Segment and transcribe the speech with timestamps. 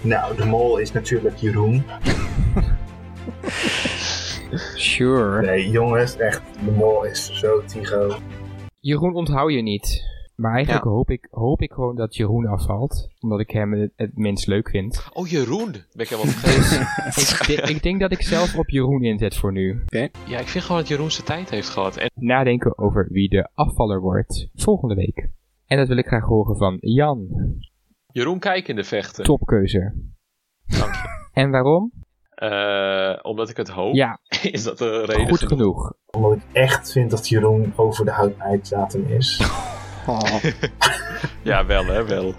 [0.00, 1.84] Nou, de mol is natuurlijk Jeroen.
[4.74, 5.40] Sure.
[5.42, 8.14] Nee, jongens, echt, de mol is zo Tigo.
[8.80, 10.16] Jeroen onthoud je niet.
[10.36, 13.08] Maar eigenlijk hoop, ik, hoop ik gewoon dat Jeroen afvalt.
[13.20, 15.06] Omdat ik hem het, het minst leuk vind.
[15.12, 15.70] Oh, Jeroen.
[15.72, 16.80] Ben ik helemaal vergeten.
[17.56, 19.82] ik, de- ik denk dat ik zelf op Jeroen inzet voor nu.
[20.26, 21.96] ja, ik vind gewoon dat Jeroen zijn tijd heeft gehad.
[21.96, 25.28] En Nadenken over wie de afvaller wordt volgende week.
[25.66, 27.28] En dat wil ik graag horen van Jan.
[28.18, 29.24] Jeroen kijk in de vechten.
[29.24, 29.94] Topkeuze.
[30.66, 31.16] Dank je.
[31.42, 31.92] En waarom?
[32.34, 33.94] Eh, omdat ik het hoop.
[33.94, 34.18] Ja,
[34.50, 35.48] Is dat de reden goed genoeg?
[35.48, 35.92] genoeg.
[36.06, 39.40] Omdat ik echt vind dat Jeroen over de houdbaarheidsdatum is.
[40.06, 40.44] Oh.
[41.42, 42.34] Ja, wel hè, wel.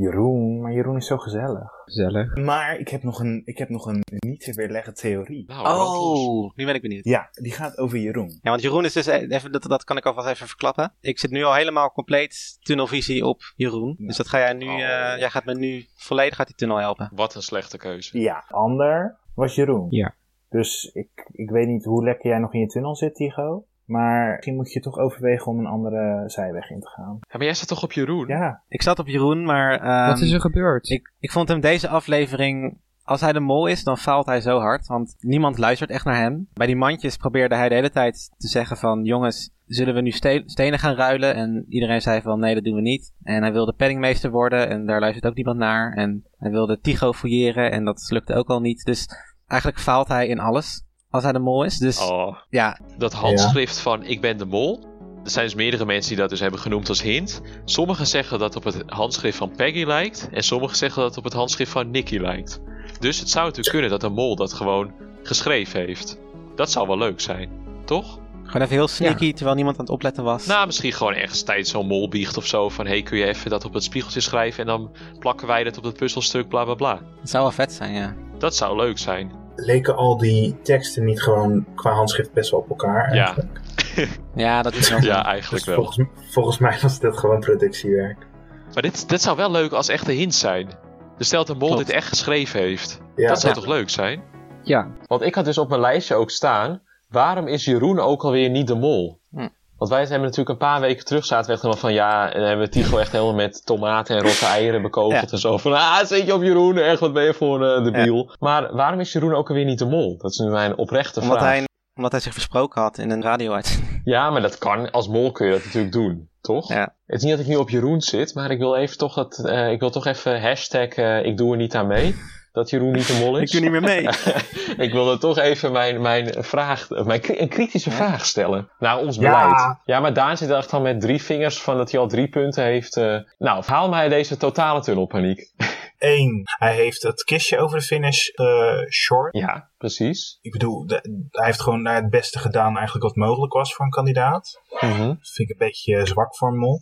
[0.00, 1.70] Jeroen, maar Jeroen is zo gezellig.
[1.84, 2.36] Gezellig.
[2.36, 5.44] Maar ik heb nog een, ik heb nog een niet te weerleggen theorie.
[5.46, 5.66] Nou.
[5.66, 7.04] Oh, nu ben ik benieuwd.
[7.04, 8.38] Ja, die gaat over Jeroen.
[8.42, 10.94] Ja, want Jeroen is dus, e- even, dat, dat kan ik alvast even verklappen.
[11.00, 13.94] Ik zit nu al helemaal compleet tunnelvisie op Jeroen.
[13.98, 14.06] Ja.
[14.06, 14.72] Dus dat ga jij nu, Oh.
[14.74, 17.10] eh, jij gaat me nu volledig uit die tunnel helpen.
[17.14, 18.18] Wat een slechte keuze.
[18.20, 19.86] Ja, ander was Jeroen.
[19.90, 20.14] Ja.
[20.48, 23.64] Dus ik, ik weet niet hoe lekker jij nog in je tunnel zit, Tigo.
[23.90, 27.18] Maar misschien moet je toch overwegen om een andere zijweg in te gaan.
[27.20, 28.26] Ja, maar jij staat toch op Jeroen?
[28.26, 30.88] Ja, Ik zat op Jeroen, maar ehm, Wat is er gebeurd?
[30.90, 32.78] ik, ik vond hem deze aflevering...
[33.02, 34.86] Als hij de mol is, dan faalt hij zo hard.
[34.86, 36.48] Want niemand luistert echt naar hem.
[36.52, 39.04] Bij die mandjes probeerde hij de hele tijd te zeggen van...
[39.04, 41.34] Jongens, zullen we nu ste- stenen gaan ruilen?
[41.34, 43.12] En iedereen zei van nee, dat doen we niet.
[43.22, 45.92] En hij wilde penningmeester worden en daar luistert ook niemand naar.
[45.92, 48.84] En hij wilde Tycho fouilleren en dat lukte ook al niet.
[48.84, 49.08] Dus
[49.46, 51.78] eigenlijk faalt hij in alles als hij de mol is.
[51.78, 54.88] Dus Oh, ja, dat handschrift van ik ben de mol.
[55.24, 57.40] Er zijn dus meerdere mensen die dat dus hebben genoemd als hint.
[57.64, 60.28] Sommigen zeggen dat het op het handschrift van Peggy lijkt.
[60.32, 62.60] En sommigen zeggen dat het op het handschrift van Nicky lijkt.
[62.98, 64.92] Dus het zou natuurlijk kunnen dat een mol dat gewoon
[65.22, 66.18] geschreven heeft.
[66.56, 67.50] Dat zou wel leuk zijn,
[67.84, 68.18] toch?
[68.50, 70.46] gewoon even heel sneaky terwijl niemand aan het opletten was.
[70.46, 72.68] Nou, misschien gewoon ergens tijdens zo'n mol biecht of zo.
[72.68, 75.78] Van hey, kun je even dat op het spiegeltje schrijven en dan plakken wij dat
[75.78, 77.00] op het puzzelstuk, bla bla bla.
[77.20, 78.14] Het zou wel vet zijn, ja.
[78.38, 79.32] Dat zou leuk zijn.
[79.64, 83.14] Leken al die teksten niet gewoon qua handschrift best wel op elkaar?
[83.14, 83.24] Ja.
[83.24, 83.60] eigenlijk?
[84.34, 85.74] Ja, dat is wel Ja, Dus eigenlijk wel.
[85.74, 88.26] volgens, volgens mij was dit gewoon productiewerk.
[88.74, 90.68] Maar dit, dit zou wel leuk als echte hint zijn.
[91.16, 93.00] Dus stel dat een mol dit echt geschreven heeft.
[93.16, 93.60] Ja, dat zou Ja.
[93.60, 94.22] toch leuk zijn?
[94.62, 96.82] Ja, Want ik had dus op mijn lijstje ook staan.
[97.08, 99.20] Waarom is Jeroen ook alweer niet de mol?
[99.30, 99.48] Hm.
[99.80, 102.32] Want wij hebben natuurlijk een paar weken terug zaten we echt helemaal van ja.
[102.32, 105.30] En hebben we Tigo echt helemaal met tomaten en rotte eieren bekogeld Ja.
[105.30, 105.58] en zo.
[105.58, 106.78] Van ah, zit je op Jeroen?
[106.78, 108.30] Echt, wat ben je voor uh, debiel?
[108.38, 110.16] Maar waarom is Jeroen ook alweer niet de mol?
[110.18, 111.48] Dat is nu mijn oprechte Omdat vraag.
[111.50, 111.64] hij,
[111.94, 114.00] omdat hij zich versproken had in een radio-uitzending.
[114.04, 114.90] Ja, maar dat kan.
[114.90, 116.68] Als mol kun je dat natuurlijk doen, toch?
[116.68, 116.94] Ja.
[117.06, 119.38] Het is niet dat ik nu op Jeroen zit, maar ik wil even toch dat.
[119.44, 122.14] eh, ik wil toch even hashtag eh, ik doe er niet aan mee.
[122.52, 123.42] Dat Jeroen niet de mol is.
[123.54, 124.08] Ik doe niet meer mee.
[124.86, 129.20] ik wilde toch even mijn, mijn vraag, mijn, een kritische vraag stellen naar ons Ja.
[129.42, 129.76] beleid.
[129.84, 132.64] Ja, maar Daan zit echt al met drie vingers van dat hij al drie punten
[132.64, 132.96] heeft.
[132.96, 133.16] eh.
[133.38, 135.52] nou, haal mij deze totale tunnelpaniek.
[135.98, 139.36] Eén, hij heeft het kistje over de finish eh short.
[139.36, 140.38] ja, precies.
[140.40, 143.84] Ik bedoel, de- hij heeft gewoon daar het beste gedaan eigenlijk wat mogelijk was voor
[143.84, 144.60] een kandidaat.
[144.80, 145.06] Mhm.
[145.06, 146.80] Dat vind ik een beetje zwak voor een mol.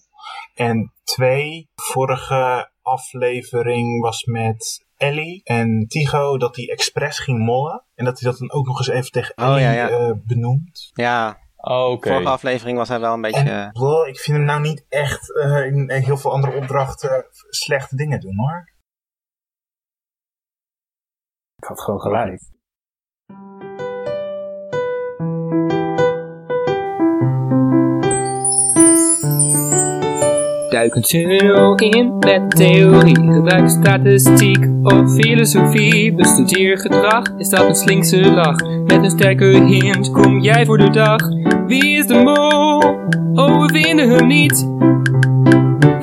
[0.55, 7.85] En twee, vorige aflevering was met Ellie en Tigo dat hij expres ging mollen.
[7.95, 9.89] En dat hij dat dan ook nog eens even tegen Oh, Ellie ja, ja.
[9.89, 10.91] eh, benoemt.
[10.93, 12.09] Ja, Oké.
[12.09, 13.51] vorige aflevering was hij wel een beetje...
[13.51, 17.97] En wel, ik vind hem nou niet echt eh, in heel veel andere opdrachten slechte
[17.97, 18.73] dingen doen hoor.
[21.57, 22.43] ik had gewoon gelijk.
[30.79, 33.15] Duik een tunnel in met theorie.
[33.15, 36.15] Gebruik statistiek of filosofie.
[36.15, 38.61] Bestudeer gedrag, is dat een slinkse lach?
[38.61, 41.21] Met een sterke hint kom jij voor de dag.
[41.67, 42.79] Wie is de mol?
[43.45, 44.69] Oh, we vinden hem niet.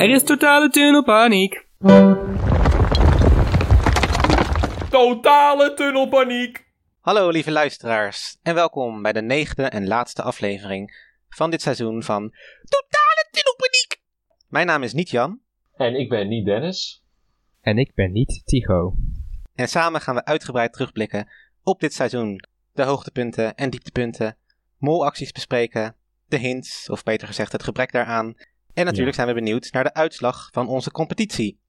[0.01, 1.65] Er is totale tunnelpaniek.
[4.89, 6.65] Totale tunnelpaniek.
[7.01, 12.33] Hallo lieve luisteraars en welkom bij de negende en laatste aflevering van dit seizoen van
[12.63, 14.03] Totale Tunnelpaniek.
[14.55, 15.39] Mijn naam is niet Jan
[15.75, 17.03] En ik ben niet Dennis.
[17.61, 18.95] En ik ben niet Tycho.
[19.55, 21.27] en samen gaan we uitgebreid terugblikken
[21.63, 22.43] op dit seizoen.
[22.73, 24.37] De hoogtepunten en dieptepunten,
[24.77, 25.95] molacties bespreken,
[26.27, 28.33] de hints, of beter gezegd het gebrek daaraan.
[28.73, 31.59] En natuurlijk zijn we benieuwd naar de uitslag van onze competitie.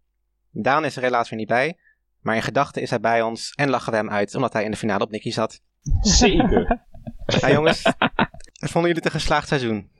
[0.50, 1.78] Daan is er helaas weer niet bij,
[2.20, 4.70] maar in gedachten is hij bij ons en lachen we hem uit omdat hij in
[4.70, 5.60] de finale op Nicky zat.
[6.00, 6.84] Zeker.
[7.40, 7.82] Ja jongens,
[8.52, 9.90] vonden jullie het een geslaagd seizoen?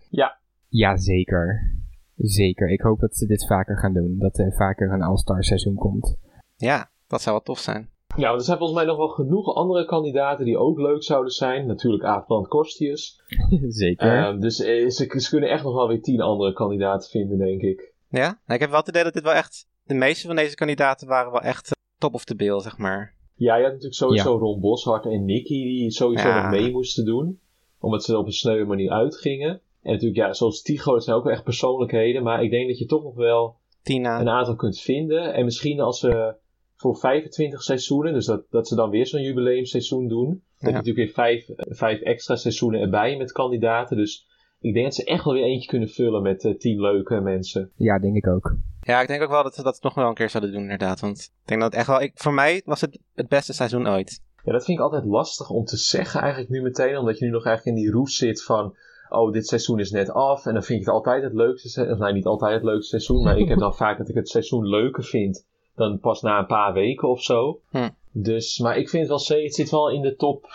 [0.68, 1.75] Ja, zeker.
[2.16, 2.68] Zeker.
[2.72, 4.16] Ik hoop dat ze dit vaker gaan doen.
[4.18, 6.16] Dat er vaker een All-Star seizoen komt.
[6.56, 7.90] Ja, dat zou wel tof zijn.
[8.16, 11.66] Ja, er zijn volgens mij nog wel genoeg andere kandidaten die ook leuk zouden zijn.
[11.66, 13.20] Natuurlijk Aafbrand Korstius.
[13.68, 14.24] zeker.
[14.24, 17.60] Ehm, dus eh, ze, ze kunnen echt nog wel weer tien andere kandidaten vinden, denk
[17.60, 17.92] ik.
[18.08, 19.66] Ja, nou, ik heb wel te delen dat dit wel echt.
[19.82, 21.70] De meeste van deze kandidaten waren wel echt.
[21.98, 23.14] top of the bill, zeg maar.
[23.34, 26.42] Ja, je had natuurlijk sowieso Ron Boshart en Nicky die sowieso Ja.
[26.42, 27.40] nog mee moesten doen.
[27.78, 29.60] Omdat ze er op een sneuwe manier uitgingen.
[29.86, 32.22] En natuurlijk, ja, zoals Tigo, dat zijn ook wel echt persoonlijkheden.
[32.22, 34.20] Maar ik denk dat je toch nog wel Tina.
[34.20, 35.34] een aantal kunt vinden.
[35.34, 36.34] En misschien als ze
[36.76, 40.26] voor 25 seizoenen, dus dat, dat ze dan weer zo'n jubileumseizoen doen.
[40.26, 43.96] Dan heb je natuurlijk weer vijf, vijf extra seizoenen erbij met kandidaten.
[43.96, 44.26] Dus
[44.60, 47.70] ik denk dat ze echt wel weer eentje kunnen vullen met eh, tien leuke mensen.
[47.76, 48.56] Ja, denk ik ook.
[48.80, 51.00] Ja, ik denk ook wel dat ze dat nog wel een keer zouden doen, inderdaad.
[51.00, 52.00] Want ik denk dat het echt wel...
[52.00, 54.22] Ik, voor mij was het het beste seizoen ooit.
[54.44, 56.96] Ja, dat vind ik altijd lastig om te zeggen eigenlijk nu meteen.
[56.96, 58.76] Omdat je nu nog eigenlijk in die roes zit van...
[59.08, 60.46] Oh, dit seizoen is net af.
[60.46, 61.94] En dan vind ik het altijd het leukste seizoen.
[61.94, 63.22] Of nee, niet altijd het leukste seizoen.
[63.24, 65.46] Maar ik heb dan vaak dat ik het seizoen leuker vind.
[65.74, 67.60] Dan pas na een paar weken of zo.
[67.70, 67.88] Hm.
[68.12, 69.44] Dus, maar ik vind het wel steeds...
[69.44, 70.46] Het zit wel in de top,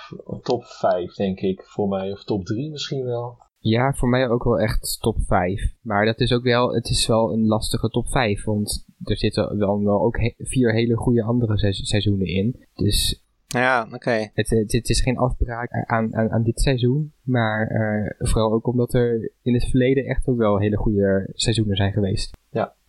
[0.44, 1.64] top 5, denk ik.
[1.66, 2.12] Voor mij.
[2.12, 3.38] Of top 3 misschien wel.
[3.60, 5.74] Ja, voor mij ook wel echt top 5.
[5.82, 8.44] Maar dat is ook wel, het is wel een lastige top 5.
[8.46, 12.66] Want er zitten dan wel ook he- vier hele goede andere seiz- seizoenen in.
[12.76, 14.30] Dus Ja, oké.
[14.34, 17.14] het, het, het is geen afbraak aan, aan, aan dit seizoen.
[17.22, 21.76] Maar eh, vooral ook omdat er in het verleden echt ook wel hele goede seizoenen
[21.76, 22.38] zijn geweest.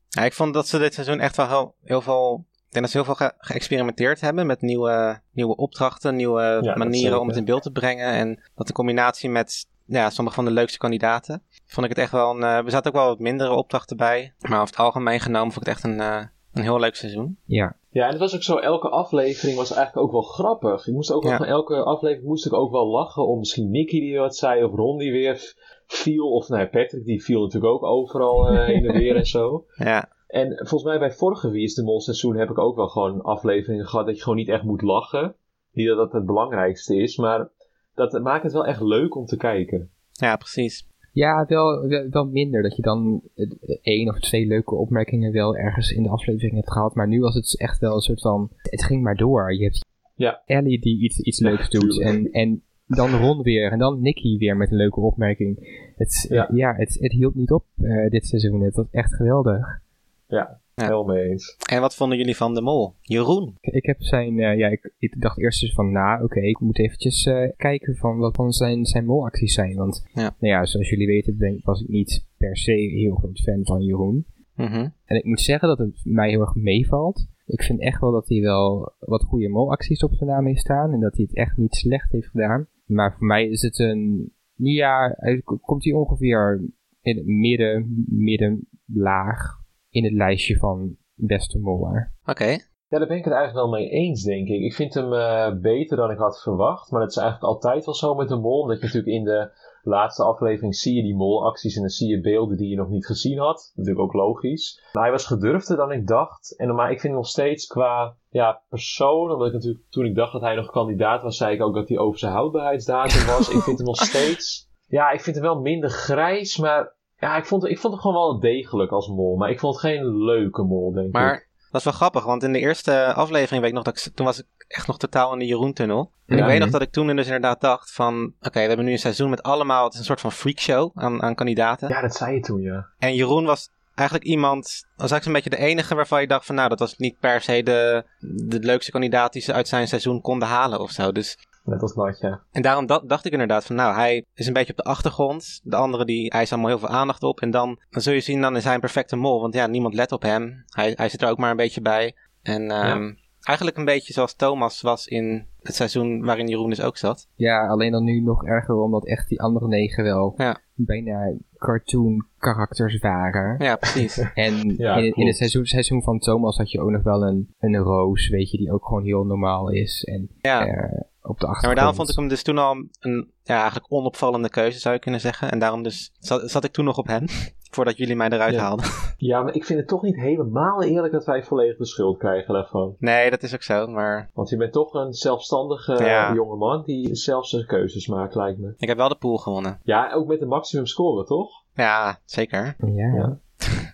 [0.09, 2.44] Ja, ik vond dat ze dit seizoen echt wel heel, heel veel...
[2.50, 7.20] Ik denk dat ze heel veel ge- geëxperimenteerd hebben met nieuwe, nieuwe opdrachten, nieuwe manieren
[7.20, 8.06] om het in beeld te brengen.
[8.12, 12.12] En dat in combinatie met ja, sommige van de leukste kandidaten, vond ik het echt
[12.12, 12.43] wel een...
[12.43, 14.32] eh, er zaten ook wel wat mindere opdrachten bij.
[14.38, 17.37] Maar over het algemeen genomen vond ik het echt een, eh, een heel leuk seizoen.
[17.44, 20.87] Ja, Ja, en het was ook zo, elke aflevering was eigenlijk ook wel grappig.
[20.87, 21.38] Ik moest ook wel Ja.
[21.38, 24.75] van elke aflevering moest ik ook wel lachen om misschien Nicky die wat zei, of
[24.75, 25.54] Ron die weer
[25.87, 29.26] viel, of nou, ja, Patrick die viel natuurlijk ook overal eh, heen en weer en
[29.26, 29.64] zo.
[29.75, 32.88] Ja, En volgens mij bij vorige Wie is de Mol seizoen heb ik ook wel
[32.88, 35.34] gewoon afleveringen gehad dat je gewoon niet echt moet lachen.
[35.72, 37.48] Niet dat dat het belangrijkste is, maar
[37.94, 39.90] dat maakt het wel echt leuk om te kijken.
[40.12, 40.87] ja precies.
[41.12, 42.62] Ja wel, wel, minder.
[42.62, 43.47] Dat je dan eh,
[43.82, 46.94] één of twee leuke opmerkingen wel ergens in de aflevering hebt gehad.
[46.94, 49.55] Maar nu was het echt wel een soort van, het ging maar door.
[49.55, 50.43] Je hebt Ja.
[50.47, 52.00] Ellie die iets, iets leuks doet.
[52.00, 53.73] En, en dan Ron weer.
[53.73, 55.81] En dan Nicky weer met een leuke opmerking.
[55.97, 56.49] Het, Ja.
[56.53, 56.75] ja.
[56.75, 58.62] het, het hield niet op eh, dit seizoen.
[58.62, 59.81] Het was echt geweldig.
[60.26, 60.86] Ja, Ja.
[60.86, 61.56] heel mee eens.
[61.70, 62.94] En wat vonden jullie van de mol?
[63.00, 63.56] Jeroen?
[63.60, 66.78] Ik, heb zijn, eh, ja, ik, ik dacht eerst dus van, nou, oké, ik moet
[66.78, 69.74] eventjes eh, kijken van wat van zijn, zijn molacties zijn.
[69.76, 70.22] Want, Ja.
[70.22, 74.26] nou ja, zoals jullie weten, was ik niet per se heel groot fan van Jeroen.
[74.54, 74.88] Mhm.
[75.04, 77.26] En ik moet zeggen dat het mij heel erg meevalt.
[77.46, 80.92] Ik vind echt wel dat hij wel wat goede molacties op zijn naam heeft staan.
[80.92, 82.66] En dat hij het echt niet slecht heeft gedaan.
[82.86, 86.60] Maar voor mij is het een, ja, hij komt hij ongeveer
[87.00, 89.60] in het midden, middenlaag
[89.93, 92.12] in het lijstje van beste moller.
[92.25, 92.59] Oké.
[92.89, 94.61] Ja, daar ben ik het eigenlijk wel mee eens, denk ik.
[94.61, 96.91] Ik vind hem eh, beter dan ik had verwacht.
[96.91, 98.61] Maar dat is eigenlijk altijd wel zo met de mol.
[98.61, 99.50] Omdat je natuurlijk in de
[99.83, 101.75] laatste aflevering zie je die molacties.
[101.75, 103.73] En dan zie je beelden die je nog niet gezien had.
[103.75, 104.89] Natuurlijk ook logisch.
[104.93, 106.56] Maar hij was gedurfder dan ik dacht.
[106.56, 109.31] En maar ik vind hem nog steeds qua ja, persoon.
[109.31, 111.89] Omdat ik natuurlijk toen ik dacht dat hij nog kandidaat was, zei ik ook dat
[111.89, 113.49] hij over zijn houdbaarheidsdatum was.
[113.49, 114.71] ik vind hem nog steeds.
[114.87, 116.59] Ja, ik vind hem wel minder grijs.
[116.59, 119.36] Maar ja, ik vond, ik vond hem gewoon wel degelijk als mol.
[119.36, 121.12] Maar ik vond het geen leuke mol, denk ik.
[121.12, 124.14] Maar dat is wel grappig, want in de eerste aflevering weet ik nog dat ik,
[124.14, 126.10] toen was ik echt nog totaal in de Jeroen-tunnel.
[126.26, 126.42] En Ja.
[126.42, 128.98] ik weet nog dat ik toen dus inderdaad dacht van, oké, we hebben nu een
[128.98, 131.88] seizoen met allemaal, het is een soort van freakshow aan, aan kandidaten.
[131.88, 132.86] Ja, dat zei je toen, ja.
[132.98, 134.64] En Jeroen was eigenlijk iemand,
[134.96, 137.40] was eigenlijk zo'n beetje de enige waarvan je dacht van, nou, dat was niet per
[137.40, 138.04] se de,
[138.48, 141.12] de leukste kandidaat die ze uit zijn seizoen konden halen of zo.
[141.12, 142.42] Dus Net als Natja.
[142.50, 145.60] en daarom da- dacht ik inderdaad van, nou, hij is een beetje op de achtergrond.
[145.62, 147.40] De andere, die, hij is allemaal heel veel aandacht op.
[147.40, 149.40] En dan, dan zul je zien, dan is hij een perfecte mol.
[149.40, 150.64] Want ja, niemand let op hem.
[150.66, 152.14] Hij, hij zit er ook maar een beetje bij.
[152.42, 156.96] En ehm, eigenlijk een beetje zoals Thomas was in het seizoen waarin Jeroen dus ook
[156.96, 157.28] zat.
[157.34, 160.60] Ja, alleen dan nu nog erger, omdat echt die andere negen wel Ja.
[160.74, 163.64] bijna cartoon karakters waren.
[163.64, 164.16] Ja, precies.
[164.34, 167.54] En Ja, in, in het seizoen, seizoen van Thomas had je ook nog wel een,
[167.58, 170.04] een roos, weet je, die ook gewoon heel normaal is.
[170.04, 170.66] En ja.
[170.66, 173.86] eh, op de Ja, maar daarom vond ik hem dus toen al een ja, eigenlijk
[173.93, 175.50] onopvallende keuze, zou je kunnen zeggen.
[175.50, 177.24] En daarom dus zat, zat ik toen nog op hem,
[177.74, 178.60] voordat jullie mij eruit Ja.
[178.60, 178.86] haalden.
[179.17, 182.55] Ja, maar ik vind het toch niet helemaal eerlijk dat wij volledig de schuld krijgen
[182.55, 182.94] daarvan.
[182.98, 186.34] Nee, dat is ook zo, maar Want je bent toch een zelfstandige Ja.
[186.34, 188.74] jongeman die zelf zijn keuzes maakt, lijkt me.
[188.76, 189.81] ik heb wel de pool gewonnen.
[189.82, 191.50] Ja, ook met de maximum score, toch?
[191.74, 192.76] Ja, zeker.
[192.79, 193.14] Ja.
[193.14, 193.38] Ja.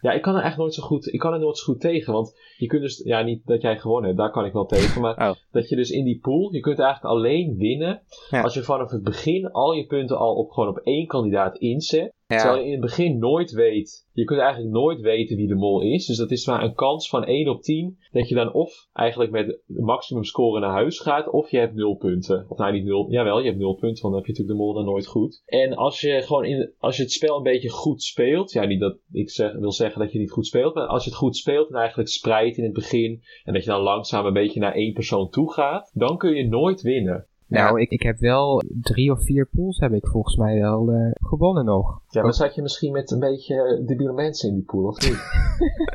[0.00, 2.12] Ja, ik kan er eigenlijk nooit zo goed, ik kan er nooit zo goed tegen.
[2.12, 5.00] Want je kunt dus, ja, niet dat jij gewonnen hebt, daar kan ik wel tegen.
[5.00, 5.34] Maar Oh.
[5.50, 8.42] dat je dus in die pool, je kunt eigenlijk alleen winnen Ja.
[8.42, 12.16] als je vanaf het begin al je punten al op, gewoon op één kandidaat inzet.
[12.26, 12.36] Ja.
[12.36, 15.80] Terwijl je in het begin nooit weet, je kunt eigenlijk nooit weten wie de mol
[15.82, 16.06] is.
[16.06, 19.30] Dus dat is maar een kans van 1 op 10 dat je dan of eigenlijk
[19.30, 22.46] met de maximum score naar huis gaat, of je hebt 0 punten.
[22.48, 24.64] Of nou niet 0, jawel, je hebt 0 punten, want dan heb je natuurlijk de
[24.64, 25.42] mol dan nooit goed.
[25.46, 28.80] En als je gewoon in, als je het spel een beetje goed speelt, ja niet
[28.80, 31.36] dat ik zeg, wil zeggen dat je niet goed speelt, maar als je het goed
[31.36, 33.22] speelt en eigenlijk spreidt in het begin.
[33.44, 35.90] En dat je dan langzaam een beetje naar één persoon toe gaat.
[35.94, 37.26] Dan kun je nooit winnen.
[37.46, 41.10] Nou, ik, ik heb wel drie of vier pools heb ik volgens mij wel eh,
[41.14, 42.00] gewonnen nog.
[42.10, 45.18] Ja, dan zat je misschien met een beetje debiele mensen in die pool, of niet?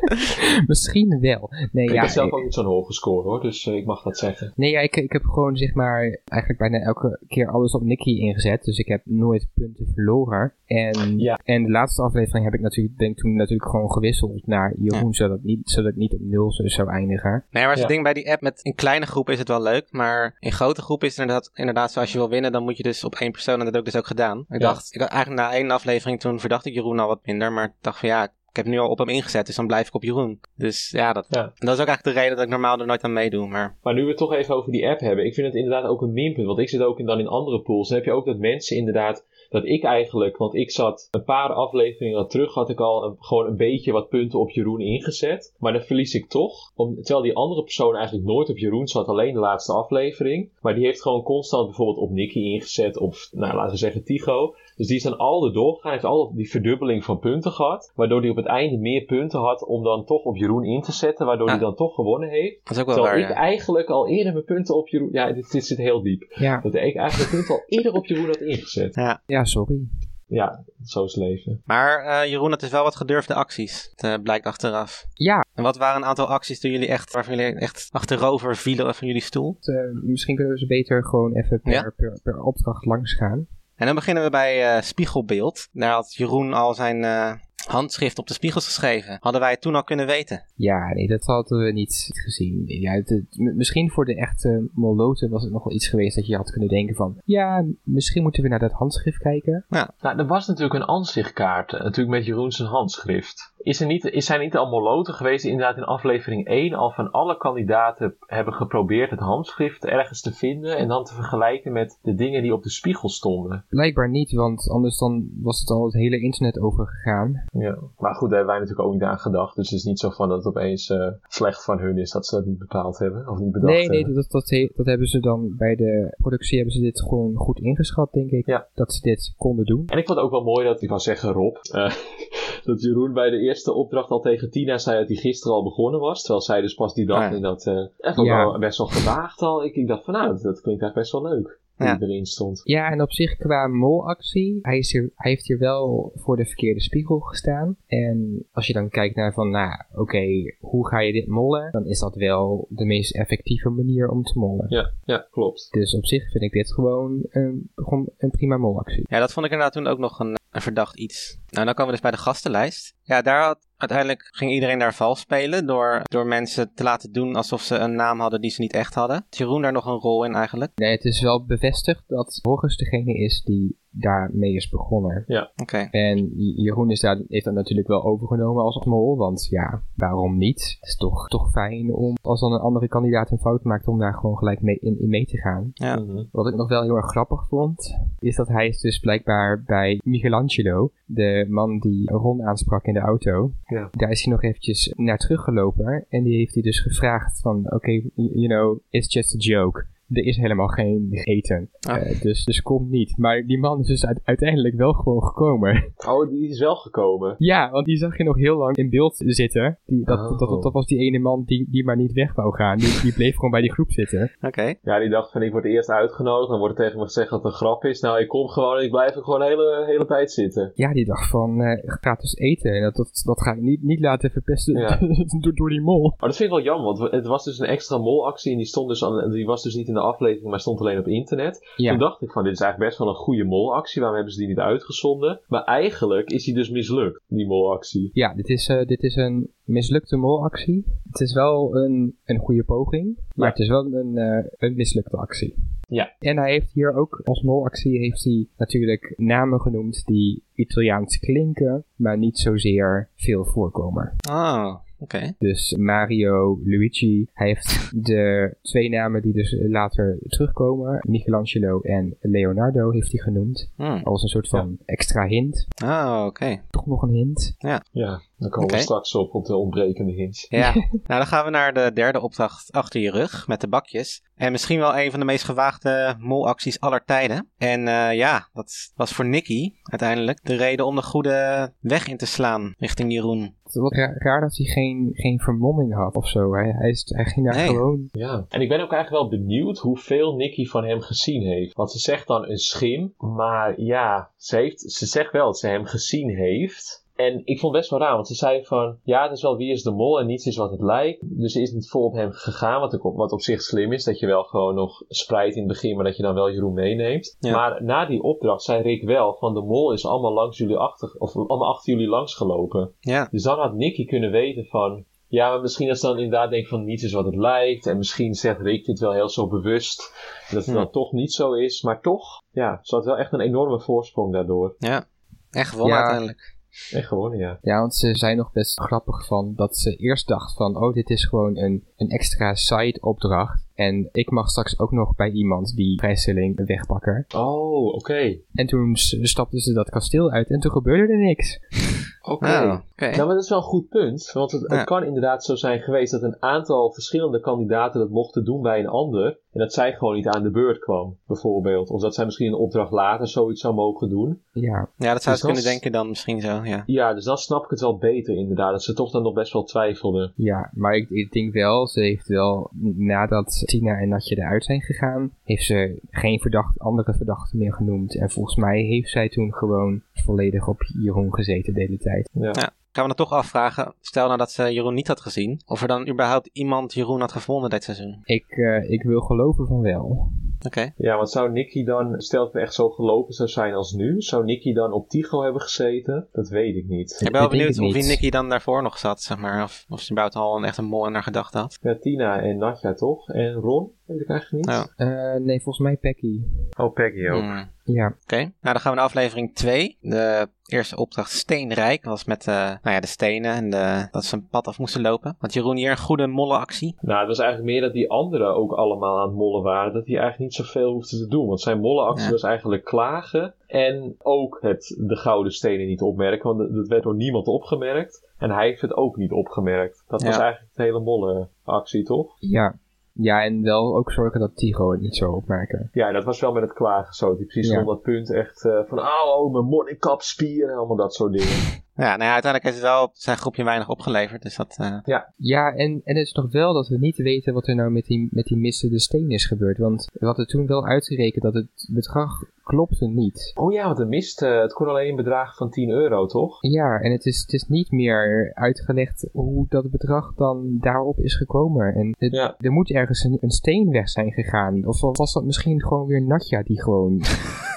[0.67, 1.49] Misschien wel.
[1.71, 4.01] Nee, ik ja, heb zelf ook niet zo'n hoge score hoor, dus eh, ik mag
[4.03, 4.53] dat zeggen.
[4.55, 8.09] Nee, ja, ik, ik heb gewoon zeg maar eigenlijk bijna elke keer alles op Nicky
[8.09, 8.63] ingezet.
[8.63, 10.53] Dus ik heb nooit punten verloren.
[10.65, 11.39] En, Ja.
[11.43, 15.13] en de laatste aflevering heb ik natuurlijk, denk ik toen natuurlijk gewoon gewisseld naar Jeroen.
[15.13, 17.43] Zodat, het niet, zodat ik niet op nul zo- zou eindigen.
[17.51, 17.87] Nee, maar het Ja.
[17.87, 20.81] ding bij die app met in kleine groepen is het wel leuk, maar in grote
[20.81, 23.15] groepen is het inderdaad, inderdaad zo als je wil winnen, dan moet je dus op
[23.15, 24.39] één persoon en dat heb ik dus ook gedaan.
[24.39, 24.57] Ik Ja.
[24.57, 27.65] dacht, ik had eigenlijk na één aflevering toen verdacht ik Jeroen al wat minder, maar
[27.65, 29.93] ik dacht van ja, ik heb nu al op hem ingezet, dus dan blijf ik
[29.93, 30.39] op Jeroen.
[30.55, 31.41] Dus ja, dat, Ja.
[31.41, 33.93] dat is ook eigenlijk de reden dat ik normaal er nooit aan meedoe, maar Maar
[33.93, 36.13] nu we het toch even over die app hebben, ik vind het inderdaad ook een
[36.13, 36.47] minpunt.
[36.47, 37.87] Want ik zit ook in, dan in andere pools.
[37.87, 41.53] Dan heb je ook dat mensen inderdaad, dat ik eigenlijk, want ik zat een paar
[41.53, 45.55] afleveringen terug, had ik al een, gewoon een beetje wat punten op Jeroen ingezet.
[45.57, 46.71] Maar dan verlies ik toch.
[46.75, 50.51] Om, terwijl die andere persoon eigenlijk nooit op Jeroen zat, alleen de laatste aflevering.
[50.61, 54.55] Maar die heeft gewoon constant bijvoorbeeld op Nicky ingezet, of nou, laten we zeggen Tigo.
[54.75, 57.91] Dus die is dan al er doorgegaan, heeft al die verdubbeling van punten gehad.
[57.95, 60.91] Waardoor hij op het einde meer punten had om dan toch op Jeroen in te
[60.91, 61.25] zetten.
[61.25, 61.53] Waardoor Ja.
[61.53, 62.59] hij dan toch gewonnen heeft.
[62.63, 63.29] dat is ook wel Terwijl waar.
[63.29, 63.41] ik ja.
[63.41, 65.09] eigenlijk al eerder mijn punten op Jeroen...
[65.11, 66.25] Ja, dit, dit zit heel diep.
[66.35, 69.19] Ja, Dat ik eigenlijk mijn punten al eerder op Jeroen had ingezet.
[69.25, 69.79] ja sorry.
[70.27, 71.61] Ja, zo is het leven.
[71.65, 75.05] Maar eh, Jeroen, het is wel wat gedurfde acties, het eh, blijkt achteraf.
[75.13, 78.95] Ja, En wat waren een aantal acties die jullie echt, waarvan jullie echt achterover vielen
[78.95, 79.57] van jullie stoel?
[79.59, 81.93] eh, misschien kunnen we ze beter gewoon even per, Ja.
[81.95, 83.47] per, per opdracht langs gaan.
[83.83, 85.67] En dan beginnen we bij eh, spiegelbeeld.
[85.71, 87.31] Daar had Jeroen al zijn eh,
[87.67, 89.17] handschrift op de spiegels geschreven.
[89.19, 90.45] Hadden wij het toen al kunnen weten?
[90.55, 92.63] Ja, nee, dat hadden we niet gezien.
[92.65, 96.15] Ja, het, het- m- misschien voor de echte moloten was het nog wel iets geweest
[96.15, 97.21] dat je had kunnen denken van...
[97.25, 99.65] Ja, misschien moeten we naar dat handschrift kijken.
[99.69, 101.73] Nou, er was natuurlijk een ansichtkaart.
[101.73, 103.52] eh, Natuurlijk met Jeroen zijn handschrift.
[103.63, 106.91] Is er niet, is zijn niet allemaal loten geweest die inderdaad in aflevering 1 al
[106.91, 110.77] van alle kandidaten hebben geprobeerd het handschrift ergens te vinden.
[110.77, 113.65] En dan te vergelijken met de dingen die op de spiegel stonden.
[113.69, 117.43] Blijkbaar niet, want anders dan was het al het hele internet overgegaan.
[117.51, 117.77] Ja.
[117.97, 119.55] Maar goed, daar hebben wij natuurlijk ook niet aan gedacht.
[119.55, 122.25] Dus het is niet zo van dat het opeens eh, slecht van hun is dat
[122.25, 123.29] ze dat niet bepaald hebben.
[123.29, 126.55] Of niet bedacht Nee, nee, dat, dat, he- dat hebben ze dan bij de productie
[126.57, 128.45] hebben ze dit gewoon goed ingeschat, denk ik.
[128.45, 128.67] Ja.
[128.73, 129.83] Dat ze dit konden doen.
[129.87, 131.93] En ik vond het ook wel mooi dat, ik wou zeggen Rob, eh,
[132.65, 135.99] dat Jeroen bij de eerste opdracht al tegen Tina zei dat hij gisteren al begonnen
[135.99, 136.21] was.
[136.21, 137.31] Terwijl zij dus pas die dag ja.
[137.31, 138.45] en dat eh echt Ja.
[138.45, 139.63] wel best wel gewaagd al.
[139.65, 141.61] Ik, ik dacht van nou, dat, dat klinkt eigenlijk best wel leuk.
[141.77, 141.95] Ja.
[141.97, 142.61] die erin stond.
[142.63, 146.45] Ja, en op zich qua molactie, hij, is hier, hij heeft hier wel voor de
[146.45, 147.75] verkeerde spiegel gestaan.
[147.87, 151.71] En als je dan kijkt naar van, nou, oké, hoe ga je dit mollen?
[151.71, 154.65] Dan is dat wel de meest effectieve manier om te mollen.
[154.69, 155.67] Ja, ja, klopt.
[155.71, 159.05] Dus op zich vind ik dit gewoon een, gewoon een prima molactie.
[159.09, 161.37] Ja, dat vond ik inderdaad toen ook nog een, een verdacht iets.
[161.49, 162.95] Nou, dan komen we dus bij de gastenlijst.
[163.01, 167.35] Ja, daar had, uiteindelijk ging iedereen daar vals spelen door, door mensen te laten doen
[167.35, 169.15] alsof ze een naam hadden die ze niet echt hadden.
[169.15, 170.71] Had Jeroen daar nog een rol in eigenlijk?
[170.75, 175.23] Nee, het is wel bevestigd dat Horus degene is die daarmee is begonnen.
[175.55, 175.77] Oké.
[175.91, 180.77] En Jeroen is daar, heeft dat natuurlijk wel overgenomen als mol, want ja, waarom niet?
[180.79, 183.99] Het is toch, toch fijn om, als dan een andere kandidaat een fout maakt, om
[183.99, 185.71] daar gewoon gelijk mee, in, in mee te gaan.
[185.73, 185.95] Ja.
[185.99, 186.23] Mhm.
[186.31, 190.01] Wat ik nog wel heel erg grappig vond, is dat hij is dus blijkbaar bij
[190.03, 193.51] Michelangelo, de man die Ron aansprak in de auto.
[193.73, 193.89] Ja.
[193.91, 197.91] Daar is hij nog eventjes naar teruggelopen en die heeft hij dus gevraagd van, oké,
[198.15, 199.85] you know, it's just a joke.
[200.13, 201.69] Er is helemaal geen eten.
[201.87, 201.95] Ah.
[202.11, 203.17] Eh, dus, dus kom niet.
[203.17, 205.71] Maar die man is dus uite- uiteindelijk wel gewoon gekomen.
[206.07, 207.35] Oh, die is wel gekomen.
[207.37, 209.77] ja, want die zag je nog heel lang in beeld zitten.
[209.85, 210.39] Die, dat, Oh.
[210.39, 212.77] dat, dat, dat was die ene man die, die maar niet weg wou gaan.
[212.77, 214.31] Die, die bleef gewoon bij die groep zitten.
[214.41, 214.73] Oké.
[214.83, 216.49] Ja, die dacht van ik word eerst uitgenodigd.
[216.49, 217.99] Dan wordt er tegen me gezegd dat het een grap is.
[218.01, 220.71] Nou, ik kom gewoon en ik blijf er gewoon de hele, hele tijd zitten.
[220.75, 222.71] Ja, die dacht van eh gratis eten.
[222.73, 224.97] En dat, dat, dat ga ik niet, niet laten verpesten Ja.
[225.41, 226.01] door, door die mol.
[226.17, 228.67] Maar dat vind ik wel jammer, want het was dus een extra molactie en die,
[228.67, 231.71] stond dus aan, die was dus niet in de aflevering, maar stond alleen op internet.
[231.75, 231.89] Ja.
[231.89, 234.39] Toen dacht ik van, dit is eigenlijk best wel een goede molactie, waarom hebben ze
[234.39, 235.41] die niet uitgezonden?
[235.47, 238.09] Maar eigenlijk is die dus mislukt, die molactie.
[238.13, 240.85] Ja, dit is, eh, dit is een mislukte molactie.
[241.11, 243.53] Het is wel een, een goede poging, maar Ja.
[243.53, 245.55] het is wel een, eh, een mislukte actie.
[245.87, 246.15] Ja.
[246.19, 251.85] En hij heeft hier ook als molactie heeft hij natuurlijk namen genoemd die Italiaans klinken,
[251.95, 254.13] maar niet zozeer veel voorkomen.
[254.29, 255.35] Oh, oké.
[255.39, 257.27] Dus Mario, Luigi.
[257.33, 263.71] Hij heeft de twee namen die dus later terugkomen, Michelangelo en Leonardo, heeft hij genoemd.
[263.75, 264.01] Hmm.
[264.03, 265.67] Als een soort van extra hint.
[265.83, 266.61] Oh, oké.
[266.69, 267.55] Toch nog een hint.
[267.57, 270.45] Ja, dan komen we straks op, op de ontbrekende hints.
[270.49, 270.73] Ja,
[271.07, 274.23] nou dan gaan we naar de derde opdracht achter je rug met de bakjes.
[274.35, 277.49] En misschien wel een van de meest gewaagde molacties aller tijden.
[277.57, 282.17] En eh, ja, dat was voor Nicky uiteindelijk de reden om de goede weg in
[282.17, 283.55] te slaan richting Jeroen.
[283.73, 286.53] Wat, wat ra- raar dat hij geen, geen vermomming had of zo.
[286.53, 287.67] Hij, hij, is, hij ging daar Nee.
[287.67, 288.07] gewoon...
[288.11, 291.73] Ja, en ik ben ook eigenlijk wel benieuwd hoeveel Nicky van hem gezien heeft.
[291.75, 295.67] Want ze zegt dan een schim, maar ja, ze, heeft, ze zegt wel dat ze
[295.67, 297.02] hem gezien heeft.
[297.15, 299.57] En ik vond het best wel raar, want ze zei van, ja, het is wel
[299.57, 301.19] wie is de mol en niets is wat het lijkt.
[301.39, 304.03] Dus ze is niet vol op hem gegaan, wat, op, wat op zich slim is,
[304.03, 306.73] dat je wel gewoon nog spreidt in het begin, maar dat je dan wel Jeroen
[306.73, 307.35] meeneemt.
[307.39, 307.55] Ja.
[307.55, 311.15] Maar na die opdracht zei Rick wel van, de mol is allemaal langs jullie achter,
[311.17, 312.93] of allemaal achter jullie langs gelopen.
[312.99, 315.05] Ja, Dus dan had Nicky kunnen weten van...
[315.27, 317.87] Ja, maar misschien als ze dan inderdaad denkt van niets is wat het lijkt.
[317.87, 320.13] En misschien zegt Rick dit wel heel zo bewust.
[320.49, 320.73] Dat het Hm.
[320.73, 321.81] dan toch niet zo is.
[321.81, 324.75] Maar toch, ja, ze had wel echt een enorme voorsprong daardoor.
[324.77, 325.05] ja.
[325.51, 326.01] Echt gewonnen Ja.
[326.01, 326.57] uiteindelijk.
[326.91, 327.57] Echt gewonnen, ja.
[327.61, 330.77] Ja, want ze zijn nog best grappig van dat ze eerst dacht van...
[330.77, 333.63] Oh, dit is gewoon een, een extra side opdracht.
[333.75, 337.25] En ik mag straks ook nog bij iemand die vrijstelling wegpakken.
[337.35, 338.37] Oh, oké.
[338.53, 341.59] En toen stapten ze dat kasteel uit en toen gebeurde er niks.
[342.25, 342.45] Oké.
[342.45, 343.05] Oh, oké.
[343.05, 344.31] Nou, maar dat is wel een goed punt.
[344.33, 348.61] Want het, kan inderdaad zo zijn geweest dat een aantal verschillende kandidaten dat mochten doen
[348.61, 349.25] bij een ander.
[349.51, 351.89] En dat zij gewoon niet aan de beurt kwam, bijvoorbeeld.
[351.89, 354.41] Of dat zij misschien een opdracht later zoiets zou mogen doen.
[354.51, 356.83] Ja, Ja, dat zou Dus ze kunnen denken dan misschien zo, ja.
[356.85, 358.71] Ja, dus dan snap ik het wel beter inderdaad.
[358.71, 360.33] Dat ze toch dan nog best wel twijfelden.
[360.35, 364.81] ja maar ik, ik denk wel, ze heeft wel, nadat Tina en Natje eruit zijn
[364.81, 368.15] gegaan, heeft ze geen verdacht, andere verdachten meer genoemd.
[368.15, 372.29] En volgens mij heeft zij toen gewoon volledig op Jeroen gezeten de hele tijd.
[372.33, 372.73] Ja.
[372.95, 375.87] Gaan we dan toch afvragen, stel nou dat ze Jeroen niet had gezien, of er
[375.87, 378.19] dan überhaupt iemand Jeroen had gevonden dit seizoen?
[378.23, 380.31] Ik, eh, ik wil geloven van wel.
[380.65, 380.93] Oké.
[380.97, 384.21] Ja, want zou Nicky dan, stel dat we echt zo gelopen zou zijn als nu,
[384.21, 386.27] zou Nicky dan op Tigo hebben gezeten?
[386.31, 387.17] Dat weet ik niet.
[387.19, 388.03] Ik ben wel benieuwd het of wie.
[388.03, 389.63] Nicky dan daarvoor nog zat, zeg maar.
[389.63, 391.77] Of, of ze überhaupt al een echt een mol in haar gedachten had.
[391.81, 393.29] Ja, Tina en Natja toch?
[393.29, 393.91] En Ron?
[394.13, 394.93] Weet ik eigenlijk niet.
[394.95, 396.41] Eh, nee, volgens mij Becky.
[396.77, 397.41] Oh, Peggy ook.
[397.41, 397.71] Hmm.
[397.85, 399.97] Ja, Oké, nou dan gaan we naar aflevering 2.
[400.01, 402.03] De eerste opdracht Steenrijk.
[402.03, 405.01] Was met eh, nou ja, de stenen en de, dat ze een pad af moesten
[405.01, 405.35] lopen.
[405.39, 406.95] Want Jeroen hier een goede mollenactie.
[407.01, 409.93] Nou, het was eigenlijk meer dat die anderen ook allemaal aan het mollen waren.
[409.93, 411.47] Dat hij eigenlijk niet zoveel hoefde te doen.
[411.47, 412.31] Want zijn mollenactie Ja.
[412.31, 413.53] was eigenlijk klagen.
[413.67, 416.55] En ook het de gouden stenen niet opmerken.
[416.55, 418.31] Want dat- werd door niemand opgemerkt.
[418.37, 420.03] En hij heeft het ook niet opgemerkt.
[420.07, 422.35] Dat was eigenlijk de hele mollenactie, toch?
[422.39, 422.75] ja.
[423.13, 425.89] Ja, en wel ook zorgen dat Tigo het niet zou opmerken.
[425.91, 427.35] Ja, dat was wel met het klagen zo.
[427.35, 427.79] Die precies Ja.
[427.81, 428.99] op dat punt echt eh, van...
[428.99, 431.82] Oh, mijn monnikapspier en allemaal dat soort dingen.
[431.95, 434.41] Ja, nou ja, uiteindelijk heeft het wel zijn groepje weinig opgeleverd.
[434.41, 434.97] Dus dat, eh,
[435.37, 438.05] Ja, en, en het is nog wel dat we niet weten wat er nou met
[438.05, 439.77] die, met die missende steen is gebeurd.
[439.77, 442.31] Want we hadden toen wel uitgerekend dat het bedrag
[442.63, 443.51] klopte niet.
[443.55, 446.57] Oh ja, want de mist, eh, het kon alleen een bedrag van 10 euro, toch?
[446.61, 451.35] Ja, en het is, het is niet meer uitgelegd hoe dat bedrag dan daarop is
[451.35, 451.93] gekomen.
[451.95, 452.55] En het- Ja.
[452.59, 454.85] er moet ergens een, een steen weg zijn gegaan.
[454.85, 457.21] Of was dat misschien gewoon weer Natja die gewoon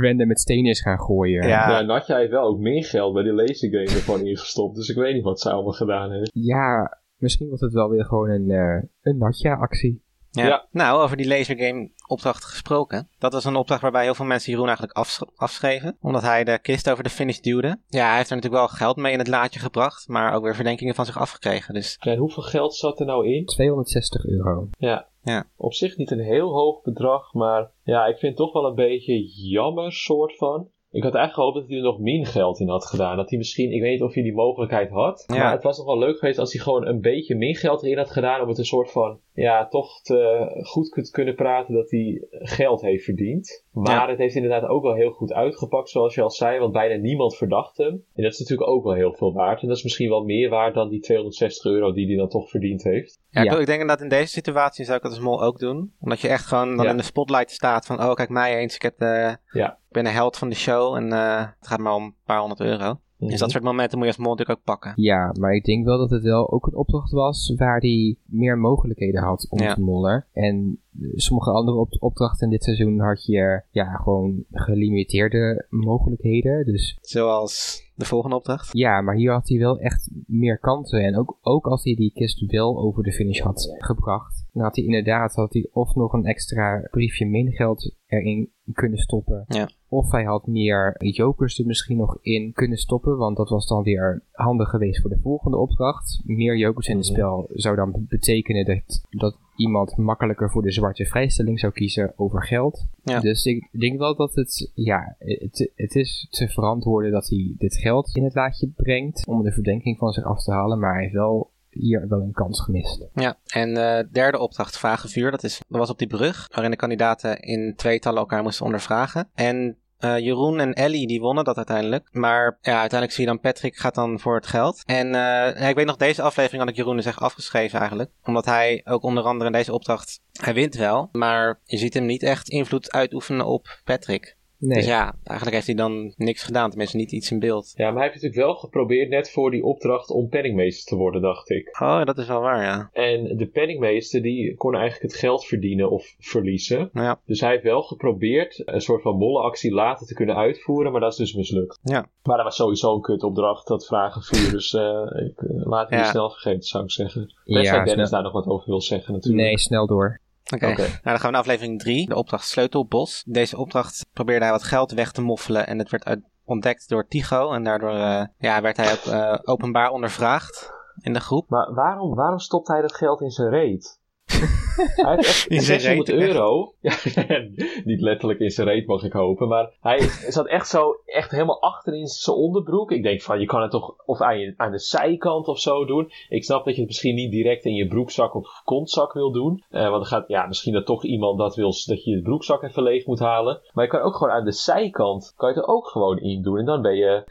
[0.00, 1.48] random met stenen is gaan gooien.
[1.48, 1.70] Ja.
[1.70, 4.76] Ja, Natja heeft wel ook meer geld bij die lasergame ervan ingestopt.
[4.76, 6.30] Dus ik weet niet wat zij allemaal gedaan heeft.
[6.34, 10.02] Ja, misschien was het wel weer gewoon een, eh een Natja-actie.
[10.30, 10.46] ja.
[10.46, 10.66] Ja.
[10.70, 13.08] Nou, over die lasergame opdracht gesproken.
[13.18, 15.96] Dat was een opdracht waarbij heel veel mensen Jeroen eigenlijk afsch- afschreven.
[16.00, 17.78] Omdat hij de kist over de finish duwde.
[17.86, 20.08] Ja, hij heeft er natuurlijk wel geld mee in het laadje gebracht.
[20.08, 21.74] Maar ook weer verdenkingen van zich afgekregen.
[21.74, 23.44] Dus En hoeveel geld zat er nou in?
[23.46, 24.68] 260 euro.
[24.78, 25.08] Ja.
[25.22, 25.50] Ja.
[25.56, 28.74] Op zich niet een heel hoog bedrag, maar ja, ik vind het toch wel een
[28.74, 30.68] beetje jammer, soort van.
[30.92, 33.16] Ik had eigenlijk gehoopt dat hij er nog min geld in had gedaan.
[33.16, 35.24] Dat hij misschien, ik weet niet of hij die mogelijkheid had.
[35.26, 35.36] Ja.
[35.36, 37.98] Maar het was nog wel leuk geweest als hij gewoon een beetje min geld erin
[37.98, 38.42] had gedaan.
[38.42, 42.80] Om het een soort van, ja, toch te goed te kunnen praten dat hij geld
[42.80, 43.64] heeft verdiend.
[43.70, 44.08] Maar Ja.
[44.08, 46.58] het heeft inderdaad ook wel heel goed uitgepakt, zoals je al zei.
[46.58, 48.04] Want bijna niemand verdacht hem.
[48.14, 49.62] En dat is natuurlijk ook wel heel veel waard.
[49.62, 52.48] En dat is misschien wel meer waard dan die 260 euro die hij dan toch
[52.50, 53.20] verdiend heeft.
[53.30, 53.58] ja, Ja.
[53.58, 55.92] Ik, denk dat in deze situatie zou ik dat als mol ook doen.
[56.00, 56.90] Omdat je echt gewoon dan Ja.
[56.90, 58.02] in de spotlight staat van...
[58.02, 58.74] Oh, kijk mij eens.
[58.74, 60.94] Ik, heb ik ben de held van de show.
[60.94, 63.00] En eh, het gaat maar om een paar honderd euro.
[63.28, 64.92] Dus dat soort momenten moet je als mol natuurlijk ook pakken.
[64.96, 68.58] Ja, maar ik denk wel dat het wel ook een opdracht was waar hij meer
[68.58, 69.74] mogelijkheden had om Ja.
[69.74, 70.24] te mollen.
[70.32, 70.78] En
[71.14, 76.64] sommige andere op- opdrachten in dit seizoen had je ja, gewoon gelimiteerde mogelijkheden.
[76.64, 78.68] Dus Zoals de volgende opdracht.
[78.72, 81.00] ja, maar hier had hij wel echt meer kansen.
[81.04, 84.76] En ook, ook als hij die kist wel over de finish had gebracht, dan had
[84.76, 89.44] hij inderdaad had hij of nog een extra briefje mingeld erin kunnen stoppen.
[89.48, 89.68] Ja.
[89.88, 93.82] Of hij had meer jokers er misschien nog in kunnen stoppen, want dat was dan
[93.82, 96.20] weer handig geweest voor de volgende opdracht.
[96.24, 97.14] Meer jokers in het Mhm.
[97.14, 102.44] spel zou dan betekenen dat, dat iemand makkelijker voor de zwarte vrijstelling zou kiezen over
[102.44, 102.86] geld.
[103.04, 103.20] Ja.
[103.20, 107.76] Dus ik denk wel dat het, ja, het, het is te verantwoorden dat hij dit
[107.76, 111.02] geld in het laadje brengt om de verdenking van zich af te halen, maar hij
[111.02, 113.06] heeft wel hier wel een kans gemist.
[113.14, 116.70] Ja, en de derde opdracht, Vage Vuur, dat, is, dat was op die brug, waarin
[116.70, 119.28] de kandidaten in tweetallen elkaar moesten ondervragen.
[119.34, 122.08] En Eh, Jeroen en Ellie die wonnen dat uiteindelijk.
[122.12, 124.82] Maar ja, uiteindelijk zie je dan Patrick gaat dan voor het geld.
[124.86, 128.10] En eh, ik weet nog, deze aflevering had ik Jeroen dus echt afgeschreven eigenlijk.
[128.24, 131.08] Omdat hij ook onder andere in deze opdracht, hij wint wel.
[131.12, 134.36] Maar je ziet hem niet echt invloed uitoefenen op Patrick.
[134.60, 134.76] Nee.
[134.76, 136.68] Dus ja, eigenlijk heeft hij dan niks gedaan.
[136.68, 137.72] Tenminste, niet iets in beeld.
[137.76, 141.22] Ja, maar hij heeft natuurlijk wel geprobeerd net voor die opdracht om penningmeester te worden,
[141.22, 141.78] dacht ik.
[141.82, 142.90] Oh, dat is wel waar, ja.
[142.92, 146.90] En de penningmeester die kon eigenlijk het geld verdienen of verliezen.
[146.92, 147.20] Ja.
[147.26, 151.12] Dus hij heeft wel geprobeerd een soort van mollenactie later te kunnen uitvoeren, maar dat
[151.12, 151.78] is dus mislukt.
[151.82, 152.06] Ja.
[152.22, 154.50] Maar dat was sowieso een kutopdracht, dat vragenvuur.
[154.50, 155.96] Dus eh ik, eh, laat het Ja.
[156.00, 157.34] niet snel vergeten, zou ik zeggen.
[157.44, 158.22] Ja, Tenzij Dennis snel.
[158.22, 159.42] daar nog wat over wil zeggen natuurlijk.
[159.44, 160.20] Nee, snel door.
[160.54, 163.24] Oké, nou dan gaan we naar aflevering 3, de opdracht Sleutelbos.
[163.26, 167.06] Deze opdracht probeerde hij wat geld weg te moffelen en het werd uit- ontdekt door
[167.06, 167.52] Tycho.
[167.52, 171.48] En daardoor eh, ja, werd hij ook eh, openbaar ondervraagd in de groep.
[171.48, 173.99] Maar waarom, waarom stopt hij dat geld in zijn reet?
[175.06, 176.28] hij heeft echt In zijn 600 reet, echt?
[176.28, 176.74] euro.
[176.80, 176.94] Ja,
[177.84, 179.48] niet letterlijk in zijn reet mag ik hopen.
[179.48, 180.00] Maar hij
[180.36, 182.92] zat echt zo echt helemaal achter in zijn onderbroek.
[182.92, 185.84] Ik denk van je kan het toch of aan, je, aan de zijkant of zo
[185.84, 186.12] doen.
[186.28, 189.64] Ik snap dat je het misschien niet direct in je broekzak of kontzak wil doen.
[189.70, 192.62] Eh, want dan gaat ja, misschien dat toch iemand dat wil dat je je broekzak
[192.62, 193.60] even leeg moet halen.
[193.72, 196.42] Maar je kan ook gewoon aan de zijkant kan je het er ook gewoon in
[196.42, 196.58] doen.
[196.58, 197.24] En dan ben je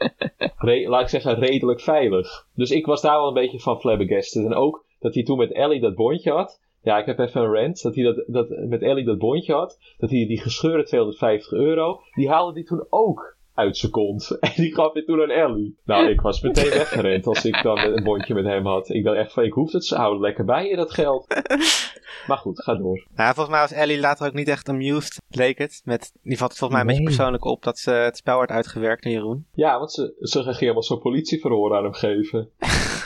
[0.87, 2.47] laat ik zeggen, redelijk veilig.
[2.55, 4.45] Dus ik was daar wel een beetje van flabbergasted.
[4.45, 6.59] En ook dat hij toen met Ellie dat bondje had.
[6.81, 7.81] Ja, ik heb even een rant.
[7.81, 9.79] Dat hij dat, dat met Ellie dat bondje had.
[9.97, 12.01] Dat hij die gescheurde 250 euro.
[12.13, 14.37] Die haalde hij toen ook uit zijn kont.
[14.39, 15.77] En die gaf hij toen aan Ellie.
[15.85, 18.89] Nou, ik was meteen weggerend als ik dan een bondje met hem had.
[18.89, 21.25] Ik dacht echt van, ik hoef het, ze houden lekker bij je dat geld.
[22.27, 23.07] Maar goed, ga door.
[23.15, 25.81] Nou, volgens mij was Ellie later ook niet echt amused, leek het.
[25.83, 28.49] Met, die vat het volgens mij een beetje persoonlijk op dat ze het spel werd
[28.49, 29.45] uitgewerkt door Jeroen.
[29.53, 32.49] Ja, want ze, ze gaan helemaal zo'n politieverhoor aan hem geven.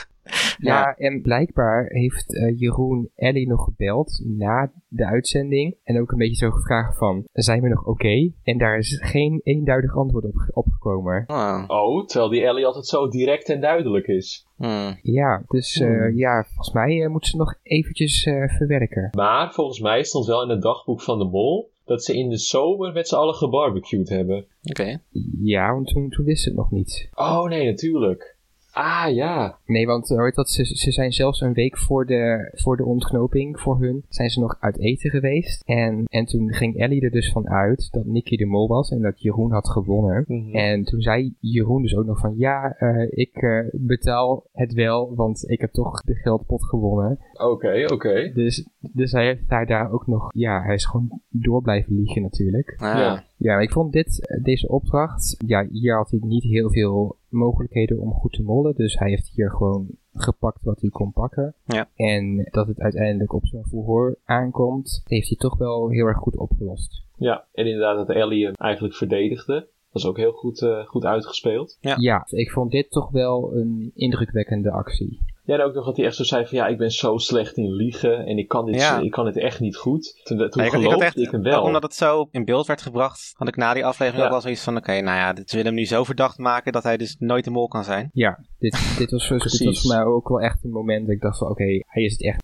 [0.64, 5.76] Ja, en blijkbaar heeft eh, Jeroen Ellie nog gebeld na de uitzending.
[5.84, 8.32] En ook een beetje zo gevraagd van, zijn we nog oké?
[8.44, 11.24] En daar is geen eenduidig antwoord op opgekomen.
[11.28, 11.64] Oh.
[11.68, 14.48] Oh, terwijl die Ellie altijd zo direct en duidelijk is.
[14.58, 15.00] Hmm.
[15.02, 16.18] Ja, dus eh, Hmm.
[16.18, 19.10] ja, volgens mij eh, moeten ze nog eventjes eh, verwerken.
[19.12, 22.38] Maar volgens mij stond wel in het dagboek van de mol dat ze in de
[22.38, 24.46] zomer met z'n allen gebarbecued hebben.
[24.64, 24.98] Oké.
[25.42, 27.10] Ja, want toen, toen wist ze het nog niet.
[27.14, 28.33] Oh nee, natuurlijk.
[28.74, 29.58] Ah ja.
[29.66, 32.86] Nee, want eh, hoort dat, ze, ze zijn zelfs een week voor de, voor de
[32.86, 35.64] ontknoping voor hun, zijn ze nog uit eten geweest.
[35.66, 39.02] En, en toen ging Ellie er dus van uit dat Nicky de mol was en
[39.02, 40.26] dat Jeroen had gewonnen.
[40.52, 45.16] En toen zei Jeroen dus ook nog van ja, eh, ik eh, betaal het wel,
[45.16, 47.20] want ik heb toch de geldpot gewonnen.
[47.34, 48.32] Oké, oké.
[48.34, 52.22] Dus, dus hij heeft daar, daar ook nog, ja, hij is gewoon door blijven liegen
[52.22, 52.76] natuurlijk.
[52.78, 52.98] Ah.
[52.98, 53.24] Ja.
[53.44, 58.00] Ja, ik vond dit, eh, deze opdracht, ja, hier had hij niet heel veel mogelijkheden
[58.00, 58.76] om goed te mollen.
[58.76, 61.54] Dus hij heeft hier gewoon gepakt wat hij kon pakken.
[61.66, 61.90] Ja.
[61.96, 66.38] En dat het uiteindelijk op zo'n verhoor aankomt, heeft hij toch wel heel erg goed
[66.38, 67.04] opgelost.
[67.18, 69.54] Ja, en inderdaad dat Ellie hem eigenlijk verdedigde.
[69.92, 71.78] Dat is ook heel goed, eh, goed uitgespeeld.
[71.82, 71.96] Ja.
[72.00, 75.20] Ja, ik vond dit toch wel een indrukwekkende actie.
[75.46, 77.58] Ja, en ook nog dat hij echt zo zei van ja, ik ben zo slecht
[77.58, 79.00] in liegen en ik kan dit, Ja.
[79.00, 80.22] ik kan dit echt niet goed.
[80.24, 81.62] Toen, toen Ja, ik, had- ik geloofde had echt, ik hem ook wel.
[81.64, 84.26] omdat het zo in beeld werd gebracht, had ik na die aflevering Ja.
[84.26, 86.72] ook wel zoiets van, oké, nou ja, dit- ze willen hem nu zo verdacht maken
[86.72, 88.10] dat hij dus nooit de mol kan zijn.
[88.14, 89.66] Ja, dit, dit, was, dit Precies.
[89.66, 92.12] was voor mij ook wel echt een moment dat ik dacht van oké, hij is
[92.12, 92.42] het echt.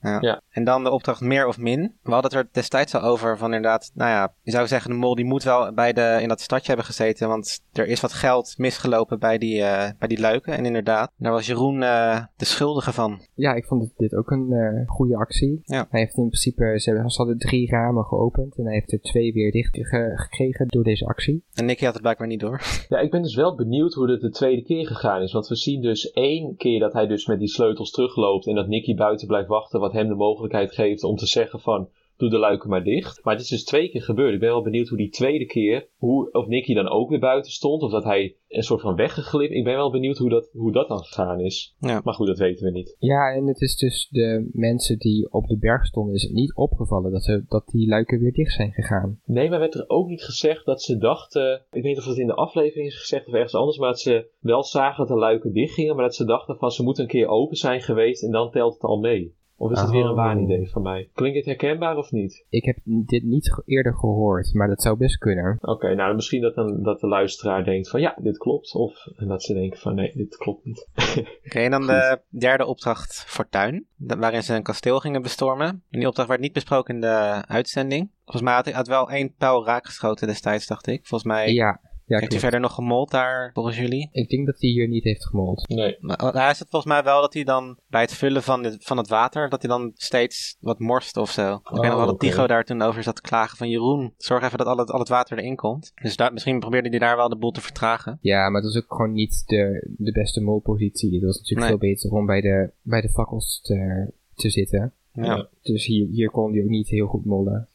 [0.50, 1.98] En dan de opdracht meer of min.
[2.04, 4.98] We hadden het er destijds al over van inderdaad, nou ja, je zou zeggen de
[4.98, 8.14] mol die moet wel bij de, in dat stadje hebben gezeten, want er is wat
[8.14, 10.54] geld misgelopen bij die, eh, bij die luiken.
[10.54, 13.20] En inderdaad, daar was Jeroen eh, de schuldige van.
[13.36, 15.62] Ja, ik vond dit, dit ook een eh, goede actie.
[15.64, 15.88] Ja.
[15.90, 19.02] Hij heeft in principe, ze, hebben, ze hadden drie ramen geopend en hij heeft er
[19.02, 21.44] twee weer dicht ge- gekregen door deze actie.
[21.54, 22.62] En Nicky had het blijkbaar niet door.
[22.90, 25.34] Ja, ik ben dus wel benieuwd hoe dit de tweede keer gegaan is.
[25.34, 28.48] Want we zien dus één keer dat hij dus met die sleutels terugloopt.
[28.48, 29.80] En dat Nicky buiten blijft wachten.
[29.80, 31.90] Wat hem de mogelijkheid geeft om te zeggen van...
[32.20, 33.24] Doe de luiken maar dicht.
[33.24, 34.34] Maar het is dus twee keer gebeurd.
[34.34, 35.88] Ik ben wel benieuwd hoe die tweede keer...
[35.98, 37.82] Hoe, of Nicky dan ook weer buiten stond.
[37.82, 39.54] Of dat hij een soort van weggeglipt.
[39.54, 41.76] Ik ben wel benieuwd hoe dat, hoe dat dan gegaan is.
[41.80, 42.02] Ja.
[42.04, 42.96] Maar goed, dat weten we niet.
[43.00, 46.56] Ja, en het is dus de mensen die op de berg stonden, is het niet
[46.56, 49.20] opgevallen dat, ze, dat die luiken weer dicht zijn gegaan.
[49.26, 51.54] Nee, maar werd er ook niet gezegd dat ze dachten...
[51.54, 53.78] Ik weet niet of het in de aflevering is gezegd of ergens anders...
[53.78, 55.96] maar dat ze wel zagen dat de luiken dicht gingen...
[55.96, 58.24] maar dat ze dachten van ze moeten een keer open zijn geweest...
[58.24, 59.38] en dan telt het al mee.
[59.60, 61.10] Of is het weer een waanidee van mij?
[61.14, 62.46] Klinkt het herkenbaar of niet?
[62.50, 65.58] Ik heb dit niet eerder gehoord, maar dat zou best kunnen.
[65.62, 68.76] Oké, nou misschien dat, dan, dat de luisteraar denkt van ja, dit klopt.
[68.76, 70.88] Of dat ze denken van nee, dit klopt niet.
[71.46, 75.68] Oké, en dan de derde opdracht Fortuin, waarin ze een kasteel gingen bestormen.
[75.68, 78.10] En die opdracht werd niet besproken in de uitzending.
[78.26, 81.08] Volgens mij had wel één pijl raak geschoten destijds, dacht ik.
[81.08, 84.10] Volgens mij Ja, Ja, Heeft hij verder nog gemold daar, volgens jullie?
[84.12, 85.68] Ik denk dat hij hier niet heeft gemold.
[85.68, 85.98] Nee.
[86.00, 88.78] Maar hij is het volgens mij wel dat hij dan bij het vullen van, dit,
[88.84, 91.54] van het water, dat hij dan steeds wat morst of zo.
[91.54, 92.26] ik weet nog wel dat oké.
[92.28, 95.00] Tycho daar toen over zat te klagen van Jeroen, zorg even dat al het, al
[95.00, 95.92] het water erin komt.
[96.02, 98.18] Dus daar, misschien probeerde hij daar wel de boel te vertragen.
[98.22, 101.14] Ja, maar het was ook gewoon niet de, de beste molpositie.
[101.14, 101.78] Het was natuurlijk Nee.
[101.80, 104.94] veel beter om bij de, bij de fakkels te, te zitten.
[105.14, 105.24] Ja.
[105.24, 105.48] Ja.
[105.62, 107.68] Dus hier, hier kon hij ook niet heel goed mollen.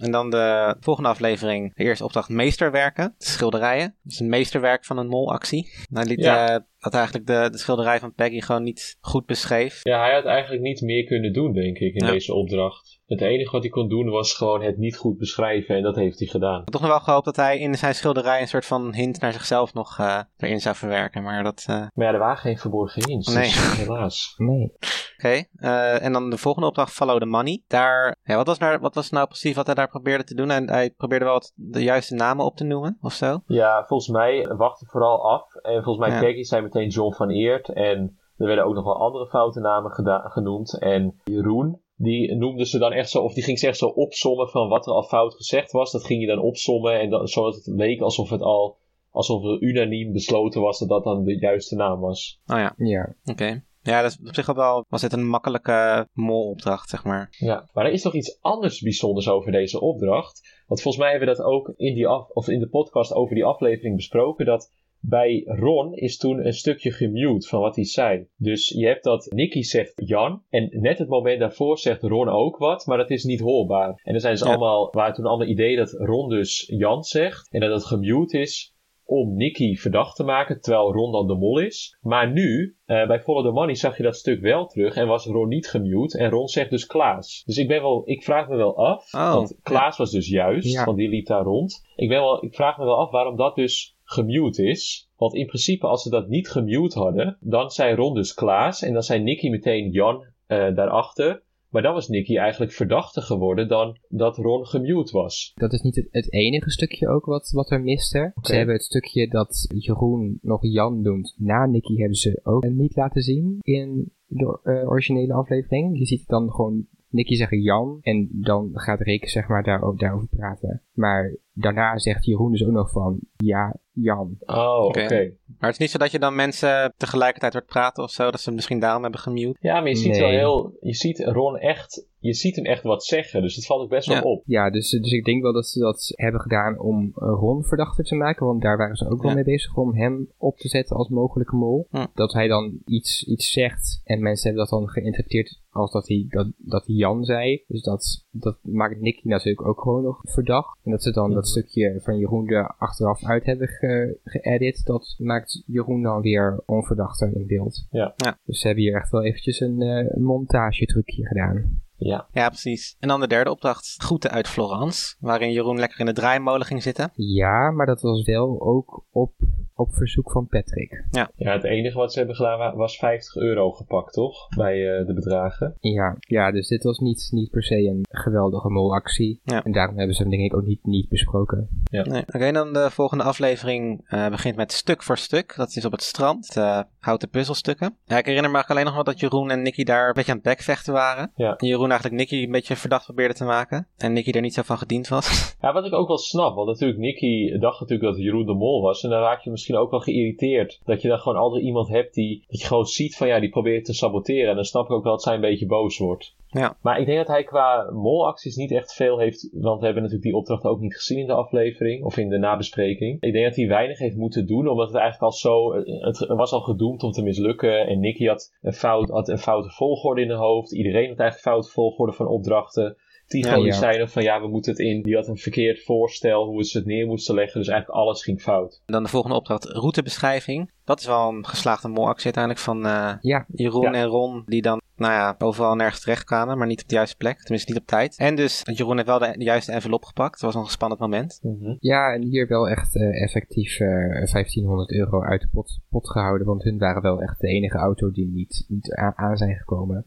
[0.00, 3.96] En dan de volgende aflevering, de eerste opdracht meesterwerken, de schilderijen.
[4.02, 5.70] Dat is een meesterwerk van een molactie.
[5.92, 6.48] Hij liet Ja.
[6.48, 9.80] eh, dat eigenlijk de, de schilderij van Peggy gewoon niet goed beschreef.
[9.82, 12.10] Ja, hij had eigenlijk niet meer kunnen doen, denk ik, in Ja.
[12.10, 12.99] deze opdracht.
[13.10, 16.18] Het enige wat hij kon doen was gewoon het niet goed beschrijven en dat heeft
[16.18, 16.52] hij gedaan.
[16.54, 19.20] Ik had toch nog wel gehoopt dat hij in zijn schilderij een soort van hint
[19.20, 21.22] naar zichzelf nog eh, erin zou verwerken.
[21.22, 23.42] Maar dat, eh, Maar ja, er waren geen verborgen hints, Nee.
[23.42, 24.34] dus helaas.
[24.36, 24.72] Nee.
[25.16, 27.62] Oké, eh, en dan de volgende opdracht, Follow the Money.
[27.66, 30.48] Daar, ja, wat, was nou, wat was nou precies wat hij daar probeerde te doen?
[30.48, 33.40] Hij, hij probeerde wel wat de juiste namen op te noemen, of zo?
[33.46, 35.54] Ja, volgens mij wachtte vooral af.
[35.54, 36.20] En volgens mij Ja.
[36.20, 37.68] Peggy zei meteen John van Eert.
[37.68, 39.90] En er werden ook nog wel andere foute namen
[40.30, 40.78] genoemd.
[40.78, 44.48] En Jeroen, die noemde ze dan echt zo, of die ging ze echt zo opsommen
[44.48, 45.92] van wat er al fout gezegd was.
[45.92, 47.00] Dat ging je dan opsommen.
[47.00, 48.76] En dan, zodat het leek alsof het al,
[49.10, 52.40] alsof er unaniem besloten was dat dat dan de juiste naam was.
[52.46, 53.14] Oh ja, Ja.
[53.24, 53.62] oké.
[53.82, 57.28] Ja, dat is op zich wel, was dit een makkelijke molopdracht, zeg maar.
[57.38, 60.62] Ja, maar er is nog iets anders bijzonders over deze opdracht.
[60.66, 63.34] Want volgens mij hebben we dat ook in, die af, of in de podcast over
[63.34, 64.46] die aflevering besproken.
[64.46, 68.26] Dat bij Ron is toen een stukje gemute van wat hij zei.
[68.36, 70.42] Dus je hebt dat Nicky zegt Jan.
[70.50, 72.86] En net het moment daarvoor zegt Ron ook wat.
[72.86, 74.00] Maar dat is niet hoorbaar.
[74.04, 74.48] En er zijn dus Ja.
[74.48, 77.50] allemaal, waren toen allemaal idee dat Ron dus Jan zegt.
[77.50, 81.58] En dat het gemute is om Nicky verdacht te maken, terwijl Ron dan de mol
[81.58, 81.96] is.
[82.00, 85.26] Maar nu, eh, bij Follow the Money zag je dat stuk wel terug en was
[85.26, 86.18] Ron niet gemute.
[86.18, 87.42] En Ron zegt dus Klaas.
[87.46, 90.72] Dus ik, ben wel, ik vraag me wel af, Oh, want Klaas was dus juist,
[90.72, 90.84] Ja.
[90.84, 91.82] want die liep daar rond.
[91.96, 95.10] Ik, ben wel, ik vraag me wel af waarom dat dus gemute is.
[95.16, 98.92] Want in principe, als ze dat niet gemute hadden, dan zei Ron dus Klaas en
[98.92, 101.42] dan zei Nicky meteen Jan eh, daarachter.
[101.68, 105.52] Maar dan was Nicky eigenlijk verdachter geworden dan dat Ron gemute was.
[105.54, 108.32] Dat is niet het, het enige stukje ook wat, wat er miste.
[108.34, 108.48] Oké.
[108.48, 112.96] Ze hebben het stukje dat Jeroen nog Jan noemt na Nicky hebben ze ook niet
[112.96, 115.98] laten zien in de eh, originele aflevering.
[115.98, 119.80] Je ziet het dan gewoon Nicky zeggen Jan en dan gaat Rick zeg maar daar,
[119.96, 120.82] daarover praten.
[121.00, 124.36] Maar daarna zegt Jeroen dus ook nog van ja, Jan.
[124.40, 125.32] Oh, oké.
[125.58, 128.40] Maar het is niet zo dat je dan mensen tegelijkertijd hoort praten of zo, dat
[128.40, 129.58] ze misschien daarom hebben gemute.
[129.60, 130.20] Ja, maar je ziet Nee.
[130.20, 130.76] wel heel.
[130.80, 132.08] Je ziet Ron echt.
[132.18, 133.42] Je ziet hem echt wat zeggen.
[133.42, 134.22] Dus het valt ook best wel Ja.
[134.22, 134.42] op.
[134.46, 138.04] Ja, dus, dus ik denk wel dat ze dat hebben gedaan om eh, Ron verdachter
[138.04, 138.46] te maken.
[138.46, 141.56] Want daar waren ze ook wel mee bezig om hem op te zetten als mogelijke
[141.56, 141.86] mol.
[141.90, 142.06] Hm.
[142.14, 146.26] Dat hij dan iets, iets zegt en mensen hebben dat dan geïnterpreteerd als dat hij,
[146.28, 147.64] dat, dat hij Jan zei.
[147.66, 150.78] Dus dat, dat maakt Nicky natuurlijk ook gewoon nog verdacht.
[150.90, 151.50] En dat ze dan dat Mhm.
[151.50, 154.84] stukje van Jeroen er achteraf uit hebben ge- geëdit.
[154.84, 157.86] Dat maakt Jeroen dan weer onverdachter in beeld.
[157.90, 158.12] Ja.
[158.16, 158.38] Ja.
[158.44, 161.80] Dus ze hebben hier echt wel eventjes een eh montagetrucje gedaan.
[161.96, 162.26] Ja.
[162.32, 162.96] Ja, precies.
[163.00, 166.82] En dan de derde opdracht, groeten uit Florence, waarin Jeroen lekker in de draaimolen ging
[166.82, 167.10] zitten.
[167.14, 169.32] Ja, maar dat was wel ook op,
[169.80, 171.04] op verzoek van Patrick.
[171.10, 174.48] ja, het enige wat ze hebben gedaan wa- was 50 euro gepakt, toch?
[174.56, 175.74] Bij eh, de bedragen.
[175.80, 179.40] Ja, ja dus dit was niet, niet per se een geweldige molactie.
[179.44, 179.64] Ja.
[179.64, 181.68] En daarom hebben ze hem denk ik ook niet, niet besproken.
[181.90, 182.22] Nee.
[182.26, 185.54] Oké, dan de volgende aflevering eh, begint met stuk voor stuk.
[185.56, 187.96] Dat is op het strand, eh, houten puzzelstukken.
[188.04, 190.36] Ja, ik herinner me alleen nog wel dat Jeroen en Nicky daar een beetje aan
[190.36, 191.32] het bekvechten waren.
[191.36, 191.56] Ja.
[191.56, 193.86] En Jeroen eigenlijk Nicky een beetje verdacht probeerde te maken.
[193.96, 195.28] En Nicky er niet zo van gediend was.
[195.60, 196.54] Ja, wat ik ook wel snap.
[196.54, 199.02] Want natuurlijk, Nicky dacht natuurlijk dat Jeroen de Mol was.
[199.02, 200.80] En dan raak je misschien ook wel geïrriteerd.
[200.84, 202.44] Dat je dan gewoon altijd iemand hebt die.
[202.48, 204.48] Dat je gewoon ziet van ja, die probeert te saboteren.
[204.48, 206.34] En dan snap ik ook wel dat zij een beetje boos wordt.
[206.82, 209.48] Maar ik denk dat hij qua molacties niet echt veel heeft.
[209.52, 212.04] Want we hebben natuurlijk die opdracht ook niet gezien in de aflevering.
[212.04, 213.22] Of in de nabespreking.
[213.22, 214.68] Ik denk dat hij weinig heeft moeten doen.
[214.68, 215.74] Omdat het eigenlijk al zo.
[215.74, 217.86] Het, het was al gedoemd om te mislukken.
[217.86, 220.72] En Nicky had een, fout, had een foute volgorde in de hoofd.
[220.72, 222.96] Iedereen had eigenlijk foute volgorde van opdrachten.
[223.38, 223.72] Ja, die ja.
[223.72, 225.02] zei nog van ja, we moeten het in.
[225.02, 227.58] Die had een verkeerd voorstel hoe ze het neer moesten leggen.
[227.60, 228.82] Dus eigenlijk alles ging fout.
[228.86, 230.70] En dan de volgende opdracht, routebeschrijving.
[230.84, 233.92] Dat is wel een geslaagde molactie uiteindelijk van eh, Ja, Jeroen Ja.
[233.92, 234.42] en Ron.
[234.46, 236.58] Die dan, nou ja, overal nergens terecht kwamen.
[236.58, 237.38] Maar niet op de juiste plek.
[237.40, 238.16] Tenminste niet op tijd.
[238.18, 240.40] En dus, Jeroen heeft wel de, de juiste envelop gepakt.
[240.40, 241.40] Dat was een spannend moment.
[241.80, 246.46] ja en hier wel echt eh, effectief eh 1500 euro uit de pot, pot gehouden.
[246.46, 250.06] Want hun waren wel echt de enige auto die niet, niet a- aan zijn gekomen.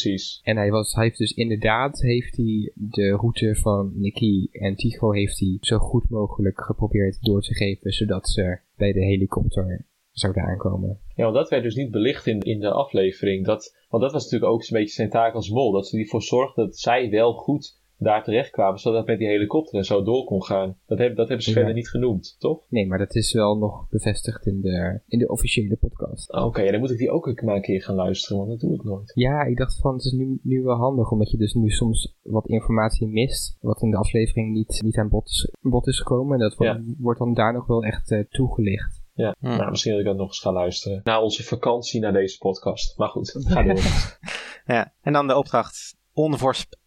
[0.00, 0.40] Precies.
[0.42, 5.12] En hij, was, hij heeft dus inderdaad heeft hij de route van Nicky en Tycho
[5.12, 7.92] heeft hij zo goed mogelijk geprobeerd door te geven.
[7.92, 10.98] Zodat ze bij de helikopter zouden aankomen.
[11.14, 13.44] Ja, want dat werd dus niet belicht in, in de aflevering.
[13.44, 15.72] Dat, want dat was natuurlijk ook een beetje zijn taak als mol.
[15.72, 19.28] Dat ze ervoor zorgde dat zij wel goed daar terecht kwamen, zodat het met die
[19.28, 20.76] helikopter en zo door kon gaan.
[20.86, 21.56] Dat, heb, dat hebben ze Ja.
[21.56, 22.60] verder niet genoemd, toch?
[22.68, 26.32] Nee, maar dat is wel nog bevestigd in de, in de officiële podcast.
[26.32, 28.74] Oké, ja, dan moet ik die ook maar een keer gaan luisteren, want dat doe
[28.74, 29.12] ik nooit.
[29.14, 32.14] Ja, ik dacht van het is nu, nu wel handig, omdat je dus nu soms
[32.22, 36.32] wat informatie mist, wat in de aflevering niet, niet aan bod is, bod is gekomen.
[36.34, 39.02] En dat wordt, wordt dan daar nog wel echt eh, toegelicht.
[39.14, 39.46] Ja, Hm.
[39.46, 41.00] nou, misschien dat ik dat nog eens ga luisteren.
[41.04, 42.98] Na onze vakantie naar deze podcast.
[42.98, 43.78] Maar goed, ga door.
[44.66, 44.92] Ja.
[45.02, 46.82] En dan de opdracht onvoorspelbaar.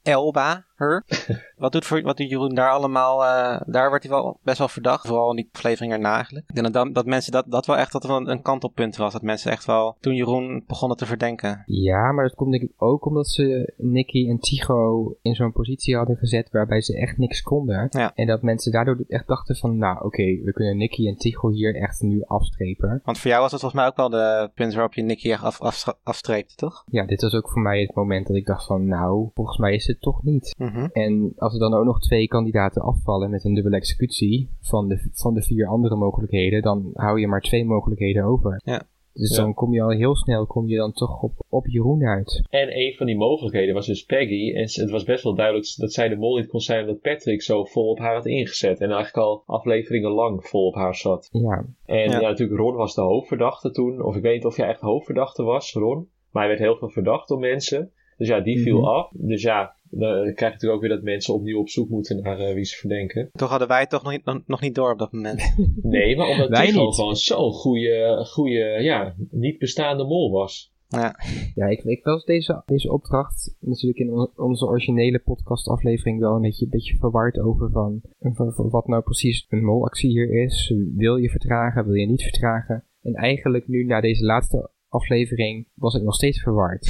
[1.57, 3.25] wat, doet voor, wat doet Jeroen daar allemaal?
[3.25, 5.07] eh, daar wordt hij wel best wel verdacht.
[5.07, 6.45] Vooral in die aflevering erna eigenlijk.
[6.49, 9.13] Ik denk dat, dat mensen dat, dat wel echt dat wel een kantelpunt was.
[9.13, 11.63] Dat mensen echt wel toen Jeroen begonnen te verdenken.
[11.65, 15.95] Ja, maar dat komt denk ik ook omdat ze Nicky en Tycho in zo'n positie
[15.95, 17.87] hadden gezet waarbij ze echt niks konden.
[17.89, 18.11] Ja.
[18.15, 21.75] En dat mensen daardoor echt dachten van, nou oké, we kunnen Nicky en Tycho hier
[21.75, 23.01] echt nu afstrepen.
[23.03, 25.43] Want voor jou was het volgens mij ook wel de punt waarop je Nicky echt
[25.43, 26.83] af, af, afstreepte, toch?
[26.89, 29.73] Ja, dit was ook voor mij het moment dat ik dacht van, nou, volgens mij
[29.73, 30.55] is het toch niet.
[30.57, 30.87] Mhm.
[30.91, 35.09] En als er dan ook nog twee kandidaten afvallen met een dubbele executie van de,
[35.13, 38.61] van de vier andere mogelijkheden, dan hou je maar twee mogelijkheden over.
[38.65, 38.83] Ja.
[39.13, 39.41] Dus Ja.
[39.43, 42.41] dan kom je al heel snel kom je dan toch op, op Jeroen uit.
[42.49, 44.53] En een van die mogelijkheden was dus Peggy.
[44.53, 47.41] En het was best wel duidelijk dat zij de mol niet kon zijn omdat Patrick
[47.41, 48.79] zo vol op haar had ingezet.
[48.79, 51.29] En eigenlijk al afleveringen lang vol op haar zat.
[51.31, 52.19] Ja, En Ja.
[52.19, 52.27] ja.
[52.29, 54.01] natuurlijk, Ron was de hoofdverdachte toen.
[54.03, 56.07] Of ik weet niet of jij echt hoofdverdachte was, Ron.
[56.31, 57.91] Maar hij werd heel veel verdacht door mensen.
[58.17, 58.87] Dus ja, die viel Mhm.
[58.87, 59.09] af.
[59.13, 62.39] Dus ja, dan krijg je natuurlijk ook weer dat mensen opnieuw op zoek moeten naar
[62.39, 63.29] eh, wie ze verdenken.
[63.33, 65.55] Toch hadden wij het toch nog niet, nog, niet door op dat moment.
[65.81, 66.95] Nee, maar omdat Wij Tycho niet.
[66.95, 70.73] gewoon zo'n goede, goede, ja, niet bestaande mol was.
[70.87, 71.15] ja.
[71.55, 76.41] ja ik, ik was deze, deze opdracht natuurlijk in on- onze originele podcastaflevering wel een
[76.41, 80.73] beetje, een beetje verward over van, van, van wat nou precies een molactie hier is.
[80.95, 82.83] Wil je vertragen, wil je niet vertragen?
[83.01, 84.69] En eigenlijk nu na deze laatste
[85.01, 86.85] aflevering was ik nog steeds verward.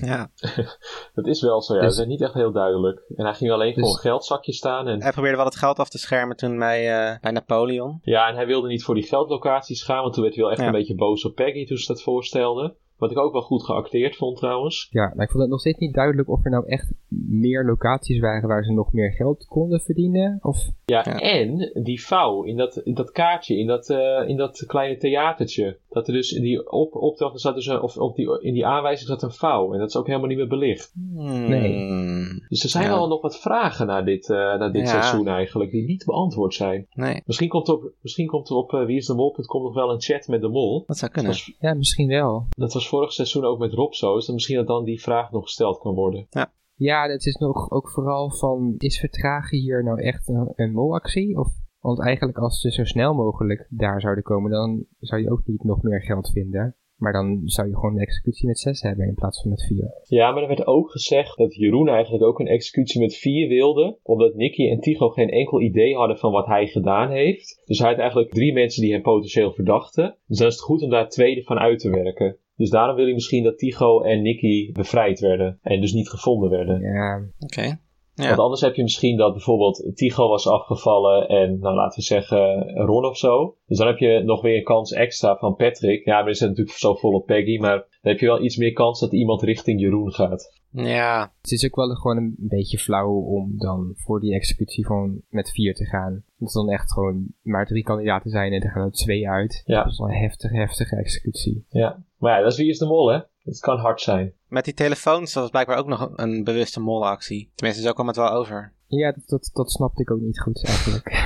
[0.00, 0.30] ja.
[1.14, 1.80] Dat is wel zo, ja.
[1.80, 3.02] Dus- dat is niet echt heel duidelijk.
[3.16, 4.88] En hij ging alleen Dus- voor een geldzakje staan.
[4.88, 6.78] En, Hij probeerde wel het geld af te schermen toen bij,
[7.12, 7.98] eh, bij Napoleon.
[8.02, 10.60] ja, en hij wilde niet voor die geldlocaties gaan, want toen werd hij wel echt
[10.62, 10.66] Ja.
[10.66, 12.76] een beetje boos op Peggy toen ze dat voorstelde.
[12.96, 14.88] Wat ik ook wel goed geacteerd vond trouwens.
[14.90, 16.92] Ja, maar ik vond het nog steeds niet duidelijk of er nou echt
[17.28, 20.38] meer locaties waren waar ze nog meer geld konden verdienen.
[20.42, 21.18] Of Ja, Ja.
[21.18, 25.78] en die vouw in dat, in dat kaartje, in dat, eh, in dat kleine theatertje.
[25.88, 28.54] Dat er dus in die op, opdracht er zat dus een, of op die, in
[28.54, 29.72] die aanwijzing zat een vouw.
[29.72, 30.92] En dat is ook helemaal niet meer belicht.
[31.14, 32.44] Hmm.
[32.48, 32.90] Dus er zijn Ja.
[32.90, 34.88] wel nog wat vragen naar dit, eh, naar dit Ja.
[34.88, 36.86] seizoen eigenlijk, die niet beantwoord zijn.
[36.92, 40.26] Nee, Misschien komt er op, misschien komt er op eh, wieisdemol.com nog wel een chat
[40.28, 40.84] met de mol.
[40.86, 41.32] dat zou Dat kunnen.
[41.32, 42.46] was, ja, misschien wel.
[42.48, 44.14] dat was vorig seizoen ook met Rob zo.
[44.14, 46.26] Dus dan misschien dat dan die vraag nog gesteld kan worden.
[46.74, 51.38] Ja, het is nog ook vooral van, is vertragen hier nou echt een, een molactie?
[51.38, 51.48] Of,
[51.80, 55.64] want eigenlijk als ze zo snel mogelijk daar zouden komen, dan zou je ook niet
[55.64, 56.76] nog meer geld vinden.
[56.96, 59.90] Maar dan zou je gewoon een executie met zes hebben in plaats van met vier.
[60.02, 63.98] Ja, maar er werd ook gezegd dat Jeroen eigenlijk ook een executie met vier wilde.
[64.02, 67.62] Omdat Nicky en Tycho geen enkel idee hadden van wat hij gedaan heeft.
[67.64, 70.16] Dus hij had eigenlijk drie mensen die hem potentieel verdachten.
[70.26, 72.36] Dus dan is het goed om daar twee van uit te werken.
[72.56, 75.58] Dus daarom wil hij misschien dat Tycho en Nicky bevrijd werden.
[75.62, 76.80] En dus niet gevonden werden.
[76.80, 77.78] Ja, Oké.
[78.16, 78.26] Ja.
[78.26, 82.70] Want anders heb je misschien dat bijvoorbeeld Tycho was afgevallen en, nou laten we zeggen,
[82.74, 83.56] Ron of zo.
[83.66, 86.04] Dus dan heb je nog weer een kans extra van Patrick.
[86.04, 88.72] Ja, we zitten natuurlijk zo vol op Peggy, maar dan heb je wel iets meer
[88.72, 90.54] kans dat iemand richting Jeroen gaat.
[90.70, 95.20] Ja, het is ook wel gewoon een beetje flauw om dan voor die executie gewoon
[95.28, 96.24] met vier te gaan.
[96.38, 99.62] Dat er dan echt gewoon maar drie kandidaten zijn en er gaan er twee uit.
[99.64, 99.82] Ja.
[99.82, 101.64] Dat is wel een heftige, heftige executie.
[101.68, 103.18] Ja, maar ja, dat is wie is de mol, hè?
[103.46, 104.32] Het kan hard zijn.
[104.48, 107.50] met die telefoons was blijkbaar ook nog een, een bewuste molactie.
[107.54, 108.72] Tenminste, zo kwam het wel over.
[108.86, 111.04] Ja, dat, dat, dat snapte ik ook niet goed eigenlijk.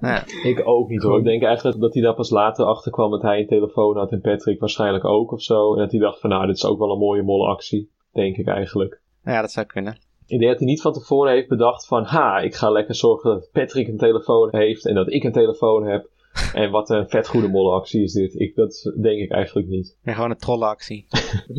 [0.00, 0.24] Ja.
[0.42, 1.18] Ik ook niet hoor.
[1.18, 4.12] Ik denk eigenlijk dat hij daar pas later achter kwam dat hij een telefoon had
[4.12, 5.74] en Patrick waarschijnlijk ook of zo.
[5.74, 7.90] En dat hij dacht van nou, dit is ook wel een mooie molactie.
[8.12, 9.00] Denk ik eigenlijk.
[9.24, 9.98] ja, dat zou kunnen.
[10.26, 13.30] Ik denk dat hij niet van tevoren heeft bedacht van ha, ik ga lekker zorgen
[13.30, 16.10] dat Patrick een telefoon heeft en dat ik een telefoon heb.
[16.52, 18.34] En wat een vet goede molactie is dit.
[18.34, 19.96] Ik, dat denk ik eigenlijk niet.
[20.02, 21.06] Weer gewoon een trollenactie.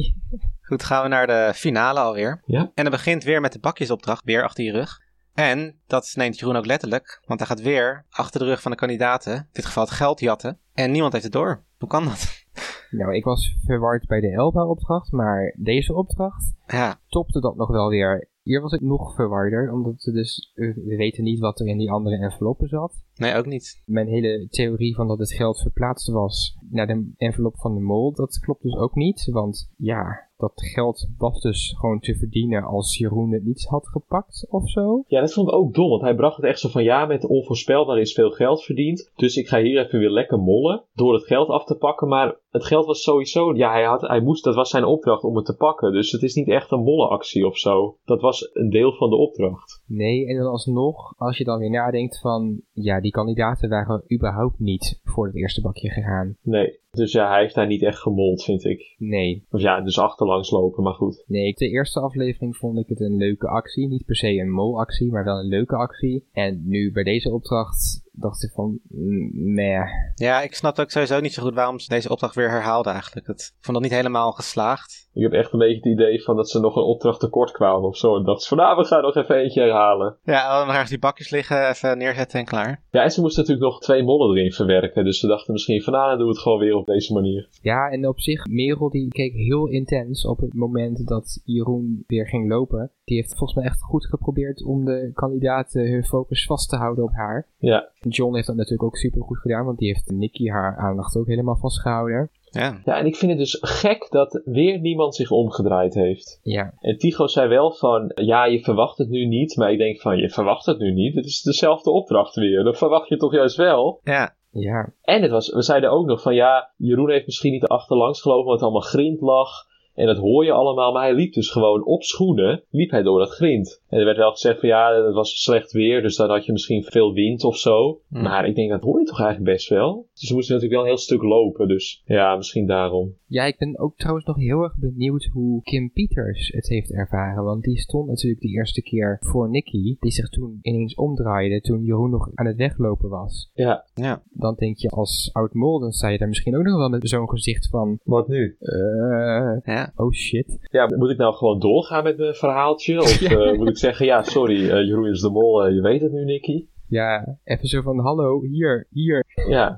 [0.61, 2.41] Goed, gaan we naar de finale alweer.
[2.45, 2.71] Ja.
[2.75, 4.99] En dat begint weer met de bakjesopdracht, weer achter je rug.
[5.33, 8.77] En dat neemt Jeroen ook letterlijk, want hij gaat weer achter de rug van de
[8.77, 10.59] kandidaten, in dit geval het geld jatten.
[10.73, 11.63] En niemand heeft het door.
[11.77, 12.45] Hoe kan dat?
[12.99, 17.89] nou, ik was verward bij de Elba-opdracht, maar deze opdracht Ja, topte dat nog wel
[17.89, 18.29] weer.
[18.43, 21.91] Hier was ik nog verwarder, omdat we dus, we weten niet wat er in die
[21.91, 23.03] andere enveloppen zat.
[23.15, 23.81] Nee, ook niet.
[23.85, 28.13] Mijn hele theorie van dat het geld verplaatst was naar de envelop van de mol,
[28.13, 29.27] dat klopt dus ook niet.
[29.31, 34.47] Want ja, dat geld was dus gewoon te verdienen als Jeroen het niet had gepakt
[34.49, 35.03] of zo.
[35.07, 37.25] Ja, dat vond ik ook dom, want hij bracht het echt zo van ja, met
[37.25, 39.11] onvoorspelbaar is veel geld verdiend.
[39.15, 42.07] Dus ik ga hier even weer lekker mollen door het geld af te pakken.
[42.07, 45.35] Maar het geld was sowieso, ja, hij, had, hij moest, dat was zijn opdracht om
[45.35, 45.91] het te pakken.
[45.91, 47.97] Dus het is niet echt een mollenactie of zo.
[48.05, 49.83] Dat was een deel van de opdracht.
[49.87, 54.59] Nee, en dan alsnog, als je dan weer nadenkt van, ja, die kandidaten waren überhaupt
[54.59, 56.37] niet voor het eerste bakje gegaan.
[56.41, 56.79] Nee.
[56.91, 58.95] Dus ja, hij heeft daar niet echt gemold, vind ik.
[58.97, 59.45] Nee.
[59.49, 61.23] Of ja, dus achterlangs lopen, maar goed.
[61.27, 63.87] Nee, de eerste aflevering vond ik het een leuke actie.
[63.87, 66.27] Niet per se een molactie, maar wel een leuke actie.
[66.31, 69.79] En nu bij deze opdracht dacht ik van, mm, nee.
[70.15, 73.27] Ja, ik snap ook sowieso niet zo goed waarom ze deze opdracht weer herhaalden eigenlijk.
[73.27, 75.09] Ik vond dat niet helemaal geslaagd.
[75.13, 77.87] Ik heb echt een beetje het idee van dat ze nog een opdracht tekort kwamen
[77.87, 78.15] of zo.
[78.15, 80.15] En dacht ze van, nou, we gaan nog even eentje herhalen.
[80.23, 82.81] Ja, dan gaan die bakjes liggen, even neerzetten en klaar.
[82.91, 85.03] Ja, en ze moesten natuurlijk nog twee mollen erin verwerken.
[85.03, 87.47] Dus ze dachten misschien van, nou, dan doen we het gewoon weer op deze manier.
[87.61, 92.27] Ja, en op zich, Merel die keek heel intens op het moment dat Jeroen weer
[92.27, 92.91] ging lopen.
[93.03, 97.03] Die heeft volgens mij echt goed geprobeerd om de kandidaten hun focus vast te houden
[97.03, 97.47] op haar.
[97.57, 97.89] Ja.
[97.99, 101.27] John heeft dat natuurlijk ook super goed gedaan, want die heeft Nicky haar aandacht ook
[101.27, 102.29] helemaal vastgehouden.
[102.51, 102.81] Ja.
[102.85, 106.39] Ja, en ik vind het dus gek dat weer niemand zich omgedraaid heeft.
[106.43, 106.73] Ja.
[106.79, 109.55] En Tycho zei wel van, ja, je verwacht het nu niet.
[109.55, 111.15] Maar ik denk van, je verwacht het nu niet.
[111.15, 112.63] Het is dezelfde opdracht weer.
[112.63, 113.99] Dan verwacht je toch juist wel.
[114.03, 114.35] Ja.
[114.51, 114.93] Ja.
[115.01, 118.45] En het was, we zeiden ook nog van, ja, Jeroen heeft misschien niet achterlangs gelopen,
[118.45, 119.49] want het allemaal grind lag.
[119.93, 123.19] En dat hoor je allemaal, maar hij liep dus gewoon op schoenen, liep hij door
[123.19, 123.81] dat grind.
[123.89, 126.51] En er werd wel gezegd van ja, het was slecht weer, dus dan had je
[126.51, 128.01] misschien veel wind of zo.
[128.09, 128.21] Hmm.
[128.21, 130.07] Maar ik denk, dat hoor je toch eigenlijk best wel?
[130.13, 133.13] Dus ze moesten natuurlijk wel een heel stuk lopen, dus ja, misschien daarom.
[133.25, 137.43] Ja, ik ben ook trouwens nog heel erg benieuwd hoe Kim Peters het heeft ervaren.
[137.43, 141.83] Want die stond natuurlijk de eerste keer voor Nicky, die zich toen ineens omdraaide toen
[141.83, 143.49] Jeroen nog aan het weglopen was.
[143.53, 144.23] Ja, Ja.
[144.29, 147.09] Dan denk je als oud mol, dan sta je daar misschien ook nog wel met
[147.09, 148.55] zo'n gezicht van, wat nu?
[148.59, 149.80] eh, Ja.
[149.95, 150.57] Oh shit.
[150.71, 153.01] Ja, moet ik nou gewoon doorgaan met mijn verhaaltje?
[153.01, 156.01] Of eh, moet ik zeggen, ja, sorry, eh, Jeroen is de mol, eh, je weet
[156.01, 156.65] het nu, Nicky?
[156.87, 159.25] Ja, even zo van, hallo, hier, hier.
[159.47, 159.77] Ja,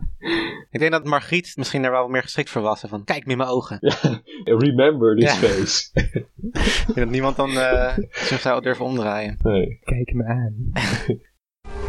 [0.71, 2.83] Ik denk dat Margriet misschien daar wel wat meer geschikt voor was.
[2.87, 3.79] Van, kijk me in mijn ogen.
[4.43, 5.47] remember this Ja.
[5.47, 5.89] face.
[5.93, 9.37] Ik denk dat niemand dan eh, zich zou durven omdraaien.
[9.43, 9.79] Nee.
[9.83, 10.71] Kijk me aan.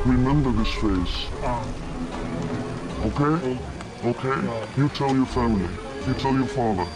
[0.04, 1.26] Remember this face.
[3.04, 3.38] Okay?
[4.04, 4.38] Okay?
[4.76, 5.68] You tell your family.
[6.04, 6.86] You tell your father.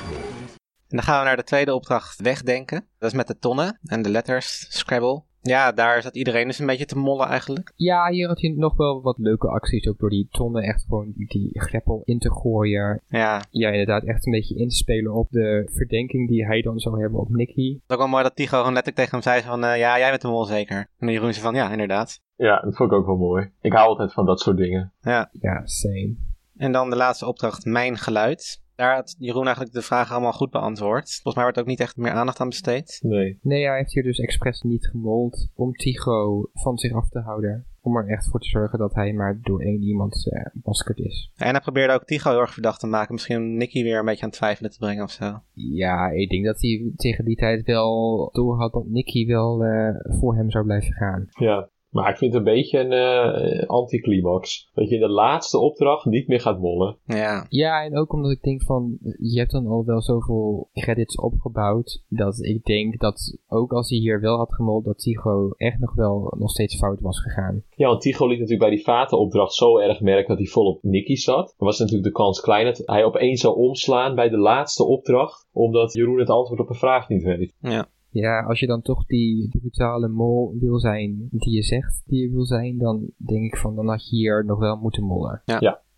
[0.89, 2.85] En dan gaan we naar de tweede opdracht wegdenken.
[2.99, 5.23] Dat is met de tonnen en de letters, Scrabble.
[5.41, 7.73] Ja, daar zat iedereen dus een beetje te mollen eigenlijk.
[7.75, 11.13] Ja, hier had je nog wel wat leuke acties, ook door die tonnen echt gewoon
[11.15, 13.03] die, greppel in te gooien.
[13.09, 16.79] Ja, Ja, inderdaad, echt een beetje in te spelen op de verdenking die hij dan
[16.79, 17.73] zou hebben op Nicky.
[17.73, 19.99] het is ook wel mooi dat Tigo gewoon letterlijk tegen hem zei van, eh, ja,
[19.99, 20.77] jij bent de mol zeker.
[20.77, 22.21] En dan Jeroen zei van, ja, inderdaad.
[22.37, 23.51] Ja, dat vond ik ook wel mooi.
[23.61, 24.93] Ik hou altijd van dat soort dingen.
[25.01, 25.31] Ja.
[25.41, 26.17] Ja, same.
[26.57, 28.63] En dan de laatste opdracht, Mijn Geluid.
[28.79, 31.11] Daar had Jeroen eigenlijk de vragen allemaal goed beantwoord.
[31.11, 32.99] Volgens mij wordt ook niet echt meer aandacht aan besteed.
[33.03, 33.39] Nee.
[33.43, 37.67] Nee, hij heeft hier dus expres niet gemold om Tycho van zich af te houden.
[37.81, 41.33] Om er echt voor te zorgen dat hij maar door één iemand eh maskerd is.
[41.37, 43.15] En hij probeerde ook Tigo heel erg verdacht te maken.
[43.15, 45.41] Misschien om Nicky weer een beetje aan het twijfelen te brengen of zo.
[45.53, 49.95] Ja, ik denk dat hij tegen die tijd wel door had dat Nicky wel eh,
[50.21, 51.27] voor hem zou blijven gaan.
[51.31, 51.69] Ja.
[51.91, 54.71] Maar ik vind het een beetje een eh, anticlimax.
[54.75, 56.97] Dat je in de laatste opdracht niet meer gaat mollen.
[57.05, 57.47] Ja.
[57.49, 62.05] Ja, en ook omdat ik denk van, je hebt dan al wel zoveel credits opgebouwd,
[62.09, 65.95] dat ik denk dat ook als hij hier wel had gemold, dat Tycho echt nog
[65.95, 67.63] wel nog steeds fout was gegaan.
[67.75, 70.83] Ja, want Tycho liet natuurlijk bij die vatenopdracht zo erg merken dat hij vol op
[70.83, 71.55] Nicky zat.
[71.59, 75.49] Dan was natuurlijk de kans klein dat hij opeens zou omslaan bij de laatste opdracht.
[75.53, 77.55] Omdat Jeroen het antwoord op een vraag niet weet.
[77.61, 77.89] Ja.
[78.11, 82.31] Ja, als je dan toch die brutale mol wil zijn die je zegt die je
[82.31, 85.43] wil zijn, dan denk ik van, dan had je hier nog wel moeten mollen.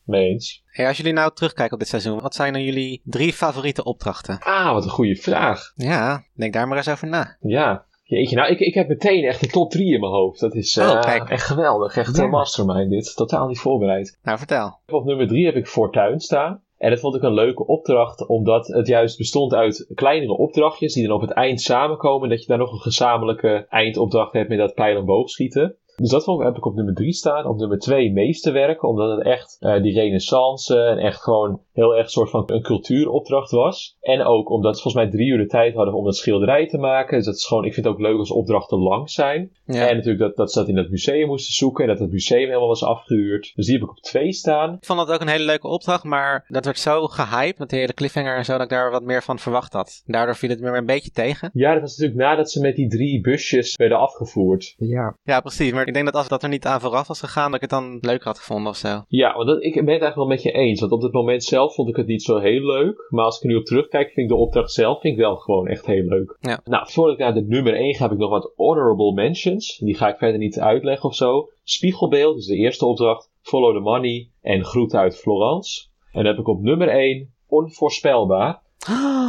[0.04, 0.62] Mee eens.
[0.66, 4.38] Hey, als jullie nou terugkijken op dit seizoen, wat zijn dan jullie drie favoriete opdrachten?
[4.40, 5.72] Ah, wat een goede vraag.
[5.74, 7.36] Ja, denk daar maar eens over na.
[7.40, 7.84] Ja.
[8.02, 10.40] Jeetje, nou, ik, ik heb meteen echt de top 3 in mijn hoofd.
[10.40, 11.28] Dat is eh, Oh, kijk.
[11.28, 11.96] echt geweldig.
[11.96, 12.22] Echt Ja.
[12.22, 13.16] een mastermind dit.
[13.16, 14.18] Totaal niet voorbereid.
[14.22, 14.78] Nou, vertel.
[14.86, 16.62] Op nummer 3 heb ik Fortuin staan.
[16.80, 21.06] En dat vond ik een leuke opdracht, omdat het juist bestond uit kleinere opdrachtjes die
[21.06, 22.28] dan op het eind samenkomen.
[22.28, 25.76] Dat je daar nog een gezamenlijke eindopdracht hebt met dat pijl- en boogschieten.
[25.96, 27.46] Dus dat vond ik, heb ik op nummer 3 staan.
[27.46, 32.04] Op nummer 2 meesterwerken, omdat het echt eh, die renaissance en echt gewoon heel erg
[32.04, 33.96] een soort van een cultuuropdracht was.
[34.00, 36.78] En ook omdat ze volgens mij drie uur de tijd hadden om dat schilderij te
[36.78, 37.16] maken.
[37.16, 39.50] Dus dat is gewoon, ik vind het ook leuk als opdrachten lang zijn.
[39.64, 39.88] Ja.
[39.88, 42.46] En natuurlijk dat, dat ze dat in dat museum moesten zoeken en dat het museum
[42.46, 43.52] helemaal was afgehuurd.
[43.54, 44.74] Dus die heb ik op 2 staan.
[44.74, 47.76] Ik vond dat ook een hele leuke opdracht, maar dat werd zo gehyped met de
[47.76, 50.02] hele cliffhanger en zo, dat ik daar wat meer van verwacht had.
[50.04, 51.50] Daardoor viel het me een beetje tegen.
[51.52, 54.74] Ja, dat was natuurlijk nadat ze met die drie busjes werden afgevoerd.
[54.76, 55.72] Ja, Ja, precies.
[55.72, 57.70] Maar Ik denk dat als dat er niet aan vooraf was gegaan, dat ik het
[57.70, 59.02] dan leuker had gevonden of zo.
[59.08, 60.80] Ja, want dat, ik ben het eigenlijk wel met je eens.
[60.80, 63.06] Want op het moment zelf vond ik het niet zo heel leuk.
[63.08, 65.36] Maar als ik er nu op terugkijk, vind ik de opdracht zelf vind ik wel
[65.36, 66.36] gewoon echt heel leuk.
[66.40, 66.60] Ja.
[66.64, 69.78] Nou, voordat ik naar de nummer 1 ga, heb ik nog wat honorable mentions.
[69.78, 71.48] Die ga ik verder niet uitleggen of zo.
[71.64, 73.30] Spiegelbeeld is de eerste opdracht.
[73.42, 74.28] Follow the money.
[74.40, 75.86] En groet uit Florence.
[76.12, 78.62] En dan heb ik op nummer 1 onvoorspelbaar.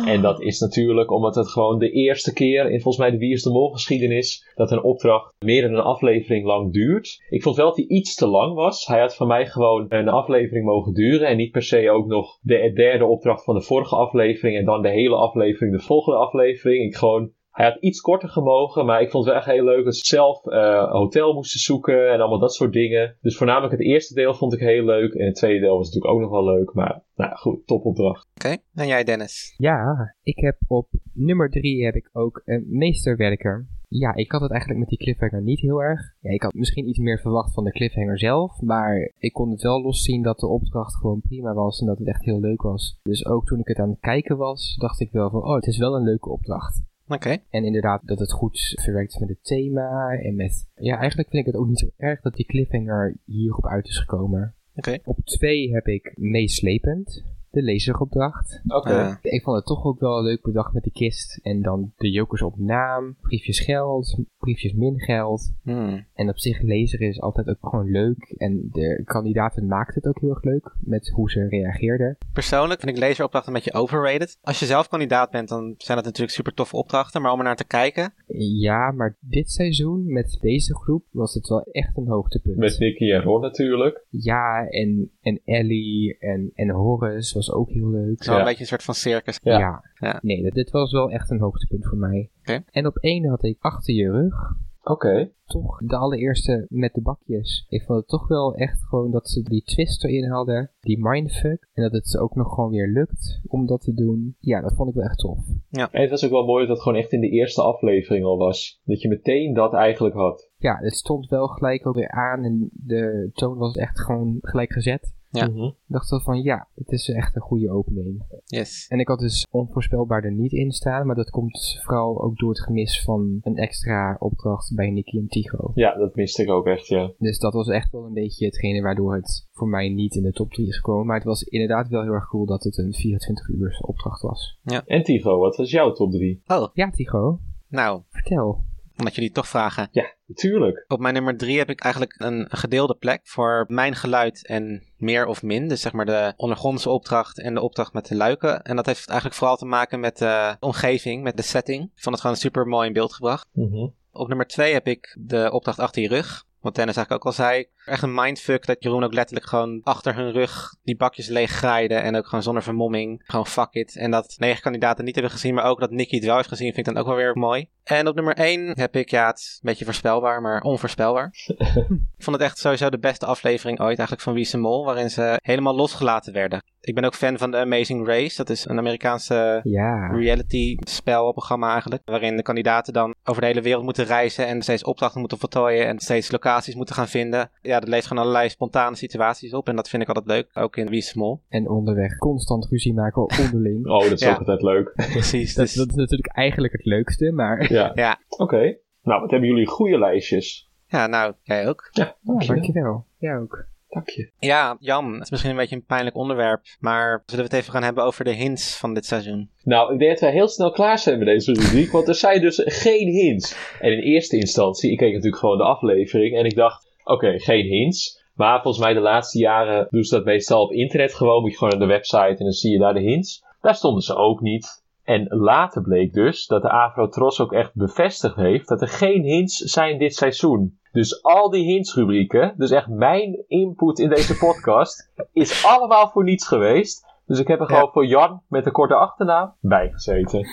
[0.06, 3.34] En dat is natuurlijk omdat het gewoon de eerste keer in volgens mij de Wie
[3.34, 7.24] is Mol geschiedenis dat een opdracht meer dan een aflevering lang duurt.
[7.30, 8.86] Ik vond wel dat hij iets te lang was.
[8.86, 12.38] Hij had van mij gewoon een aflevering mogen duren en niet per se ook nog
[12.42, 16.86] de derde opdracht van de vorige aflevering en dan de hele aflevering de volgende aflevering.
[16.86, 19.86] Ik gewoon hij had iets korter gemogen, maar ik vond het wel echt heel leuk
[19.86, 23.18] dat ze zelf eh, een hotel moesten zoeken en allemaal dat soort dingen.
[23.22, 26.14] Dus voornamelijk het eerste deel vond ik heel leuk en het tweede deel was natuurlijk
[26.14, 26.74] ook nog wel leuk.
[26.74, 28.28] Maar nou ja, goed, topopdracht.
[28.36, 29.54] Oké, en jij Dennis?
[29.58, 33.68] Ja, ik heb op nummer drie heb ik ook een meesterwerker.
[33.88, 36.02] Ja, ik had het eigenlijk met die cliffhanger niet heel erg.
[36.20, 39.62] Ja, ik had misschien iets meer verwacht van de cliffhanger zelf, maar ik kon het
[39.62, 43.00] wel loszien dat de opdracht gewoon prima was en dat het echt heel leuk was.
[43.02, 45.68] Dus ook toen ik het aan het kijken was, dacht ik wel van, oh, het
[45.68, 46.82] is wel een leuke opdracht.
[47.14, 47.38] Oké.
[47.50, 50.68] En inderdaad dat het goed verwerkt is met het thema en met...
[50.76, 53.98] Ja, eigenlijk vind ik het ook niet zo erg dat die cliffhanger hierop uit is
[53.98, 54.56] gekomen.
[54.76, 54.98] Oké.
[55.04, 58.62] Op twee heb ik meeslepend, de lezeropdracht.
[58.68, 59.20] Oké.
[59.22, 61.40] Ik vond het toch ook wel leuk bedacht met de kist.
[61.44, 65.54] En dan de jokers op naam, briefjes geld, briefjes min geld.
[65.64, 66.06] hmm.
[66.14, 68.34] En op zich lezer is altijd ook gewoon leuk.
[68.38, 72.18] En de kandidaten maakten het ook heel erg leuk met hoe ze reageerden.
[72.34, 74.38] Persoonlijk vind ik lezeropdrachten een beetje overrated.
[74.42, 77.22] Als je zelf kandidaat bent, dan zijn dat natuurlijk super toffe opdrachten.
[77.22, 81.48] Maar om er naar te kijken, Ja, maar dit seizoen met deze groep was het
[81.48, 82.58] wel echt een hoogtepunt.
[82.58, 84.06] Met Nicky en Ron natuurlijk.
[84.10, 88.24] Ja, en, en Ellie en, en Horace was ook heel leuk.
[88.24, 88.40] zo Ja.
[88.40, 89.40] een beetje een soort van circus.
[89.44, 89.60] Ja.
[89.60, 89.84] Ja.
[90.00, 90.20] Ja.
[90.22, 92.30] Nee, dit- dit was wel echt een hoogtepunt voor mij.
[92.40, 92.64] Oké.
[92.72, 95.32] En op één had ik achter je rug Oké.
[95.46, 97.66] toch de allereerste met de bakjes.
[97.70, 100.72] Ik vond het toch wel echt gewoon dat ze die twist erin hadden.
[100.80, 101.68] Die mindfuck.
[101.74, 104.36] En dat het ze ook nog gewoon weer lukt om dat te doen.
[104.40, 105.38] Ja, dat vond ik wel echt tof.
[105.72, 108.38] En het was ook wel mooi dat het gewoon echt in de eerste aflevering al
[108.38, 108.82] was.
[108.86, 110.50] Dat je meteen dat eigenlijk had.
[110.58, 112.44] Ja, het stond wel gelijk ook weer aan.
[112.44, 115.14] En de toon was echt gewoon gelijk gezet.
[115.32, 115.48] Ja.
[115.48, 115.64] Mhm.
[115.64, 118.24] Ik dacht wel van ja, het is echt een goede opening.
[118.46, 118.88] Yes.
[118.88, 121.06] En ik had dus onvoorspelbaar er niet in staan.
[121.08, 125.28] Maar dat komt vooral ook door het gemis van een extra opdracht bij Nicky en
[125.28, 125.72] Tigo.
[125.76, 127.12] Ja, dat miste ik ook echt, ja.
[127.18, 130.32] Dus dat was echt wel een beetje hetgene waardoor het voor mij niet in de
[130.32, 131.06] top 3 is gekomen.
[131.06, 134.60] Maar het was inderdaad wel heel erg cool dat het een 24 uur opdracht was.
[134.86, 136.42] En Tigo, wat was jouw top 3?
[136.48, 138.64] Oh, Ja, Tigo, nou, vertel.
[138.98, 139.88] Omdat jullie toch vragen.
[139.92, 140.86] Ja, natuurlijk.
[140.88, 145.26] Op mijn nummer drie heb ik eigenlijk een gedeelde plek voor mijn geluid en meer
[145.26, 145.68] of min.
[145.68, 148.62] Dus zeg maar de ondergrondse opdracht en de opdracht met de luiken.
[148.62, 151.84] En dat heeft eigenlijk vooral te maken met de omgeving, met de setting.
[151.84, 153.48] Ik vond het gewoon super mooi in beeld gebracht.
[153.52, 153.88] Mhm.
[154.12, 156.46] Op nummer 2 heb ik de opdracht achter je rug.
[156.60, 157.68] Wat Dennis eigenlijk ook al zei.
[157.86, 161.96] Echt een mindfuck dat Jeroen ook letterlijk gewoon achter hun rug die bakjes leeg graaide.
[161.96, 163.22] En ook gewoon zonder vermomming.
[163.26, 163.96] Gewoon fuck it.
[163.96, 166.74] En dat negen kandidaten niet hebben gezien, maar ook dat Nicky het wel heeft gezien,
[166.74, 167.70] vind ik dan ook wel weer mooi.
[167.84, 171.30] En op nummer 1 heb ik, ja, het is een beetje voorspelbaar, maar onvoorspelbaar.
[172.18, 174.86] ik vond het echt sowieso de beste aflevering ooit eigenlijk van Wie is Mol.
[174.86, 176.64] Waarin ze helemaal losgelaten werden.
[176.82, 178.36] Ik ben ook fan van The Amazing Race.
[178.36, 182.02] Dat is een Amerikaanse Ja, reality spelprogramma eigenlijk.
[182.06, 185.88] Waarin de kandidaten dan over de hele wereld moeten reizen en steeds opdrachten moeten voltooien
[185.88, 187.52] en steeds locaties moeten gaan vinden.
[187.62, 190.50] Ja, dat levert gewoon allerlei spontane situaties op en dat vind ik altijd leuk.
[190.54, 191.42] Ook in Wie Mol.
[191.50, 193.88] en onderweg constant ruzie maken onderling.
[193.88, 194.32] Oh, dat is Ja.
[194.32, 194.94] ook altijd leuk.
[195.12, 195.54] Precies.
[195.54, 197.92] Dat, Dus, dat is natuurlijk eigenlijk het leukste, maar Ja.
[197.96, 198.20] Ja.
[198.38, 198.78] Oké.
[199.04, 200.70] Nou, wat hebben jullie goede lijstjes?
[200.88, 201.90] ja, nou, jij ook.
[201.92, 202.62] Ja, ja, dankjewel.
[202.62, 203.06] dankjewel.
[203.18, 203.70] Jij ook.
[203.90, 204.30] Dank je.
[204.40, 207.74] Ja, Jan, het is misschien een beetje een pijnlijk onderwerp, maar zullen we het even
[207.74, 209.50] gaan hebben over de hints van dit seizoen?
[209.64, 212.42] Nou, ik denk dat wij heel snel klaar zijn met deze rubriek, want er zijn
[212.42, 213.76] dus geen hints.
[213.80, 217.66] En in eerste instantie, ik keek natuurlijk gewoon de aflevering en ik dacht, oké, geen
[217.66, 218.20] hints.
[218.36, 221.42] Maar volgens mij de laatste jaren doen ze dat meestal op internet gewoon.
[221.42, 223.44] Moet je gewoon naar de website en dan zie je daar de hints.
[223.62, 224.84] Daar stonden ze ook niet.
[225.04, 229.58] En later bleek dus dat de Afro-Tros ook echt bevestigd heeft dat er geen hints
[229.58, 230.80] zijn dit seizoen.
[230.92, 236.48] Dus al die hintsrubrieken, dus echt mijn input in deze podcast, is allemaal voor niets
[236.48, 237.10] geweest.
[237.26, 237.76] Dus ik heb er Ja.
[237.76, 240.48] gewoon voor Jan met een korte achternaam bij gezeten.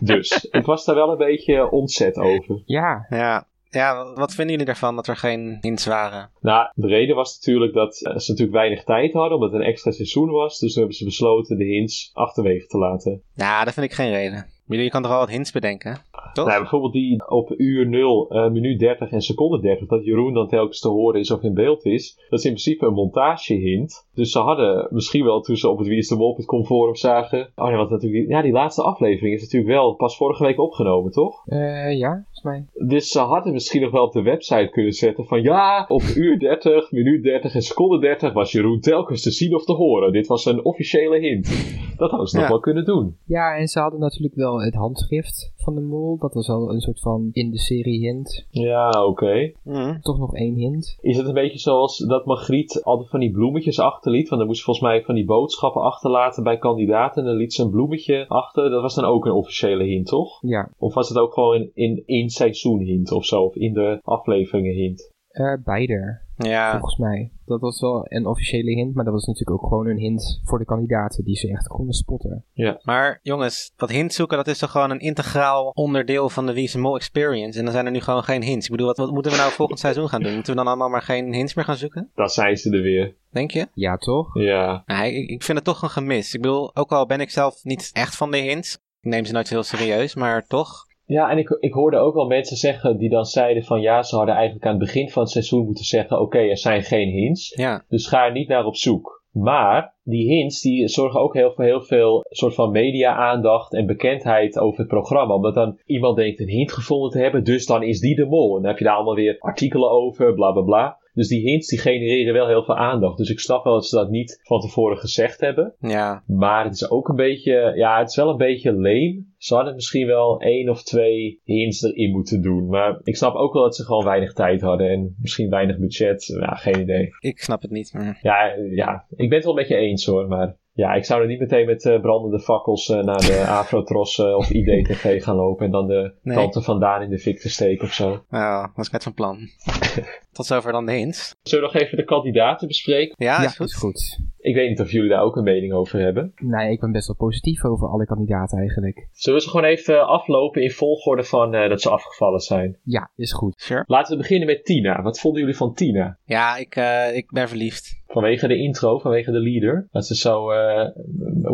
[0.00, 2.62] dus ik was daar wel een beetje ontzet over.
[2.64, 6.30] Ja, Ja, ja wat vinden jullie ervan dat er geen hints waren?
[6.40, 9.66] Nou, de reden was natuurlijk dat eh, ze natuurlijk weinig tijd hadden, omdat het een
[9.66, 10.58] extra seizoen was.
[10.58, 13.22] Dus toen hebben ze besloten de hints achterwege te laten.
[13.34, 14.46] Ja, dat vind ik geen reden.
[14.66, 15.98] Maar je kan toch wel wat hints bedenken,
[16.32, 16.46] toch?
[16.46, 20.48] Nou, bijvoorbeeld die op uur 0, eh, minuut 30 en seconde 30, dat Jeroen dan
[20.48, 22.16] telkens te horen is of in beeld is.
[22.28, 24.06] Dat is in principe een montagehint.
[24.14, 27.48] Dus ze hadden misschien wel toen ze op het Wie is de Mol.com forum zagen.
[27.56, 31.12] Oh nee, want natuurlijk, ja, die laatste aflevering is natuurlijk wel pas vorige week opgenomen,
[31.12, 31.42] toch?
[31.46, 32.86] Eh, ja, volgens mij.
[32.88, 36.38] Dus ze hadden misschien nog wel op de website kunnen zetten van ja, op uur
[36.38, 40.12] 30, minuut 30 en seconde 30 was Jeroen telkens te zien of te horen.
[40.12, 41.74] Dit was een officiële hint.
[41.96, 43.16] Dat hadden ze nog wel kunnen doen.
[43.24, 46.18] Ja, en ze hadden natuurlijk wel het handschrift van de mol.
[46.18, 48.46] Dat was al een soort van in de serie hint.
[48.50, 49.52] Ja, oké.
[49.64, 50.00] Mhm.
[50.00, 50.96] Toch nog één hint.
[51.00, 54.28] Is het een beetje zoals dat Margriet altijd van die bloemetjes achterliet?
[54.28, 57.22] Want dan moest ze volgens mij van die boodschappen achterlaten bij kandidaten.
[57.22, 58.70] En dan liet ze een bloemetje achter.
[58.70, 60.38] Dat was dan ook een officiële hint, toch?
[60.40, 63.42] Ja, Of was het ook gewoon in, in, in seizoen hint of zo?
[63.42, 65.14] Of in de afleveringen hint?
[65.36, 67.30] Eh, beide, Ja, volgens mij.
[67.44, 70.58] Dat was wel een officiële hint, maar dat was natuurlijk ook gewoon een hint voor
[70.58, 72.44] de kandidaten die ze echt konden spotten.
[72.82, 76.78] maar jongens, dat hint zoeken, dat is toch gewoon een integraal onderdeel van de Wie
[76.78, 77.58] Mol experience.
[77.58, 78.64] En dan zijn er nu gewoon geen hints.
[78.64, 80.34] Ik bedoel, wat, wat moeten we nou volgend seizoen gaan doen?
[80.34, 82.10] Moeten we dan allemaal maar geen hints meer gaan zoeken?
[82.14, 83.14] Dan zijn ze er weer.
[83.30, 83.68] Denk je?
[83.74, 84.40] Ja, toch?
[84.40, 84.82] Ja.
[84.86, 86.34] Nee, ik, ik vind het toch een gemis.
[86.34, 88.74] Ik bedoel, ook al ben ik zelf niet echt van de hints.
[89.00, 90.85] Ik neem ze nooit zo heel serieus, maar toch.
[91.06, 94.16] Ja, en ik, ik hoorde ook wel mensen zeggen die dan zeiden van ja, ze
[94.16, 97.54] hadden eigenlijk aan het begin van het seizoen moeten zeggen: oké, er zijn geen hints.
[97.56, 99.24] Ja, Dus ga er niet naar op zoek.
[99.32, 104.58] Maar die hints die zorgen ook heel, voor heel veel soort van media-aandacht en bekendheid
[104.58, 105.34] over het programma.
[105.34, 108.56] Omdat dan iemand denkt een hint gevonden te hebben, dus dan is die de mol.
[108.56, 110.98] En dan heb je daar allemaal weer artikelen over, bla bla bla.
[111.14, 113.16] Dus die hints die genereren wel heel veel aandacht.
[113.16, 115.74] Dus ik snap wel dat ze dat niet van tevoren gezegd hebben.
[115.80, 116.22] ja.
[116.26, 119.24] Maar het is ook een beetje, ja, het is wel een beetje lame.
[119.38, 122.68] Ze hadden misschien wel één of twee hints erin moeten doen.
[122.68, 126.26] Maar ik snap ook wel dat ze gewoon weinig tijd hadden en misschien weinig budget.
[126.40, 127.08] Ja, geen idee.
[127.20, 127.92] Ik snap het niet.
[127.92, 128.18] Maar...
[128.22, 131.26] Ja, ja, ik ben het wel met je eens hoor, maar ja, ik zou er
[131.26, 135.64] niet meteen met eh, brandende fakkels eh, naar de Afrotros eh, of IDTV gaan lopen
[135.64, 136.36] en dan de Nee.
[136.36, 138.24] tante vandaan in de fik te steken of zo.
[138.30, 139.38] Nou, was ik net van plan.
[140.32, 141.34] Tot zover dan de hints.
[141.42, 143.14] Zullen we nog even de kandidaten bespreken?
[143.18, 143.66] Ja, ja, is goed.
[143.66, 144.20] is goed.
[144.46, 146.32] Ik weet niet of jullie daar ook een mening over hebben.
[146.36, 149.08] Nee, ik ben best wel positief over alle kandidaten eigenlijk.
[149.12, 152.78] Zullen we ze gewoon even aflopen in volgorde van eh, dat ze afgevallen zijn?
[152.82, 153.54] Ja, is goed.
[153.56, 153.84] Sure.
[153.86, 155.02] Laten we beginnen met Tina.
[155.02, 156.18] Wat vonden jullie van Tina?
[156.24, 158.02] Ja, ik, eh, ik ben verliefd.
[158.06, 159.88] Vanwege de intro, vanwege de leader.
[159.90, 160.88] Dat ze zo eh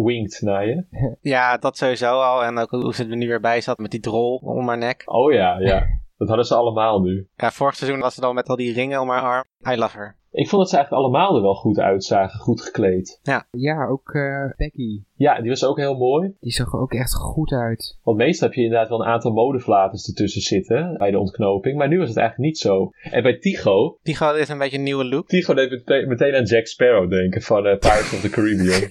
[0.05, 0.85] winkt naar je.
[1.21, 2.45] Ja, dat sowieso al.
[2.45, 5.03] En ook hoe ze er nu weer bij zat met die drol om haar nek.
[5.05, 5.87] Oh ja, ja.
[6.17, 7.29] Dat hadden ze allemaal nu.
[7.37, 9.75] Ja, vorig seizoen was ze dan met al die ringen om haar arm.
[9.75, 10.21] I love her.
[10.33, 13.21] Ik vond dat ze eigenlijk allemaal er wel goed uitzagen, goed gekleed.
[13.51, 15.03] Ja, ook eh Becky.
[15.15, 16.35] Ja, die was ook heel mooi.
[16.41, 17.99] Die zag er ook echt goed uit.
[18.03, 21.79] Want meestal heb je inderdaad wel een aantal modeflaters ertussen zitten bij de ontknoping.
[21.79, 22.91] Maar nu was het eigenlijk niet zo.
[23.11, 25.29] En bij Tigo, Tigo heeft een beetje een nieuwe look.
[25.29, 28.81] Tigo deed meteen, meteen aan Jack Sparrow denken van eh, Pirates of the Caribbean.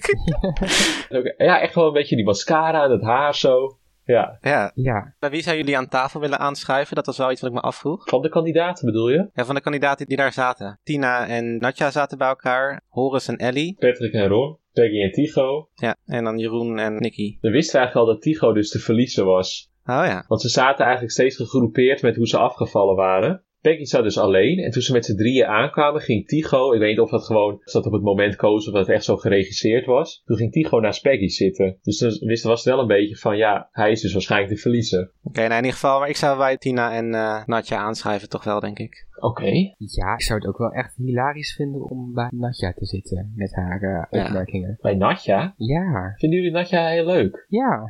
[1.36, 3.76] Ja, echt wel een beetje die mascara en het haar zo.
[4.12, 4.72] Ja, Ja.
[4.74, 6.96] Ja, Bij wie zou jullie aan tafel willen aanschuiven?
[6.96, 8.08] Dat was wel iets wat ik me afvroeg.
[8.08, 9.28] van de kandidaten bedoel je?
[9.34, 10.80] Ja, van de kandidaten die daar zaten.
[10.82, 12.80] Tina en Natja zaten bij elkaar.
[12.88, 13.76] Horus en Ellie.
[13.78, 15.68] Patrick en Ron, Peggy en Tigo.
[15.74, 17.38] Ja, en dan Jeroen en Nicky.
[17.40, 19.70] We wisten eigenlijk al dat Tigo dus de verliezer was.
[19.86, 20.24] Oh ja.
[20.28, 23.42] Want ze zaten eigenlijk steeds gegroepeerd met hoe ze afgevallen waren.
[23.62, 24.58] Peggy zat dus alleen.
[24.58, 26.72] En toen ze met z'n drieën aankwamen, ging Tigo.
[26.72, 29.04] Ik weet niet of dat gewoon dat op het moment koos of dat het echt
[29.04, 30.22] zo geregisseerd was.
[30.24, 31.78] Toen ging Tigo naast Peggy zitten.
[31.82, 34.60] Dus dan wisten was het wel een beetje van ja, hij is dus waarschijnlijk de
[34.60, 35.12] verliezer.
[35.22, 38.44] Oké, nou in ieder geval, maar ik zou bij Tina en eh, Natja aanschuiven, toch
[38.44, 39.06] wel, denk ik.
[39.20, 39.46] Oké.
[39.78, 43.54] ja, ik zou het ook wel echt hilarisch vinden om bij Natja te zitten met
[43.54, 44.26] haar eh, Ja.
[44.26, 44.78] opmerkingen.
[44.80, 45.54] Bij Natja.
[45.56, 47.44] Ja, Vinden jullie Natja heel leuk?
[47.48, 47.82] ja,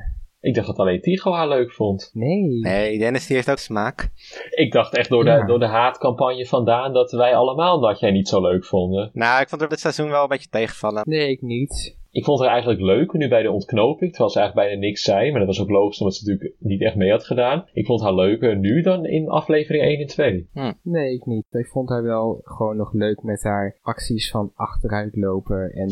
[0.42, 2.10] Ik dacht dat alleen Tigo haar leuk vond.
[2.12, 2.58] nee.
[2.60, 4.08] Nee, Dennis die heeft ook smaak.
[4.50, 5.46] Ik dacht echt door de, Ja.
[5.46, 9.10] door de haatcampagne vandaan dat wij allemaal Natja niet zo leuk vonden.
[9.12, 11.02] Nou, ik vond er dit seizoen wel een beetje tegenvallen.
[11.06, 11.96] Nee, ik niet.
[12.12, 15.30] Ik vond haar eigenlijk leuk nu bij de ontknoping, terwijl ze eigenlijk bijna niks zei.
[15.30, 17.64] Maar dat was ook logisch omdat ze natuurlijk niet echt mee had gedaan.
[17.72, 20.48] Ik vond haar leuker nu dan in aflevering 1 en 2.
[20.82, 21.44] Nee, ik niet.
[21.50, 25.88] Ik vond haar wel gewoon nog leuk met haar acties van achteruit lopen en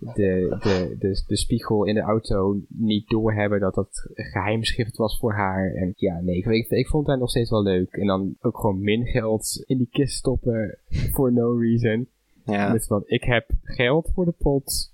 [0.00, 5.32] de, de, de, de spiegel in de auto niet doorhebben dat dat geheimschrift was voor
[5.32, 5.74] haar.
[5.74, 7.92] En ja, nee, ik, ik, ik vond haar nog steeds wel leuk.
[7.92, 10.78] En dan ook gewoon min geld in die kist stoppen
[11.12, 12.06] for no reason.
[12.44, 12.72] Ja.
[12.72, 14.92] Met van, ik heb geld voor de pot.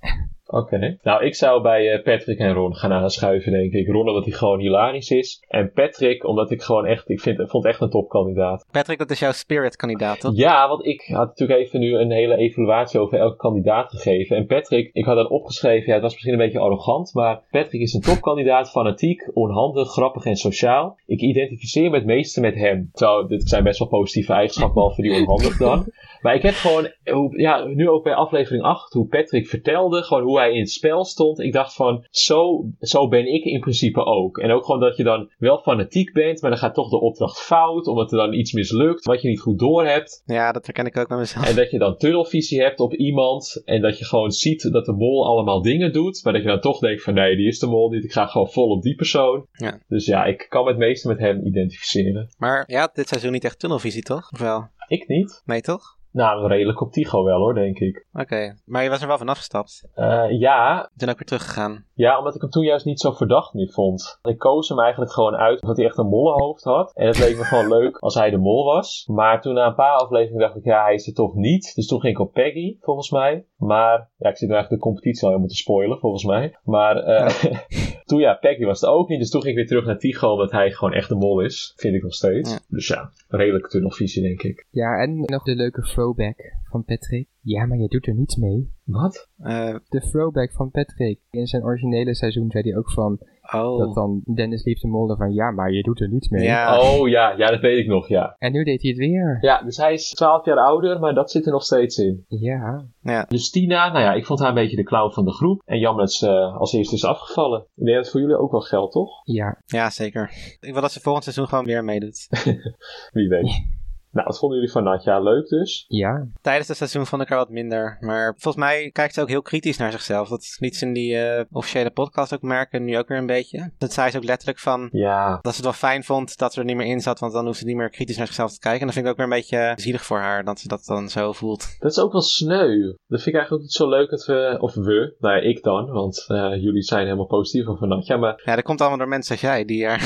[0.51, 0.99] Oké.
[1.03, 3.88] Nou, ik zou bij eh, Patrick en Ron gaan aanschuiven, denk ik.
[3.88, 5.44] Ron omdat hij gewoon hilarisch is.
[5.49, 8.66] En Patrick omdat ik gewoon echt, ik vind, vond echt een topkandidaat.
[8.70, 10.36] Patrick, dat is jouw spirit-kandidaat, toch?
[10.36, 14.36] Ja, want ik had natuurlijk even nu een hele evaluatie over elke kandidaat gegeven.
[14.36, 17.80] En Patrick, ik had dan opgeschreven, ja, het was misschien een beetje arrogant, maar Patrick
[17.80, 20.99] is een topkandidaat, fanatiek, onhandig, grappig en sociaal.
[21.07, 22.88] Ik identificeer me het meeste met hem.
[22.92, 25.86] Terwijl, dit zijn best wel positieve eigenschappen, behalve die onhandig dan.
[26.20, 30.23] Maar ik heb gewoon, hoe- ja, nu ook bij aflevering 8, hoe Patrick vertelde, gewoon
[30.23, 34.05] hoe hij in het spel stond, ik dacht van, zo, zo ben ik in principe
[34.05, 34.39] ook.
[34.39, 37.41] En ook gewoon dat je dan wel fanatiek bent, maar dan gaat toch de opdracht
[37.41, 40.23] fout, omdat er dan iets mislukt, wat je niet goed door hebt.
[40.27, 41.49] Ja, dat herken ik ook bij mezelf.
[41.49, 44.93] En dat je dan tunnelvisie hebt op iemand, en dat je gewoon ziet dat de
[44.93, 47.67] mol allemaal dingen doet, maar dat je dan toch denkt van, nee, die is de
[47.67, 49.47] mol niet, ik ga gewoon vol op die persoon.
[49.53, 49.79] Ja.
[49.89, 52.29] Dus ja, ik kan me het meeste met hem identificeren.
[52.39, 54.33] Maar ja, dit seizoen niet echt tunnelvisie, toch?
[54.33, 54.69] Of wel?
[54.89, 55.43] Ik niet.
[55.45, 55.97] Nee, toch?
[56.13, 58.07] Nou, redelijk op Tycho wel hoor, denk ik.
[58.12, 59.88] Oké, maar je was er wel van afgestapt.
[59.94, 61.86] Eh, ja, Toen ook weer teruggegaan.
[62.05, 64.18] Ja, omdat ik hem toen juist niet zo verdacht meer vond.
[64.22, 66.92] Ik koos hem eigenlijk gewoon uit omdat hij echt een mollenhoofd had.
[66.94, 69.07] En het leek me gewoon leuk als hij de mol was.
[69.07, 71.74] Maar toen na een paar afleveringen dacht ik, ja, hij is er toch niet.
[71.74, 73.46] Dus toen ging ik op Peggy, volgens mij.
[73.57, 76.57] Maar, ja, ik zit nu eigenlijk de competitie al helemaal te spoilen, volgens mij.
[76.62, 77.53] Maar eh,
[78.09, 79.18] toen, ja, Peggy was het ook niet.
[79.18, 81.72] Dus toen ging ik weer terug naar Tycho, omdat hij gewoon echt de mol is.
[81.76, 82.51] Vind ik nog steeds.
[82.51, 82.59] Ja.
[82.68, 84.66] Dus ja, redelijk tunnelvisie, denk ik.
[84.70, 86.36] Ja, en nog de leuke throwback
[86.70, 87.28] van Patrick.
[87.49, 88.72] Ja, maar je doet er niets mee.
[88.84, 89.28] Wat?
[89.38, 91.20] Eh, De throwback van Patrick.
[91.30, 93.18] In zijn originele seizoen zei hij ook van...
[93.53, 93.78] oh.
[93.78, 95.32] Dat dan Dennis Liefde Molde van...
[95.32, 96.44] Ja, maar je doet er niets mee.
[96.44, 96.80] Ja.
[96.80, 98.34] Oh ja, ja, dat weet ik nog, ja.
[98.38, 99.38] En nu deed hij het weer.
[99.40, 102.24] Ja, dus hij is 12 jaar ouder, maar dat zit er nog steeds in.
[102.28, 102.86] Ja.
[103.28, 105.62] Dus Tina, nou ja, ik vond haar een beetje de clown van de groep.
[105.64, 107.61] En jammer dat ze eh, als eerste is afgevallen.
[107.61, 109.11] Ik denk dat het voor jullie ook wel geldt, toch?
[109.24, 109.62] Ja.
[109.66, 110.30] Ja, zeker.
[110.61, 112.28] Ik wil dat ze volgend seizoen gewoon weer meedoet.
[113.12, 113.62] Wie weet.
[114.11, 115.21] nou, wat vonden jullie van Natja?
[115.21, 115.85] Leuk dus?
[115.89, 116.27] Ja.
[116.41, 117.97] Tijdens het seizoen vond ik haar wat minder.
[118.01, 120.29] Maar volgens mij kijkt ze ook heel kritisch naar zichzelf.
[120.29, 122.85] Dat liet ze in die eh, officiële podcast ook merken.
[122.85, 123.71] Nu ook weer een beetje.
[123.79, 124.89] Dat zei ze ook letterlijk van...
[124.93, 125.39] Ja.
[125.43, 127.19] Dat ze het wel fijn vond dat ze er niet meer in zat.
[127.19, 128.81] Want dan hoeft ze niet meer kritisch naar zichzelf te kijken.
[128.81, 130.45] En dat vind ik ook weer een beetje zielig voor haar.
[130.45, 131.77] Dat ze dat dan zo voelt.
[131.79, 132.83] Dat is ook wel sneu.
[133.07, 135.63] Dat vind ik eigenlijk ook niet zo leuk dat we, of we, nou ja, ik
[135.63, 138.17] dan, want eh, jullie zijn helemaal positief over Natja.
[138.17, 139.65] Maar Ja, dat komt allemaal door mensen als jij.
[139.65, 140.01] Die er...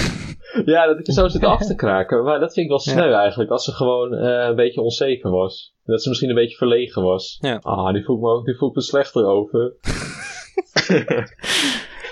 [0.65, 2.25] ja, dat ik er zo zit af te kraken.
[2.25, 3.51] Maar dat vind ik wel sneu eigenlijk.
[3.51, 5.75] Als ze gewoon eh, een beetje onzeker was.
[5.85, 7.39] Dat ze misschien een beetje verlegen was.
[7.41, 7.59] Ja.
[7.63, 9.75] Ah, die voel ik me ook die voel ik me slechter over.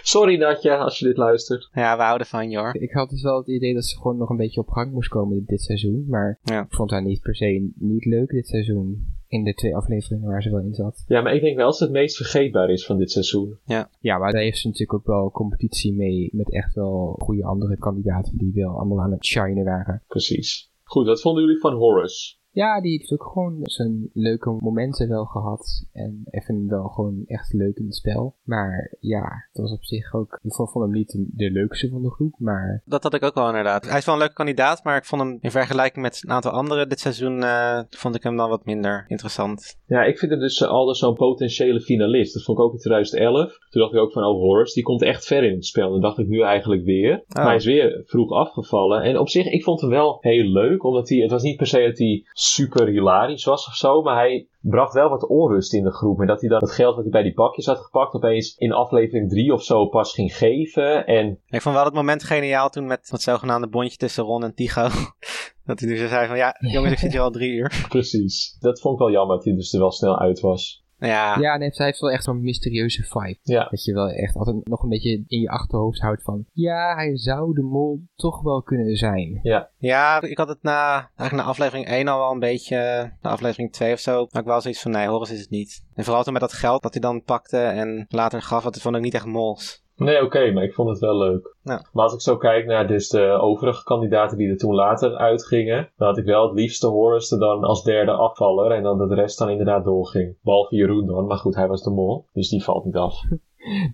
[0.02, 1.68] Sorry Natja, als je dit luistert.
[1.72, 2.74] Ja, we houden van je hoor.
[2.74, 5.08] Ik had dus wel het idee dat ze gewoon nog een beetje op gang moest
[5.08, 6.04] komen dit seizoen.
[6.08, 6.60] Maar Ja.
[6.60, 9.18] ik vond haar niet per se niet leuk dit seizoen.
[9.30, 11.04] In de twee afleveringen waar ze wel in zat.
[11.06, 13.58] Ja, maar ik denk wel dat ze het meest vergeetbaar is van dit seizoen.
[13.64, 16.28] Ja, maar daar heeft ze natuurlijk ook wel competitie mee.
[16.32, 20.02] Met echt wel goede andere kandidaten die wel allemaal aan het shinen waren.
[20.06, 20.72] Precies.
[20.82, 22.38] Goed, wat vonden jullie van Horace?
[22.52, 25.86] Ja, die heeft ook gewoon zijn leuke momenten wel gehad.
[25.92, 28.36] En even wel gewoon echt leuk in het spel.
[28.44, 30.38] Maar ja, het was op zich ook...
[30.42, 32.82] Ik vond, hem niet de, leukste van de groep, maar...
[32.84, 33.88] Dat had ik ook wel inderdaad.
[33.88, 36.50] Hij is wel een leuke kandidaat, maar ik vond hem in vergelijking met een aantal
[36.50, 39.78] anderen dit seizoen, eh, vond ik hem dan wat minder interessant.
[39.86, 42.34] Ja, ik vind hem dus uh, al zo'n potentiële finalist.
[42.34, 43.58] Dat vond ik ook in 2011.
[43.70, 45.86] Toen dacht ik ook van, oh Horace, die komt echt ver in het spel.
[45.86, 47.24] En dat dacht ik nu eigenlijk weer.
[47.28, 49.02] Maar hij is weer vroeg afgevallen.
[49.02, 50.84] En op zich, ik vond hem wel heel leuk.
[50.84, 54.02] Omdat hij, het was niet per se dat hij super hilarisch was of zo.
[54.02, 56.20] Maar hij bracht wel wat onrust in de groep.
[56.20, 58.72] En dat hij dan het geld wat hij bij die bakjes had gepakt, opeens in
[58.72, 61.06] aflevering 3 of zo pas ging geven.
[61.06, 64.54] En Ik vond wel het moment geniaal toen met het zogenaamde bondje tussen Ron en
[64.54, 64.88] Tigo.
[65.66, 67.86] dat hij nu zo zei van, ja jongens, ik zit hier al drie uur.
[67.88, 68.56] precies.
[68.60, 70.79] Dat vond ik wel jammer dat hij dus er wel snel uit was.
[71.00, 73.38] Ja, Ja, en hij heeft, hij heeft wel echt zo'n mysterieuze vibe.
[73.42, 73.66] Ja.
[73.70, 76.44] Dat je wel echt altijd nog een beetje in je achterhoofd houdt van...
[76.52, 79.40] Ja, hij zou de mol toch wel kunnen zijn.
[79.78, 82.76] ja ik had het na, eigenlijk na aflevering 1 al wel een beetje,
[83.20, 85.84] na aflevering 2 of zo, had ik wel zoiets van, nee, Horus is het niet.
[85.94, 88.96] En vooral toen met dat geld dat hij dan pakte en later gaf, dat vond
[88.96, 89.84] ik niet echt mols.
[90.00, 91.56] Nee, oké, maar ik vond het wel leuk.
[91.62, 91.84] Ja.
[91.92, 95.90] Maar als ik zo kijk naar dus de overige kandidaten die er toen later uitgingen,
[95.96, 99.08] dan had ik wel het liefste Horace er dan als derde afvaller en dan dat
[99.08, 100.36] de rest dan inderdaad doorging.
[100.42, 103.14] Behalve Jeroen dan, maar goed, hij was de mol, dus die valt niet af.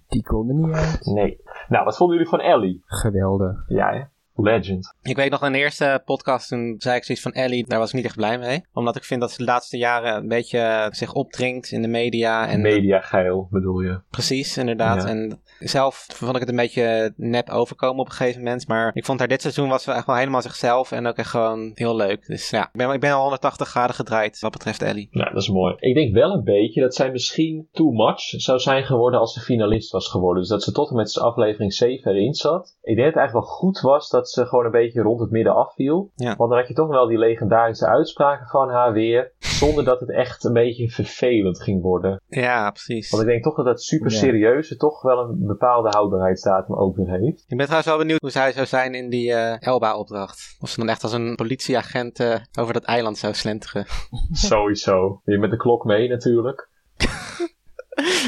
[0.09, 1.01] Die kon er niet uit.
[1.05, 1.41] Nee.
[1.69, 2.83] Nou, wat vonden jullie van Ellie?
[2.85, 3.65] Geweldig.
[3.69, 4.03] Ja, hè?
[4.37, 4.95] Legend.
[5.03, 7.89] Ik weet nog in de eerste podcast, toen zei ik zoiets van Ellie, daar was
[7.89, 8.65] ik niet echt blij mee.
[8.73, 12.49] Omdat ik vind dat ze de laatste jaren een beetje zich opdringt in de media.
[12.49, 14.01] En Mediageil bedoel je.
[14.11, 15.03] Precies, inderdaad.
[15.03, 15.09] Ja.
[15.09, 18.69] En zelf vond ik het een beetje nep overkomen op een gegeven moment.
[18.69, 20.93] Maar ik vond haar dit seizoen was ze echt wel helemaal zichzelf.
[20.93, 22.27] En ook echt gewoon heel leuk.
[22.27, 25.09] Dus ja, ik ben, ik ben al 180 graden gedraaid wat betreft Ellie.
[25.11, 25.75] Nou, dat is mooi.
[25.79, 29.41] Ik denk wel een beetje dat zij misschien too much zou zijn geworden als ze
[29.41, 30.41] finalist was geworden.
[30.43, 32.77] Dus dat ze tot en met aflevering 7 erin zat.
[32.83, 35.31] Ik denk dat het eigenlijk wel goed was dat ze gewoon een beetje rond het
[35.31, 36.11] midden afviel.
[36.15, 36.37] Ja.
[36.37, 39.35] Want dan had je toch wel die legendarische uitspraken van haar weer.
[39.39, 42.21] Zonder dat het echt een beetje vervelend ging worden.
[42.27, 43.11] Ja, precies.
[43.11, 44.17] Want ik denk toch dat dat super Ja.
[44.17, 47.45] serieuze toch wel een bepaalde houdbaarheidsdatum ook weer heeft.
[47.49, 50.57] Ik ben trouwens wel benieuwd hoe zij zou zijn in die eh, Elba-opdracht.
[50.61, 53.87] Of ze dan echt als een politieagent eh, over dat eiland zou slenteren.
[54.33, 55.21] Sowieso.
[55.25, 56.69] Weer met de klok mee natuurlijk.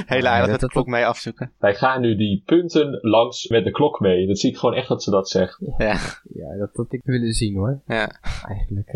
[0.07, 1.53] Hele Ja, eiland dat- met de klok mee afzoeken.
[1.59, 4.27] Wij gaan nu die punten langs met de klok mee.
[4.27, 5.59] Dat zie ik gewoon echt dat ze dat zegt.
[5.79, 5.97] Ja,
[6.33, 7.81] Ja, dat had ik willen zien hoor.
[7.87, 8.11] ja.
[8.49, 8.93] Eigenlijk.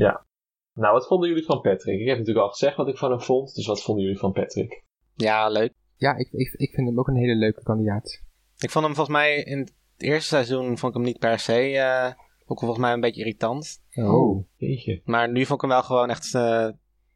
[0.75, 2.01] Nou, wat vonden jullie van Patrick?
[2.01, 3.55] Ik heb natuurlijk al gezegd wat ik van hem vond.
[3.55, 4.83] Dus wat vonden jullie van Patrick?
[5.15, 5.73] ja leuk.
[6.03, 8.23] Ja, ik, ik, ik vind hem ook een hele leuke kandidaat.
[8.59, 11.79] Ik vond hem volgens mij in het eerste seizoen vond ik hem niet per se.
[11.79, 12.13] eh
[12.47, 13.83] ook volgens mij een beetje irritant.
[13.95, 14.45] Oh.
[14.57, 15.01] Jeetje.
[15.05, 16.35] Maar nu vond ik hem wel gewoon echt.
[16.35, 16.69] eh,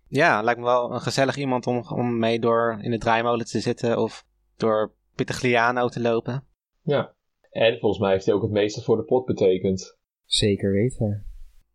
[0.08, 3.60] ja, lijkt me wel een gezellig iemand om, om mee door in de draaimolen te
[3.60, 3.98] zitten.
[3.98, 4.26] Of
[4.56, 6.44] door Pitagliano te lopen.
[6.82, 7.14] Ja.
[7.50, 9.96] En volgens mij heeft hij ook het meeste voor de pot betekend.
[10.24, 11.26] Zeker weten.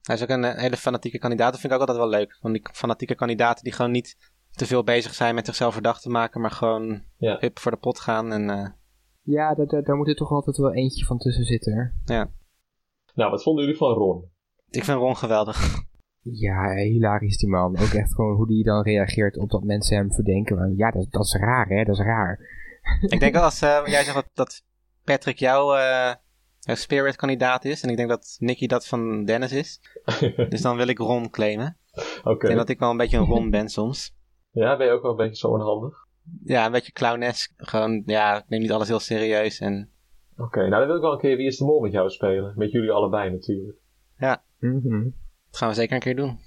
[0.01, 1.51] Hij is ook een eh, hele fanatieke kandidaat.
[1.51, 2.37] Dat vind ik ook altijd wel leuk.
[2.41, 6.09] Van die fanatieke kandidaten die gewoon niet te veel bezig zijn met zichzelf verdacht te
[6.09, 6.41] maken.
[6.41, 7.37] Maar gewoon Ja.
[7.39, 8.31] hup voor de pot gaan.
[8.31, 8.69] En eh,
[9.21, 12.01] Ja, daar, daar, daar moet er toch altijd wel eentje van tussen zitten.
[13.13, 14.29] Nou, wat vonden jullie van Ron?
[14.69, 15.79] ik vind Ron geweldig.
[16.23, 17.77] Ja, hilarisch die man.
[17.77, 20.57] Ook echt gewoon hoe die dan reageert op dat mensen hem verdenken.
[20.57, 22.39] van, Ja, dat, dat is raar hè, dat is raar.
[23.01, 24.63] ik denk dat als eh, jij zegt dat, dat
[25.03, 26.13] Patrick jouw, eh,
[26.59, 27.83] jouw spirit kandidaat is.
[27.83, 29.79] En ik denk dat Nicky dat van Dennis is.
[30.49, 31.77] dus dan wil ik Ron claimen.
[32.23, 32.31] Oké.
[32.33, 34.15] Ik denk dat ik wel een beetje een Ron ben soms.
[34.51, 35.97] Ja, ben je ook wel een beetje zo onhandig?
[36.43, 37.51] Ja, een beetje clownesk.
[37.57, 39.59] Gewoon, ja, ik neem niet alles heel serieus.
[39.59, 39.91] En
[40.37, 42.53] Oké, nou dan wil ik wel een keer Wie is de Mol met jou spelen.
[42.55, 43.77] Met jullie allebei natuurlijk.
[44.59, 45.03] Mhm.
[45.49, 46.39] dat gaan we zeker een keer doen.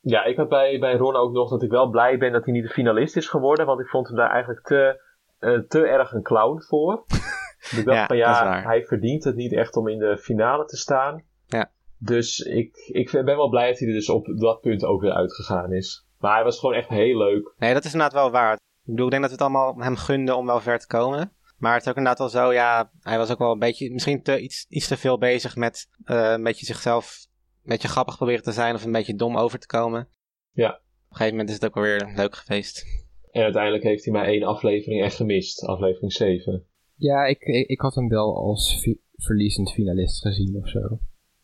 [0.00, 2.54] Ja, ik had bij, bij Ron ook nog dat ik wel blij ben dat hij
[2.54, 3.66] niet de finalist is geworden.
[3.66, 5.02] Want ik vond hem daar eigenlijk te,
[5.38, 7.04] eh, te erg een clown voor.
[7.70, 10.64] Dus ik dacht Ja, van ja, hij verdient het niet echt om in de finale
[10.64, 11.22] te staan.
[11.46, 11.70] Ja.
[11.98, 15.12] Dus ik, ik ben wel blij dat hij er dus op dat punt ook weer
[15.12, 16.06] uitgegaan is.
[16.24, 17.54] Maar hij was gewoon echt heel leuk.
[17.58, 18.54] Nee, dat is inderdaad wel waar.
[18.54, 21.32] Ik bedoel, ik denk dat we het allemaal hem gunden om wel ver te komen.
[21.58, 24.22] Maar het is ook inderdaad wel zo, ja, hij was ook wel een beetje, misschien
[24.22, 27.26] te, iets, iets te veel bezig met eh, een beetje zichzelf,
[27.62, 30.08] een beetje grappig proberen te zijn of een beetje dom over te komen.
[30.52, 30.68] Ja.
[30.70, 32.84] Op een gegeven moment is het ook wel weer leuk geweest.
[33.30, 35.64] En uiteindelijk heeft hij maar één aflevering echt gemist.
[35.64, 36.66] Aflevering 7.
[36.94, 40.80] Ja, ik, ik, ik had hem wel als verliezend finalist gezien of zo.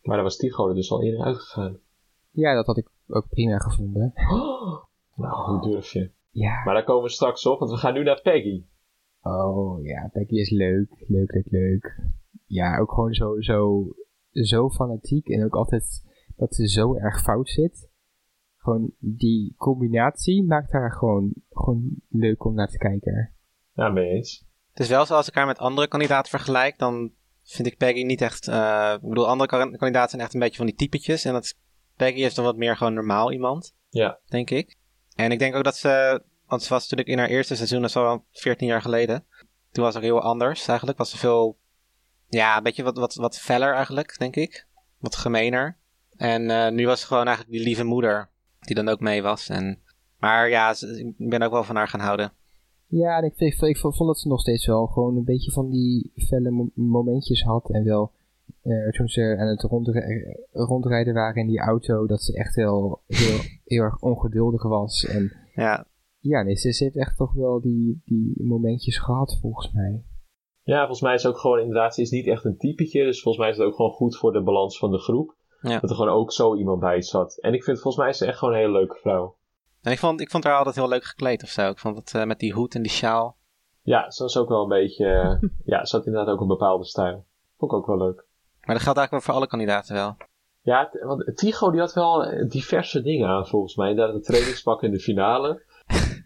[0.01, 1.79] Maar daar was Tycho er dus al eerder uitgegaan.
[2.31, 4.13] Ja, dat had ik ook prima gevonden.
[5.15, 6.11] Nou, hoe durf je?
[6.29, 6.63] Ja.
[6.63, 8.63] Maar daar komen we straks op, want we gaan nu naar Peggy.
[9.21, 11.03] Oh ja, Becky is leuk.
[11.07, 11.99] Leuk, leuk, leuk.
[12.45, 13.87] Ja, ook gewoon zo, zo,
[14.31, 16.03] zo fanatiek en ook altijd
[16.35, 17.89] dat ze zo erg fout zit.
[18.57, 23.33] Gewoon die combinatie maakt haar gewoon, gewoon leuk om naar te kijken.
[23.73, 24.45] Ja, mee eens.
[24.71, 27.11] Het is wel zo, als ik haar met andere kandidaten vergelijk, dan
[27.43, 30.57] vind ik Peggy niet echt, eh, ik bedoel, andere kan- kandidaten zijn echt een beetje
[30.57, 31.25] van die typetjes.
[31.25, 31.55] En dat is-
[31.95, 33.73] Peggy is dan wat meer gewoon normaal iemand.
[33.89, 34.19] Ja.
[34.27, 34.77] Denk ik.
[35.15, 37.89] En ik denk ook dat ze, want ze was natuurlijk in haar eerste seizoen, dat
[37.89, 39.25] is al 14 jaar geleden.
[39.71, 40.97] Toen was het ook heel anders eigenlijk.
[40.97, 41.57] Was ze veel,
[42.27, 44.67] ja, een beetje wat, wat, wat feller eigenlijk, denk ik.
[44.99, 45.77] Wat gemener.
[46.17, 48.29] En eh, nu was ze gewoon eigenlijk die lieve moeder,
[48.59, 49.49] die dan ook mee was.
[49.49, 49.79] En,
[50.19, 52.31] maar ja, ze- ik ben ook wel van haar gaan houden.
[52.87, 55.69] Ja, en ik, ik, ik vond dat ze nog steeds wel gewoon een beetje van
[55.69, 57.69] die felle mo- momentjes had.
[57.69, 58.11] En wel
[58.61, 63.01] eh, toen ze aan het rondri- rondrijden waren in die auto, dat ze echt heel,
[63.07, 65.05] heel, heel erg ongeduldig was.
[65.05, 65.85] En Ja,
[66.19, 70.03] ja, nee, ze, ze heeft echt toch wel die, die momentjes gehad volgens mij.
[70.63, 73.03] Ja, volgens mij is het ook gewoon inderdaad, ze is niet echt een typetje.
[73.03, 75.35] Dus volgens mij is het ook gewoon goed voor de balans van de groep.
[75.61, 75.79] Ja.
[75.79, 77.37] Dat er gewoon ook zo iemand bij zat.
[77.37, 79.35] En ik vind volgens mij is ze echt gewoon een hele leuke vrouw.
[79.81, 81.69] En ik vond, ik vond haar altijd heel leuk gekleed of zo.
[81.69, 83.37] Ik vond het eh, met die hoed en die sjaal.
[83.81, 85.05] Ja, ze was ook wel een beetje...
[85.05, 87.25] eh, ja, ze had inderdaad ook een bepaalde stijl.
[87.57, 88.25] Vond ik ook wel leuk.
[88.71, 90.17] Maar dat geldt eigenlijk wel voor alle kandidaten wel.
[90.61, 93.89] Ja, want Tigo die had wel eh, diverse dingen aan volgens mij.
[93.89, 95.61] Inderdaad, het trainingspak in de finale.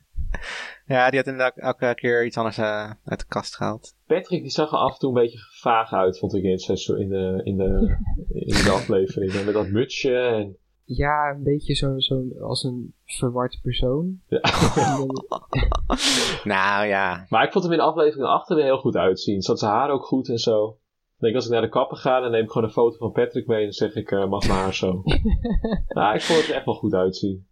[0.88, 3.96] Ja, die had inderdaad elke keer iets anders eh, uit de kast gehaald.
[4.08, 6.62] Patrick die zag er af en toe een beetje vaag uit, vond ik in, het
[6.62, 7.98] seizoen- in, de, in, de,
[8.52, 9.46] in de aflevering.
[9.46, 10.58] Met dat mutsje en...
[10.84, 14.20] Ja, een beetje zo, zo als een verward persoon.
[14.28, 14.40] Ja.
[16.56, 17.26] nou ja.
[17.30, 19.42] Maar ik vond hem in aflevering 8 er weer heel goed uitzien.
[19.42, 20.78] Zat zijn haar ook goed en zo.
[21.16, 23.12] Ik denk als ik naar de kapper ga, dan neem ik gewoon een foto van
[23.12, 25.02] Patrick mee en dan zeg ik, eh, mag mijn haar zo.
[25.88, 27.48] nou, ik vond het er echt wel goed uitzien.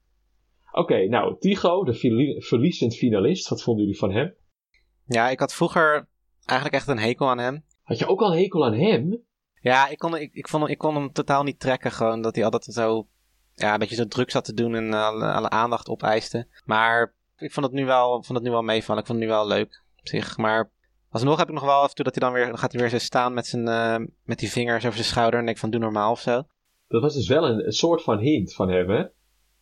[0.72, 4.34] Oké, nou, Tigo, de verlie- verliezend finalist, wat vonden jullie van hem?
[5.06, 6.08] Ja, ik had vroeger
[6.46, 7.64] eigenlijk echt een hekel aan hem.
[7.84, 9.24] Had je ook al een hekel aan hem?
[9.62, 11.92] Ja, ik kon, ik, ik, vond hem, ik kon hem totaal niet trekken.
[11.92, 13.08] Gewoon dat hij altijd zo,
[13.54, 16.48] ja, een beetje zo druk zat te doen en alle, alle aandacht opeiste.
[16.66, 19.02] Maar ik vond het nu wel, vond het nu wel meevallen.
[19.02, 20.38] Ik vond het nu wel leuk op zich.
[20.38, 20.72] Maar
[21.14, 22.82] alsnog heb ik nog wel af en toe dat hij dan weer, dan gaat hij
[22.82, 25.40] weer zo staan met, zijn, eh, met die vingers over zijn schouder.
[25.40, 26.44] En denk ik van, doe normaal of zo.
[26.88, 29.04] Dat was dus wel een, een soort van hint van hem, hè?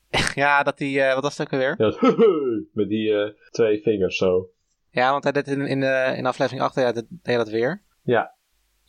[0.44, 1.76] ja, dat hij, eh, wat was het ook alweer?
[1.78, 2.02] Ja, dat,
[2.74, 4.50] met die eh, twee vingers zo.
[4.92, 7.38] Ja, want hij deed in, in, de, in aflevering 8 deed hij dat, deed hij
[7.38, 7.84] dat weer.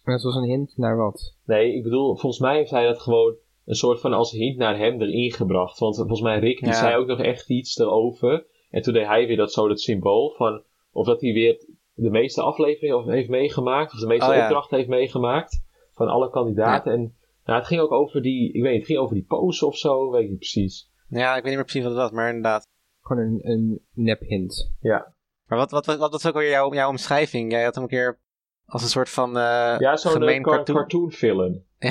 [0.04, 1.36] En dat was een hint naar wat?
[1.44, 3.34] Nee, ik bedoel, volgens mij heeft hij dat gewoon
[3.64, 5.78] een soort van als hint naar hem erin gebracht.
[5.78, 6.74] Want volgens mij Rick, die Ja.
[6.74, 8.46] zei ook nog echt iets erover.
[8.70, 10.62] En toen deed hij weer dat zo, dat symbool van...
[10.92, 11.64] Of dat hij weer
[12.02, 13.92] de meeste afleveringen heeft meegemaakt.
[13.92, 14.42] Of de meeste Oh, ja.
[14.42, 15.62] opdrachten heeft meegemaakt.
[15.94, 16.92] Van alle kandidaten.
[16.92, 18.52] En nou, het ging ook over die...
[18.52, 20.10] Ik weet niet, het ging over die pose of zo.
[20.10, 20.90] Weet ik niet precies.
[21.08, 22.68] Ja, ik weet niet meer precies wat het was, maar inderdaad.
[23.00, 24.72] Gewoon een, een nep hint.
[24.80, 25.14] Ja.
[25.46, 27.52] Maar wat, wat, wat, wat was ook weer jouw, jouw omschrijving?
[27.52, 28.20] Jij had hem een keer
[28.66, 30.76] als een soort van eh Ja, zo'n gemeen eh, car- cartoon.
[30.76, 31.64] cartoonfilm.
[31.78, 31.90] Ja.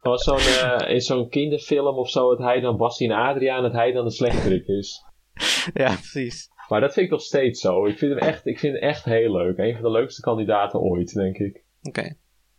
[0.00, 3.62] Dat was zo'n, eh, in zo'n kinderfilm of zo, dat hij dan Basti en Adriaan,
[3.62, 5.04] dat hij dan de slechterik is.
[5.74, 6.48] ja, precies.
[6.68, 7.86] Maar dat vind ik nog steeds zo.
[7.86, 9.58] Ik vind hem echt, ik vind hem echt heel leuk.
[9.58, 11.64] Een van de leukste kandidaten ooit, denk ik.
[11.82, 12.16] Oké.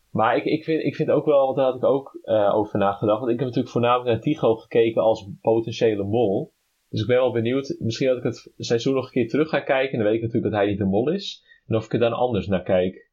[0.09, 2.79] Maar ik, ik, vind, ik vind ook wel, want daar had ik ook eh, over
[2.79, 3.19] nagedacht.
[3.19, 6.53] Want ik heb natuurlijk voornamelijk naar Tigo gekeken als potentiële mol.
[6.89, 7.75] Dus ik ben wel benieuwd.
[7.79, 9.91] Misschien dat ik het seizoen nog een keer terug ga kijken.
[9.91, 11.43] En dan weet ik natuurlijk dat hij niet de mol is.
[11.67, 13.09] En of ik er dan anders naar kijk.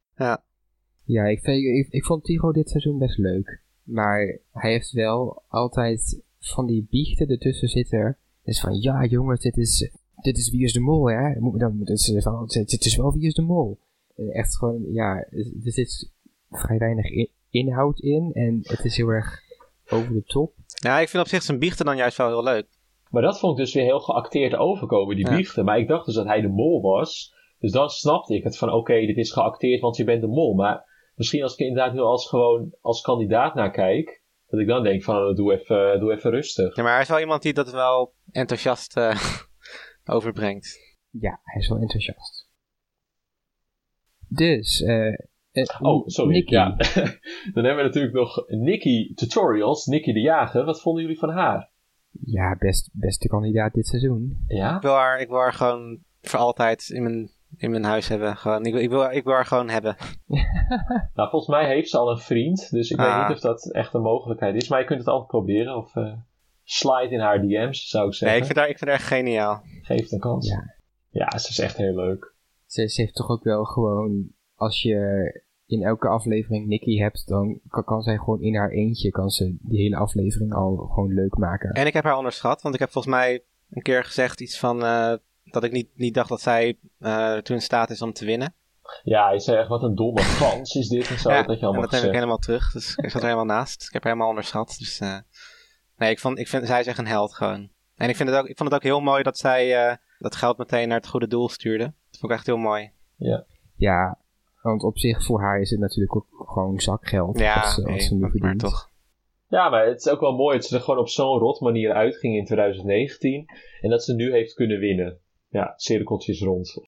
[1.05, 3.61] Ja, ik, vind, ik, ik vond Tigo dit seizoen best leuk.
[3.83, 8.17] Maar hij heeft wel altijd van die biechten ertussen zitten.
[8.43, 11.39] Dus van, ja jongens, dit is, dit is Wie is de Mol, hè?
[11.39, 13.79] Moet- Dan, dit, is, van, dit is wel Wie is de Mol.
[14.15, 15.15] En Echt gewoon, ja,
[15.63, 16.11] er zit
[16.49, 18.29] vrij weinig inhoud in.
[18.33, 19.39] En het is heel erg
[19.89, 20.53] over de top.
[20.67, 22.67] Ja, ik vind op zich zijn biechten dan juist wel heel leuk.
[23.09, 25.35] Maar dat vond ik dus weer heel geacteerd overkomen, die Ja.
[25.35, 25.65] biechten.
[25.65, 27.33] Maar ik dacht dus dat hij de mol was.
[27.59, 30.53] Dus dan snapte ik het van, oké, dit is geacteerd, want je bent de mol.
[30.53, 34.67] Maar misschien als ik er inderdaad nu als gewoon als kandidaat naar kijk, dat ik
[34.67, 36.75] dan denk van, oh, doe even, doe even rustig.
[36.75, 39.15] Ja, maar hij is wel iemand die dat wel enthousiast eh,
[40.11, 40.79] overbrengt.
[41.09, 42.49] Ja, hij is wel enthousiast.
[44.27, 45.07] Dus, eh...
[45.51, 46.43] eh, Oh, sorry.
[46.45, 46.69] Ja.
[47.53, 50.65] dan hebben we natuurlijk nog Nikki Tutorials, Nikki de Jager.
[50.65, 51.69] Wat vonden jullie van haar?
[52.11, 54.43] Ja, best, beste kandidaat dit seizoen.
[54.47, 54.75] Ja?
[54.75, 58.37] Ik wil haar, ik wil haar gewoon voor altijd in mijn, in mijn huis hebben.
[58.37, 59.95] Gewoon, ik, wil, ik, wil, ik wil haar gewoon hebben.
[61.15, 62.69] Nou, volgens mij heeft ze al een vriend.
[62.69, 63.17] Dus ik Ah.
[63.17, 64.69] weet niet of dat echt een mogelijkheid is.
[64.69, 65.75] Maar je kunt het altijd proberen.
[65.75, 66.13] Of eh,
[66.63, 68.27] slide in haar DM's, zou ik zeggen.
[68.27, 69.61] Nee, ik vind haar, ik vind haar geniaal.
[69.81, 70.47] Geef het een kans.
[70.47, 70.75] Ja.
[71.09, 72.33] Ja, ze is echt heel leuk.
[72.65, 77.59] Ze, ze heeft toch ook wel gewoon, als je in elke aflevering Nicky hebt, dan
[77.67, 81.37] kan, kan zij gewoon in haar eentje, kan ze die hele aflevering al gewoon leuk
[81.37, 81.71] maken.
[81.71, 84.83] En ik heb haar onderschat, want ik heb volgens mij een keer gezegd iets van
[84.83, 88.25] eh, dat ik niet, niet dacht dat zij eh toen in staat is om te
[88.25, 88.53] winnen.
[89.03, 91.29] Ja, hij zei echt, wat een domme kans is dit en zo.
[91.29, 92.71] Ja, dat je en allemaal dat heb ik helemaal terug.
[92.71, 93.83] Dus ik zat er helemaal naast.
[93.83, 94.75] Ik heb haar helemaal onderschat.
[94.79, 95.17] Dus eh,
[96.01, 97.69] nee, ik, vond, ik vind, zij is echt een held gewoon.
[97.95, 100.35] En ik, vind het ook, ik vond het ook heel mooi dat zij eh, dat
[100.35, 101.83] geld meteen naar het goede doel stuurde.
[101.83, 102.91] Dat vond ik echt heel mooi.
[103.75, 104.17] Ja,
[104.61, 107.39] want op zich voor haar is het natuurlijk ook gewoon zakgeld.
[107.39, 108.89] Ja, als, ze- als ze nu maar, toch.
[109.47, 111.93] Ja, maar het is ook wel mooi dat ze er gewoon op zo'n rot manier
[111.93, 113.45] uitging in 2019.
[113.81, 115.19] En dat ze nu heeft kunnen winnen.
[115.49, 116.81] Ja, cirkeltjes rond.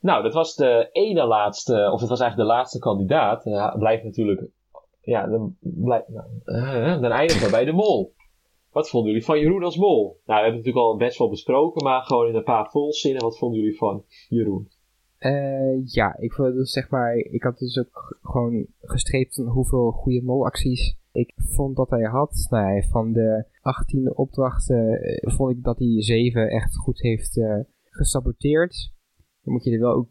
[0.00, 3.46] Nou, dat was de ene laatste, of het was eigenlijk de laatste kandidaat.
[3.46, 4.48] Uh, blijft natuurlijk,
[5.06, 6.02] ja, dan, nou,
[6.44, 8.14] eh, eindigen we bij de mol.
[8.70, 10.02] Wat vonden jullie van Jeroen als mol?
[10.04, 13.22] Nou, we hebben het natuurlijk al best wel besproken, maar gewoon in een paar volzinnen.
[13.22, 14.68] Wat vonden jullie van Jeroen?
[15.18, 20.22] Eh, ja, ik vond dus zeg maar, ik had dus ook gewoon gestreept hoeveel goede
[20.22, 22.46] molacties ik vond dat hij had.
[22.50, 27.58] Nou, van de 18 opdrachten eh, vond ik dat hij 7 echt goed heeft eh,
[27.84, 28.92] gesaboteerd.
[29.42, 30.08] Dan moet je er wel ook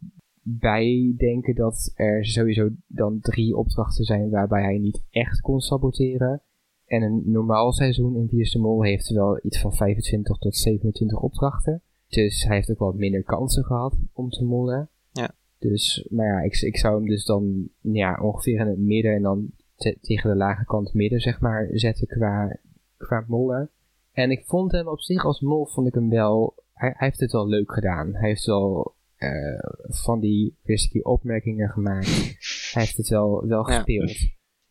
[0.48, 6.42] bij denken dat er sowieso dan drie opdrachten zijn waarbij hij niet echt kon saboteren.
[6.86, 11.82] En een normaal seizoen in Wie Mol heeft wel iets van 25 tot 27 opdrachten.
[12.08, 14.88] Dus hij heeft ook wat minder kansen gehad om te mollen.
[15.12, 15.30] Ja.
[15.58, 19.22] Dus, maar ja, ik, ik zou hem dus dan ja, ongeveer in het midden en
[19.22, 22.56] dan te- tegen de lage kant midden, zeg maar, zetten qua,
[22.96, 23.70] qua mollen.
[24.12, 27.20] En ik vond hem op zich als mol, vond ik hem wel, hij, hij heeft
[27.20, 28.14] het wel leuk gedaan.
[28.14, 28.94] Hij heeft wel
[29.32, 29.70] eh,
[30.02, 32.06] van die risky opmerkingen gemaakt.
[32.72, 33.76] hij heeft het wel, wel Ja.
[33.76, 34.12] gespeeld.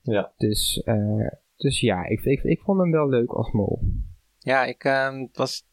[0.01, 0.33] Ja.
[0.37, 3.81] Dus, eh, dus ja, ik, ik, ik vond hem wel leuk als mol.
[4.39, 5.63] Ja, ik ehm, was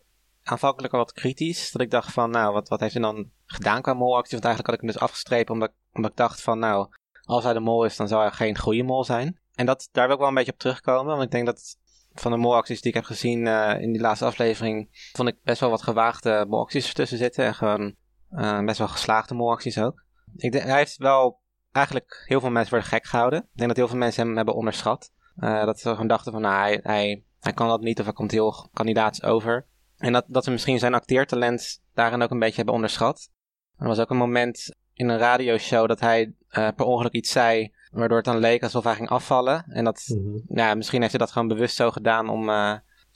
[0.43, 1.73] aanvankelijk al wat kritisch.
[1.73, 4.33] Dat ik dacht van, nou, wat, wat heeft hij dan gedaan qua molactie?
[4.33, 6.89] Want eigenlijk had ik hem dus afgestrepen omdat, omdat ik dacht van, nou,
[7.25, 9.41] als hij de mol is, dan zou hij geen goede mol zijn.
[9.55, 11.13] En dat, daar wil ik wel een beetje op terugkomen.
[11.13, 11.79] Want ik denk dat
[12.13, 15.61] van de molacties die ik heb gezien eh, in die laatste aflevering, vond ik best
[15.61, 17.45] wel wat gewaagde molacties ertussen zitten.
[17.45, 17.95] En gewoon
[18.37, 20.05] eh, best wel geslaagde molacties ook.
[20.37, 21.41] Ik denk, hij heeft wel
[21.73, 23.39] eigenlijk heel veel mensen voor de gek gehouden.
[23.39, 25.13] Ik denk dat heel veel mensen hem hebben onderschat.
[25.37, 28.15] Eh, dat ze gewoon dachten van, nou, hij, hij, hij kan dat niet of hij
[28.15, 29.67] komt heel kandidaats over.
[29.97, 33.31] En dat, dat ze misschien zijn acteertalent daarin ook een beetje hebben onderschat.
[33.79, 37.75] Er was ook een moment in een radioshow dat hij eh, per ongeluk iets zei,
[37.91, 39.65] waardoor het dan leek alsof hij ging afvallen.
[39.69, 40.05] En dat,
[40.49, 42.51] ja, misschien heeft hij dat gewoon bewust zo gedaan om,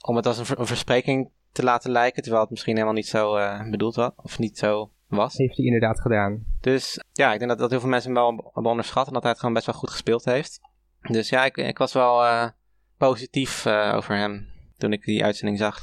[0.05, 3.07] om het als een, ver- een verspreking te laten lijken, terwijl het misschien helemaal niet
[3.07, 3.33] zo
[3.69, 5.37] bedoeld was, of niet zo was.
[5.37, 6.45] Heeft hij inderdaad gedaan.
[6.61, 9.21] Dus ja, ik denk dat, dat heel veel mensen hem wel hebben onderschat en dat
[9.21, 10.59] hij het gewoon best wel goed gespeeld heeft.
[11.01, 12.47] Dus ja, ik, ik was wel eh,
[12.97, 14.47] positief eh, over hem
[14.77, 15.79] toen ik die uitzending zag.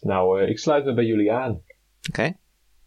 [0.00, 1.62] Nou, eh, ik sluit me bij jullie aan.
[2.08, 2.36] Oké,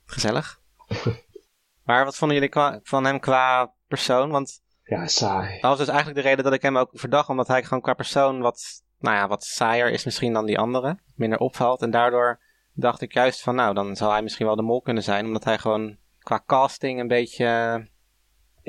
[0.06, 0.60] gezellig.
[1.86, 4.30] maar wat vonden jullie qua- van hem qua persoon?
[4.30, 5.52] Want Ja, saai.
[5.54, 7.30] dat was dus eigenlijk de reden dat ik hem ook verdacht.
[7.30, 10.98] Omdat hij gewoon qua persoon wat, nou ja, wat saaier is misschien dan die andere.
[11.16, 11.82] Minder opvalt.
[11.82, 12.40] En daardoor
[12.74, 15.26] dacht ik juist van, nou, dan zou hij misschien wel de mol kunnen zijn.
[15.26, 17.46] Omdat hij gewoon qua casting een beetje...
[17.46, 17.76] eh,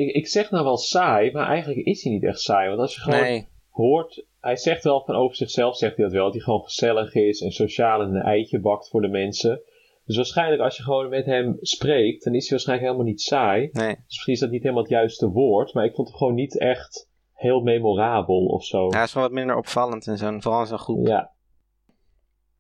[0.07, 2.69] Ik, ik zeg nou wel saai, maar eigenlijk is hij niet echt saai.
[2.69, 6.15] Want als je gewoon nee, hoort, hij zegt wel van over zichzelf, zegt hij dat
[6.15, 9.63] wel, dat hij gewoon gezellig is en sociaal en een eitje bakt voor de mensen.
[10.05, 13.69] Dus waarschijnlijk als je gewoon met hem spreekt, dan is hij waarschijnlijk helemaal niet saai.
[13.73, 13.89] nee.
[13.95, 16.59] Dus misschien is dat niet helemaal het juiste woord, maar ik vond het gewoon niet
[16.59, 18.89] echt heel memorabel of zo.
[18.91, 21.07] Hij is wel wat minder opvallend in zo'n, vooral zo'n groep.
[21.07, 21.31] Ja,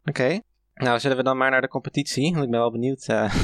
[0.04, 0.40] Oké.
[0.74, 2.32] Nou, zullen we dan maar naar de competitie?
[2.32, 3.06] Want ik ben wel benieuwd.
[3.08, 3.34] eh,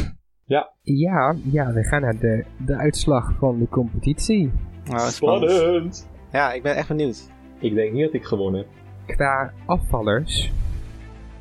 [0.82, 4.52] Ja, ja, we gaan naar de, de uitslag van de competitie.
[4.84, 5.52] nou, spannend.
[5.52, 6.08] spannend!
[6.32, 7.30] Ja, ik ben echt benieuwd.
[7.58, 8.68] Ik denk niet dat ik gewonnen heb.
[9.16, 10.52] Qua afvallers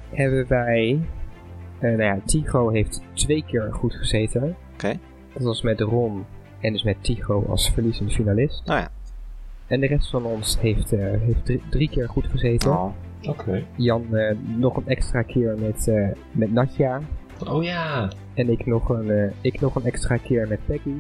[0.10, 1.00] hebben wij...
[1.80, 4.56] eh nou ja, Tigo heeft twee keer goed gezeten.
[4.74, 5.00] Oké.
[5.34, 6.26] Dat was met Ron
[6.62, 8.66] en dus met Tigo als verliezende finalist.
[8.66, 8.90] Nou ja.
[9.68, 12.72] En de rest van ons heeft, eh, heeft drie, drie keer goed gezeten.
[12.72, 12.94] Oh.
[13.22, 13.64] Oké.
[13.76, 17.00] Jan eh, nog een extra keer met, eh, met Natja.
[17.48, 18.10] Oh ja!
[18.34, 20.94] En ik nog, een, eh, ik nog een extra keer met Peggy.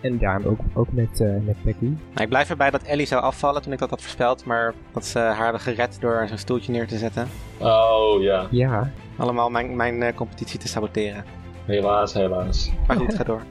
[0.00, 1.84] En Daan ook, ook met, eh, met Peggy.
[1.84, 4.44] Nou, ik blijf erbij dat Ellie zou afvallen toen ik dat had voorspeld.
[4.44, 7.26] Maar dat ze haar hebben gered door zo'n stoeltje neer te zetten.
[7.58, 8.46] Oh ja.
[8.50, 11.24] Ja, Allemaal mijn, mijn eh, competitie te saboteren.
[11.64, 12.72] Helaas, helaas.
[12.86, 13.42] Maar goed, ga door.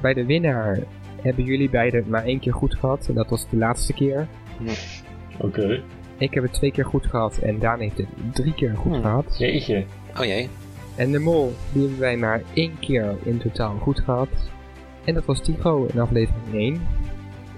[0.00, 0.78] bij de winnaar
[1.22, 3.06] hebben jullie beiden maar één keer goed gehad.
[3.08, 4.28] En dat was de laatste keer.
[5.40, 5.82] Oké.
[6.18, 9.02] Ik heb het twee keer goed gehad en Daan heeft het drie keer goed Hmm.
[9.02, 9.38] gehad.
[9.38, 9.84] Jeetje.
[10.18, 10.48] Oh jee.
[10.94, 14.28] En de mol, die hebben wij maar één keer in totaal goed gehad.
[15.04, 16.86] En dat was Tigo in aflevering 1.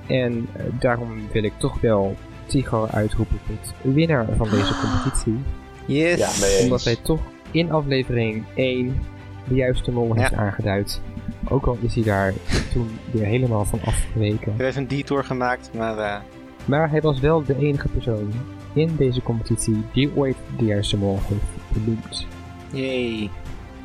[0.06, 5.38] En eh, daarom wil ik toch wel Tigo uitroepen tot winnaar van deze competitie.
[5.86, 6.58] Yes.
[6.58, 6.62] Ja.
[6.64, 9.00] Omdat hij toch in aflevering 1
[9.48, 11.00] de juiste mol heeft aangeduid.
[11.48, 12.32] Ook al is hij daar
[12.72, 14.54] toen weer helemaal van afgeweken.
[14.58, 16.16] Er is een detour gemaakt, maar eh,
[16.64, 18.32] Maar hij was wel de enige persoon
[18.72, 22.26] in deze competitie die ooit de juiste mol heeft benoemd.
[22.72, 23.30] yay.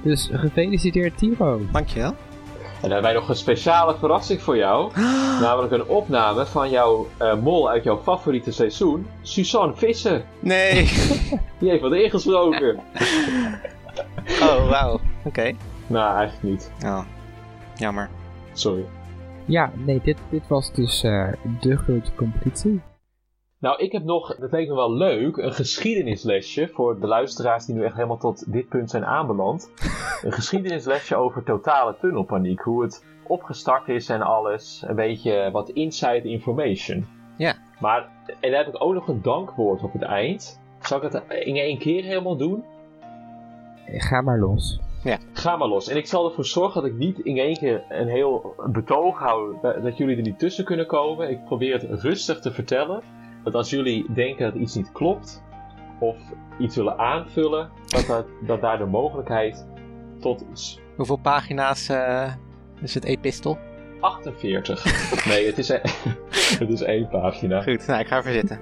[0.01, 1.61] Dus gefeliciteerd Tiro.
[1.71, 2.09] Dankjewel.
[2.09, 4.91] En dan hebben wij nog een speciale verrassing voor jou.
[5.41, 10.23] Namelijk een opname van jouw eh, mol uit jouw favoriete seizoen, Suzanne Visser.
[10.39, 10.73] Nee.
[11.59, 12.79] Die heeft wat ingesproken.
[14.41, 14.99] Oh, wauw.
[15.23, 15.51] Oké.
[15.87, 16.71] nou, eigenlijk niet.
[16.85, 17.01] Oh,
[17.75, 18.09] jammer.
[18.53, 18.85] Sorry.
[19.45, 22.81] Ja, nee, dit, dit was dus eh, de grote competitie.
[23.59, 27.75] Nou, ik heb nog, dat leek me wel leuk, een geschiedenislesje voor de luisteraars die
[27.75, 29.71] nu echt helemaal tot dit punt zijn aanbeland.
[30.21, 32.61] Een geschiedenislesje over totale tunnelpaniek.
[32.61, 34.83] Hoe het opgestart is en alles.
[34.87, 37.07] Een beetje wat inside information.
[37.37, 37.55] Ja.
[37.79, 40.61] Maar, en daar heb ik ook nog een dankwoord op het eind.
[40.79, 42.63] Zal ik het in één keer helemaal doen?
[43.85, 44.79] Ga maar los.
[45.33, 45.87] Ga maar los.
[45.87, 49.55] En ik zal ervoor zorgen dat ik niet in één keer een heel betoog hou.
[49.61, 51.29] Dat jullie er niet tussen kunnen komen.
[51.29, 53.01] Ik probeer het rustig te vertellen.
[53.43, 55.43] Dat als jullie denken dat iets niet klopt.
[55.99, 56.17] Of
[56.59, 57.69] iets willen aanvullen.
[57.87, 59.67] Dat, dat, dat daar de mogelijkheid
[60.19, 60.79] tot is.
[60.95, 62.33] Hoeveel pagina's eh,
[62.81, 63.57] is het epistel?
[63.99, 64.83] 48.
[65.27, 65.81] Nee, het is, e-
[66.59, 67.59] het is één pagina.
[67.59, 68.59] Oké, Goed, nou, ik ga even zitten.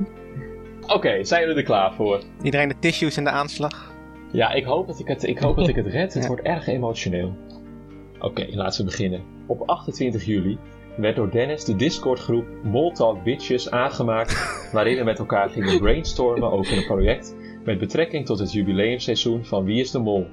[1.25, 2.21] zijn jullie er klaar voor?
[2.41, 3.92] Iedereen de tissues in de aanslag?
[4.33, 6.13] Ja, ik hoop dat ik het, ik hoop dat ik het red.
[6.13, 6.27] Het Ja.
[6.29, 7.33] wordt erg emotioneel.
[8.19, 9.21] Oké, laten we beginnen.
[9.47, 10.57] Op 28 juli
[10.97, 14.35] werd door Dennis de Discord-groep Moltalk Bitches aangemaakt,
[14.73, 19.63] waarin we met elkaar gingen brainstormen over een project met betrekking tot het jubileumseizoen van
[19.63, 20.27] Wie is de Mol.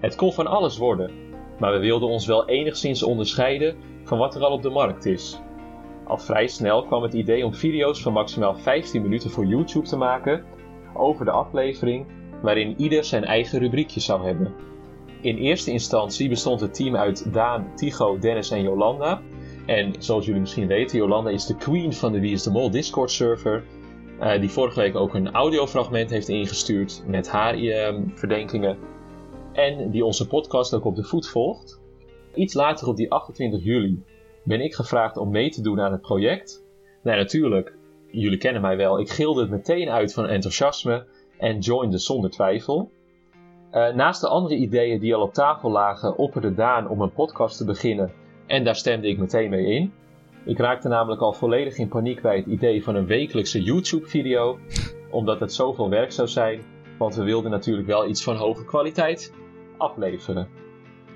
[0.00, 1.10] Het kon van alles worden,
[1.58, 5.40] maar we wilden ons wel enigszins onderscheiden van wat er al op de markt is.
[6.04, 9.96] Al vrij snel kwam het idee om video's van maximaal 15 minuten voor YouTube te
[9.96, 10.44] maken
[10.94, 12.06] over de aflevering
[12.46, 14.54] waarin ieder zijn eigen rubriekje zou hebben.
[15.20, 19.22] In eerste instantie bestond het team uit Daan, Tigo, Dennis en Jolanda.
[19.66, 23.10] En zoals jullie misschien weten, Jolanda is de queen van de Wie de Mol Discord
[23.10, 23.64] server.
[24.20, 28.78] eh, die vorige week ook een audiofragment heeft ingestuurd met haar eh, verdenkingen.
[29.52, 31.80] En die onze podcast ook op de voet volgt.
[32.34, 34.02] Iets later op die 28 juli
[34.44, 36.64] ben ik gevraagd om mee te doen aan het project.
[37.02, 37.76] Nou, natuurlijk,
[38.10, 39.00] jullie kennen mij wel.
[39.00, 41.06] Ik gilde het meteen uit van enthousiasme
[41.38, 42.90] en joinde zonder twijfel.
[43.70, 47.56] Eh, naast de andere ideeën die al op tafel lagen, opperde Daan om een podcast
[47.56, 48.12] te beginnen
[48.46, 49.92] en daar stemde ik meteen mee in.
[50.44, 54.58] Ik raakte namelijk al volledig in paniek bij het idee van een wekelijkse YouTube-video,
[55.10, 56.62] omdat het zoveel werk zou zijn,
[56.98, 59.32] want we wilden natuurlijk wel iets van hoge kwaliteit
[59.76, 60.48] afleveren.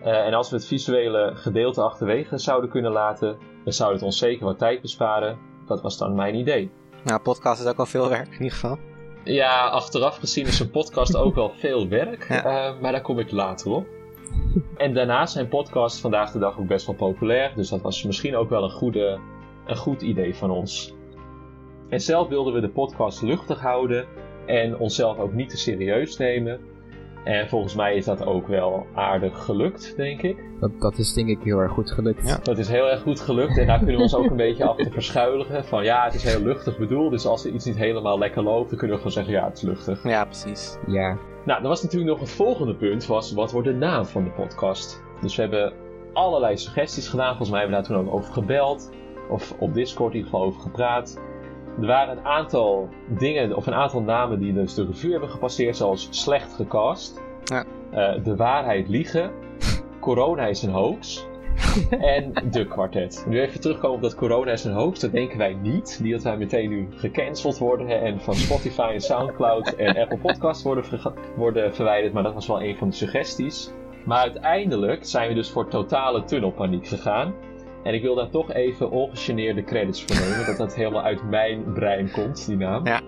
[0.02, 4.18] Eh, en als we het visuele gedeelte achterwege zouden kunnen laten, dan zou het ons
[4.18, 5.38] zeker wat tijd besparen.
[5.66, 6.70] Dat was dan mijn idee.
[7.04, 8.78] Nou, podcast is ook al veel werk in ieder geval.
[9.24, 12.44] Ja, achteraf gezien is een podcast ook wel veel werk, Ja.
[12.44, 13.86] eh, maar daar kom ik later op.
[14.76, 18.36] En daarnaast zijn podcasts vandaag de dag ook best wel populair, dus dat was misschien
[18.36, 19.18] ook wel een, goede,
[19.66, 20.94] een goed idee van ons.
[21.88, 24.06] En zelf wilden we de podcast luchtig houden
[24.46, 26.60] en onszelf ook niet te serieus nemen.
[27.24, 30.44] En volgens mij is dat ook wel aardig gelukt, denk ik.
[30.60, 32.28] Dat, dat is denk ik heel erg goed gelukt.
[32.28, 32.38] Ja.
[32.42, 34.92] Dat is heel erg goed gelukt en daar kunnen we ons ook een beetje achter
[34.92, 35.64] verschuilen.
[35.64, 38.68] Van ja, het is heel luchtig bedoeld, dus als er iets niet helemaal lekker loopt,
[38.68, 40.02] dan kunnen we gewoon zeggen ja, het is luchtig.
[40.04, 40.76] Ja, precies.
[40.86, 41.16] Ja.
[41.44, 44.30] Nou, dan was natuurlijk nog het volgende punt, was wat wordt de naam van de
[44.30, 45.02] podcast?
[45.20, 45.72] Dus we hebben
[46.12, 48.90] allerlei suggesties gedaan, volgens mij hebben we daar toen ook over gebeld.
[49.30, 51.20] Of op Discord in ieder geval over gepraat.
[51.80, 52.88] Er waren een aantal
[53.18, 57.20] dingen, of een aantal namen die dus de revue hebben gepasseerd, zoals slecht gecast.
[57.44, 57.64] Ja.
[57.90, 59.30] eh, de waarheid liegen.
[60.00, 61.28] Corona is een hoax.
[61.90, 63.24] en de kwartet.
[63.28, 65.00] Nu even terugkomen op dat corona is een hoax.
[65.00, 65.98] Dat denken wij niet.
[66.02, 70.62] Niet dat wij meteen nu gecanceld worden en van Spotify en Soundcloud en Apple Podcast
[70.62, 70.84] worden,
[71.36, 72.12] worden verwijderd.
[72.12, 73.70] Maar dat was wel een van de suggesties.
[74.04, 77.34] Maar uiteindelijk zijn we dus voor totale tunnelpaniek gegaan.
[77.82, 80.46] En ik wil daar toch even ongegeneerde credits voor nemen.
[80.46, 82.86] dat dat helemaal uit mijn brein komt, die naam.
[82.86, 83.00] Ja.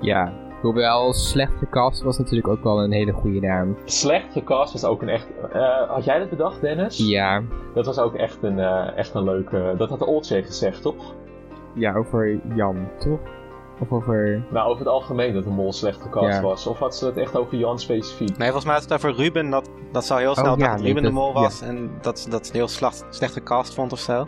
[0.00, 0.32] Ja.
[0.62, 3.76] Hoewel slecht gecast was natuurlijk ook wel een hele goede naam.
[3.84, 5.28] Slecht gecast was ook een echt...
[5.52, 7.08] eh, had jij dat bedacht, Dennis?
[7.08, 7.42] Ja.
[7.74, 9.74] Dat was ook echt een, eh, echt een leuke...
[9.76, 11.14] Dat had Oltje gezegd, toch?
[11.74, 13.20] Ja, over Jan, toch?
[13.80, 14.44] Of over...
[14.50, 16.42] Nou, over het algemeen dat de mol slecht gecast Ja.
[16.42, 16.66] was.
[16.66, 18.28] Of had ze het echt over Jan specifiek?
[18.36, 19.50] Nee, volgens mij was het over Ruben.
[19.50, 21.60] Dat, dat zou heel snel Oh, ja, dat nee, Ruben de mol was.
[21.60, 24.26] En dat ze dat heel slecht, slecht gecast vond of zo.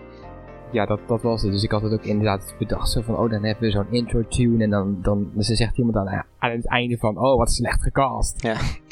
[0.73, 1.53] Ja, dat, dat was het.
[1.53, 2.91] Dus ik had het ook inderdaad bedacht.
[2.91, 4.65] Zo van, oh, dan hebben we zo'n intro tune.
[4.65, 7.83] En dan, dan dan zegt iemand dan aan, aan het einde van, oh, wat slecht
[7.83, 8.49] gecast.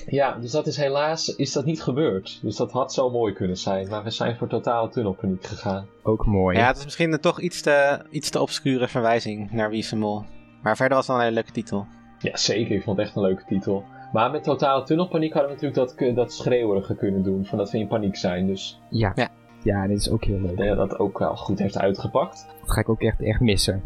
[0.06, 2.38] Ja, dus dat is helaas is dat niet gebeurd.
[2.42, 3.88] Dus dat had zo mooi kunnen zijn.
[3.88, 5.86] Maar we zijn voor totale tunnelpaniek gegaan.
[6.02, 6.58] Ook mooi.
[6.58, 9.88] Ja, het is misschien een toch iets te, iets te obscure verwijzing naar Wie is
[9.88, 10.24] de Mol.
[10.64, 11.86] Maar verder was het wel een hele leuke titel.
[12.18, 12.76] Ja, zeker.
[12.76, 13.84] Ik vond het echt een leuke titel.
[14.12, 17.44] Maar met totale tunnelpaniek hadden we natuurlijk dat, dat schreeuwerige kunnen doen.
[17.44, 18.46] Van dat we in paniek zijn.
[18.46, 19.12] Dus Ja.
[19.14, 19.28] Ja.
[19.62, 20.56] Ja, dit is ook heel leuk.
[20.56, 22.46] dat dat ook wel goed heeft uitgepakt.
[22.60, 23.82] Dat ga ik ook echt, echt missen.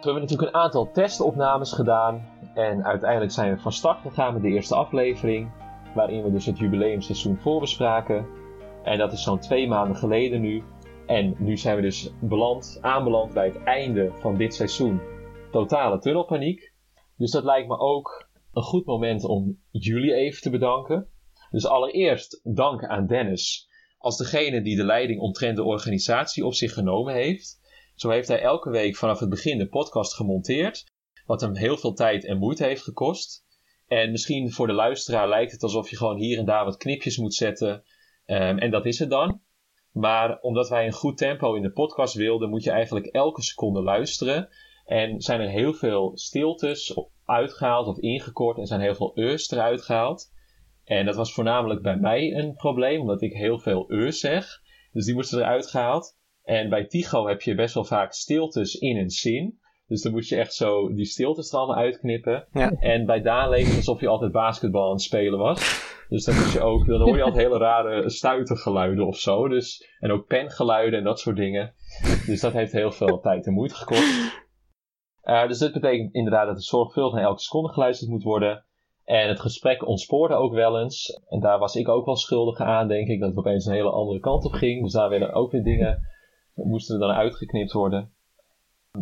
[0.00, 2.26] We hebben natuurlijk een aantal testopnames gedaan.
[2.54, 5.48] En uiteindelijk zijn we van start gegaan met de eerste aflevering.
[5.94, 8.26] Waarin we dus het jubileumseizoen voorbespraken.
[8.84, 10.62] En dat is zo'n twee maanden geleden nu.
[11.06, 15.00] En nu zijn we dus beland, aanbeland bij het einde van dit seizoen.
[15.56, 16.72] Totale tunnelpaniek.
[17.16, 21.08] Dus dat lijkt me ook een goed moment om jullie even te bedanken.
[21.50, 23.68] Dus allereerst dank aan Dennis
[23.98, 27.60] als degene die de leiding omtrent de organisatie op zich genomen heeft.
[27.94, 30.84] Zo heeft hij elke week vanaf het begin de podcast gemonteerd,
[31.26, 33.44] wat hem heel veel tijd en moeite heeft gekost.
[33.86, 37.16] En misschien voor de luisteraar lijkt het alsof je gewoon hier en daar wat knipjes
[37.16, 37.84] moet zetten.
[38.24, 39.40] Ehm, en dat is het dan.
[39.92, 43.82] Maar omdat wij een goed tempo in de podcast wilden, moet je eigenlijk elke seconde
[43.82, 44.48] luisteren.
[44.86, 49.82] En zijn er heel veel stiltes uitgehaald of ingekort en zijn heel veel eus eruit
[49.82, 50.34] gehaald.
[50.84, 54.60] En dat was voornamelijk bij mij een probleem, omdat ik heel veel eus zeg.
[54.92, 56.16] Dus die moesten eruit gehaald.
[56.42, 59.58] En bij Tycho heb je best wel vaak stiltes in een zin.
[59.86, 62.48] Dus dan moet je echt zo die stiltes er allemaal uitknippen.
[62.52, 62.70] Ja.
[62.70, 65.84] En bij Daan leek het alsof je altijd basketbal aan het spelen was.
[66.08, 69.48] Dus dan, moet je ook, dan hoor je altijd hele rare stuitergeluiden of zo.
[69.48, 71.74] Dus, en ook pengeluiden en dat soort dingen.
[72.26, 74.44] Dus dat heeft heel veel tijd en moeite gekost.
[75.26, 78.64] Eh, dus dit betekent inderdaad dat er zorgvuldig naar elke seconde geluisterd moet worden.
[79.04, 81.20] En het gesprek ontspoorde ook wel eens.
[81.28, 83.20] En daar was ik ook wel schuldig aan, denk ik.
[83.20, 84.82] Dat het opeens een hele andere kant op ging.
[84.82, 86.06] Dus daar werden ook weer dingen,
[86.54, 88.12] moesten er dan uitgeknipt worden.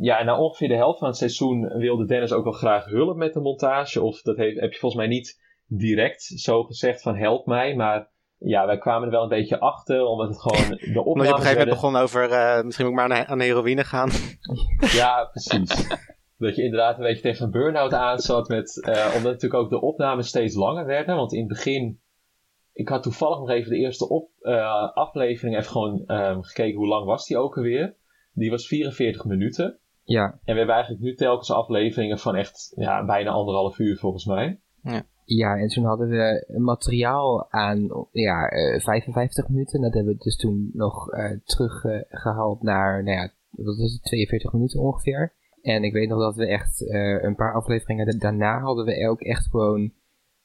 [0.01, 3.17] Ja, en na ongeveer de helft van het seizoen wilde Dennis ook wel graag hulp
[3.17, 4.03] met de montage.
[4.03, 7.75] Of dat heeft, heb je volgens mij niet direct zo gezegd van help mij.
[7.75, 10.05] Maar ja, wij kwamen er wel een beetje achter.
[10.05, 13.01] Omdat het gewoon de Omdat je op een gegeven moment begon over, eh, misschien moet
[13.01, 14.11] ik maar aan, aan heroïne gaan.
[14.93, 15.87] Ja, precies.
[16.39, 18.49] Dat je inderdaad een beetje tegen een burn-out aan zat.
[18.49, 21.17] Met, eh, omdat natuurlijk ook de opnames steeds langer werden.
[21.17, 21.99] Want in het begin.
[22.73, 26.89] Ik had toevallig nog even de eerste op, eh, aflevering even gewoon ehm, gekeken hoe
[26.89, 27.95] lang was die ook alweer.
[28.33, 29.79] Die was 44 minuten.
[30.05, 30.25] Ja.
[30.25, 34.59] En we hebben eigenlijk nu telkens afleveringen van echt ja, bijna anderhalf uur volgens mij.
[35.25, 39.81] Ja, en toen hadden we materiaal aan ja, eh, 55 minuten.
[39.81, 44.53] Dat hebben we dus toen nog eh, teruggehaald naar, nou ja, wat was het, 42
[44.53, 45.33] minuten ongeveer.
[45.65, 49.09] En ik weet nog dat we echt eh, een paar afleveringen da- daarna hadden we
[49.09, 49.93] ook echt gewoon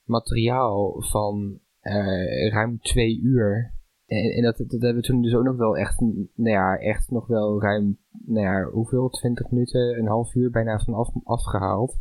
[0.04, 3.74] materiaal van eh, ruim twee uur.
[4.06, 6.00] En, en dat, dat hebben we toen dus ook nog wel echt,
[6.34, 9.08] nou ja, echt nog wel ruim, nou ja, hoeveel?
[9.08, 11.98] 20 minuten, een half uur bijna van af, afgehaald.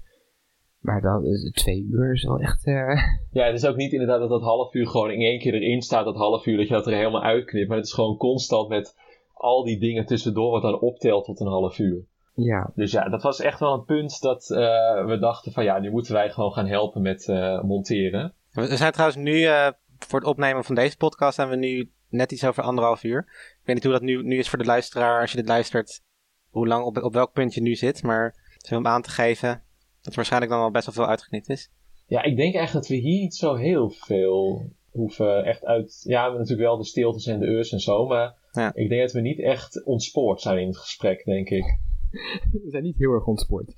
[0.79, 2.65] Maar dat is twee uur is wel echt.
[2.65, 2.73] eh,
[3.31, 5.81] Ja, het is ook niet inderdaad dat dat half uur gewoon in één keer erin
[5.81, 7.67] staat, dat half uur, dat je dat er helemaal uitknipt.
[7.67, 8.95] Maar het is gewoon constant met
[9.33, 12.05] al die dingen tussendoor wat dan optelt tot een half uur.
[12.43, 15.79] Ja, Dus ja, dat was echt wel een punt dat eh, we dachten van ja,
[15.79, 18.33] nu moeten wij gewoon gaan helpen met eh, monteren.
[18.51, 19.67] We zijn trouwens nu, eh,
[19.97, 23.19] voor het opnemen van deze podcast, zijn we nu net iets over anderhalf uur.
[23.59, 26.01] Ik weet niet hoe dat nu, nu is voor de luisteraar, als je dit luistert,
[26.49, 28.03] hoe lang, op, op welk punt je nu zit.
[28.03, 29.63] Maar het is om aan te geven
[30.01, 31.71] dat er waarschijnlijk dan al best wel veel uitgeknipt is.
[32.07, 36.01] Ja, ik denk eigenlijk dat we hier niet zo heel veel hoeven echt uit...
[36.03, 38.71] Ja, we hebben natuurlijk wel de stiltes en de eurs en zo, maar Ja.
[38.73, 41.79] ik denk dat we niet echt ontspoord zijn in het gesprek, denk ik.
[42.63, 43.73] We zijn niet heel erg ontspoord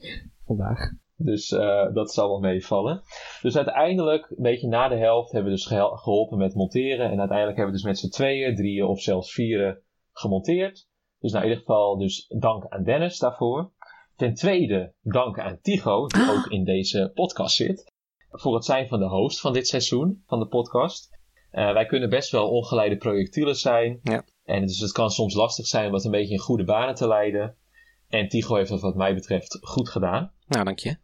[0.46, 0.80] vandaag.
[1.16, 3.02] Dus eh, dat zal wel meevallen.
[3.42, 7.12] Dus uiteindelijk, een beetje na de helft, hebben we dus geholpen met monteren.
[7.12, 9.82] En uiteindelijk hebben we dus met z'n tweeën, drieën of zelfs vieren
[10.12, 10.88] gemonteerd.
[11.20, 13.72] Dus nou, in ieder geval dus dank aan Dennis daarvoor.
[14.16, 17.94] Ten tweede dank aan Tigo, die ook in deze podcast zit.
[18.30, 21.20] Voor het zijn van de host van dit seizoen van de podcast.
[21.52, 24.00] Eh, wij kunnen best wel ongeleide projectielen zijn.
[24.04, 24.24] Ja.
[24.44, 27.08] En dus het kan soms lastig zijn om wat een beetje in goede banen te
[27.08, 27.56] leiden.
[28.12, 30.32] En Tigo heeft dat wat mij betreft goed gedaan.
[30.48, 30.98] Nou, dank je.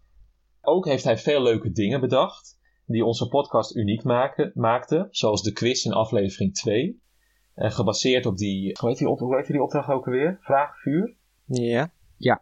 [0.62, 5.52] Ook heeft hij veel leuke dingen bedacht die onze podcast uniek maken, maakten, zoals de
[5.52, 7.02] quiz in aflevering 2.
[7.54, 10.38] Eh, gebaseerd op die, hoe heet die, op, hoe heet die opdracht ook alweer?
[10.42, 11.16] Vraagvuur?
[12.18, 12.42] Ja.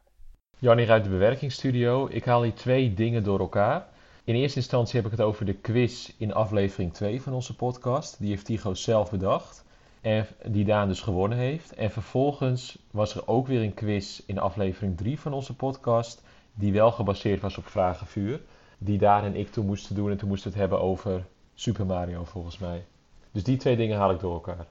[0.59, 2.07] Jannie uit de bewerkingsstudio.
[2.11, 3.87] Ik haal hier twee dingen door elkaar.
[4.23, 8.19] In eerste instantie heb ik het over de quiz in aflevering 2 van onze podcast.
[8.19, 9.65] Die heeft Tigo zelf bedacht.
[10.06, 11.73] En die Daan dus gewonnen heeft.
[11.73, 16.23] En vervolgens was er ook weer een quiz in aflevering 3 van onze podcast.
[16.53, 18.41] Die wel gebaseerd was op Vragenvuur.
[18.77, 20.11] Die Daan en ik toen moesten doen.
[20.11, 22.86] En toen moesten we het hebben over Super Mario volgens mij.
[23.32, 24.68] Dus die twee dingen haal ik door elkaar.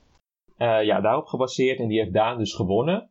[0.56, 1.78] Eh, ja, daarop gebaseerd.
[1.78, 3.11] En die heeft Daan dus gewonnen.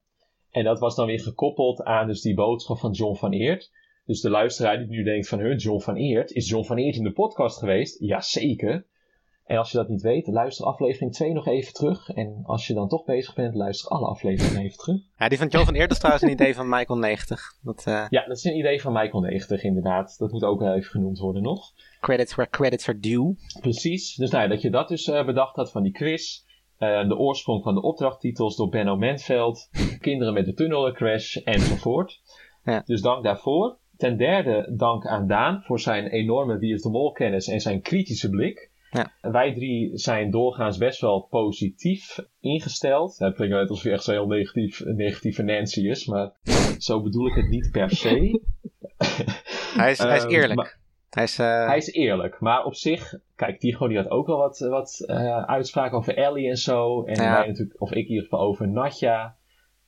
[0.51, 3.71] En dat was dan weer gekoppeld aan dus die boodschap van John van Eert.
[4.05, 6.95] Dus de luisteraar die nu denkt van, huh, John van Eert, is John van Eert
[6.95, 7.99] in de podcast geweest?
[7.99, 8.85] Jazeker.
[9.43, 12.09] En als je dat niet weet, luister aflevering 2 nog even terug.
[12.09, 15.01] En als je dan toch bezig bent, luister alle afleveringen even terug.
[15.17, 17.41] ja, die van Joe van Eert is trouwens een idee van Michael 90.
[17.61, 20.15] Dat, eh, Ja, dat is een idee van Michael 90 inderdaad.
[20.17, 21.71] Dat moet ook wel even genoemd worden nog.
[21.99, 23.35] credits where credits are due.
[23.61, 24.15] Precies.
[24.15, 26.43] Dus nou ja, dat je dat dus eh, bedacht had van die quiz.
[26.77, 29.69] Eh, de oorsprong van de opdrachttitels door Benno Mentveld.
[29.99, 32.21] Kinderen met de tunnelercrash enzovoort.
[32.63, 32.81] Ja.
[32.85, 33.77] Dus dank daarvoor.
[33.97, 37.81] Ten derde dank aan Daan voor zijn enorme Wie is de Mol kennis en zijn
[37.81, 38.71] kritische blik.
[38.93, 39.11] Ja.
[39.31, 43.17] Wij drie zijn doorgaans best wel positief ingesteld.
[43.17, 46.31] Het klinkt net alsof hij echt zo heel negatief, negatieve Nancy is, maar
[46.77, 48.09] zo bedoel ik het niet per se.
[49.77, 50.55] Hij is, hij is Ehm, eerlijk.
[50.55, 50.77] maar-
[51.09, 54.37] hij is, eh, hij is eerlijk, maar op zich, kijk, Tigo die had ook wel
[54.37, 57.03] wat, wat eh, uitspraken over Ellie en zo.
[57.03, 57.37] En Ja.
[57.37, 59.35] wij natuurlijk, of ik in ieder geval over Natja.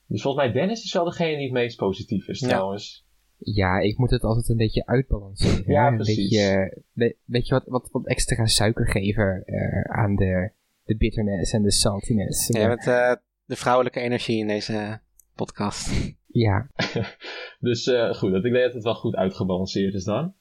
[0.08, 2.48] Dus volgens mij Dennis is wel degene die het meest positief is Ja.
[2.48, 3.05] trouwens.
[3.38, 5.72] Ja, ik moet het altijd een beetje uitbalanceren.
[5.72, 6.16] Ja, Een precies.
[6.30, 10.52] beetje, we- weet je wat, wat, wat extra suiker geven eh, aan de,
[10.84, 12.48] de bitterness en de saltiness.
[12.48, 13.14] jij bent eh,
[13.46, 15.00] de vrouwelijke energie in deze
[15.36, 15.90] podcast.
[16.28, 16.70] Ja,
[17.60, 20.34] Dus eh, goed, dat, ik denk dat het wel goed uitgebalanceerd is dan.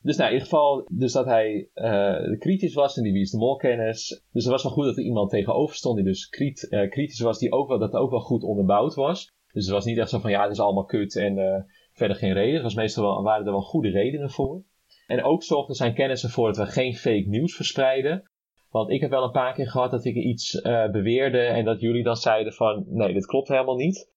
[0.00, 3.30] Dus nou, in ieder geval, dus dat hij eh, kritisch was en die wie is
[3.30, 4.22] de mol kennis.
[4.32, 7.20] Dus het was wel goed dat er iemand tegenover stond die dus krit- eh, kritisch
[7.20, 9.34] was, die ook wel, dat ook wel goed onderbouwd was.
[9.52, 11.62] Dus het was niet echt zo van ja, het is allemaal kut en eh,
[11.92, 12.62] verder geen reden.
[12.62, 14.62] Was meestal wel, waren er wel goede redenen voor.
[15.06, 18.30] En ook zorgde zijn kennis ervoor dat we geen fake nieuws verspreiden.
[18.70, 21.80] Want ik heb wel een paar keer gehad dat ik iets eh, beweerde en dat
[21.80, 24.10] jullie dan zeiden van nee, dit klopt helemaal niet.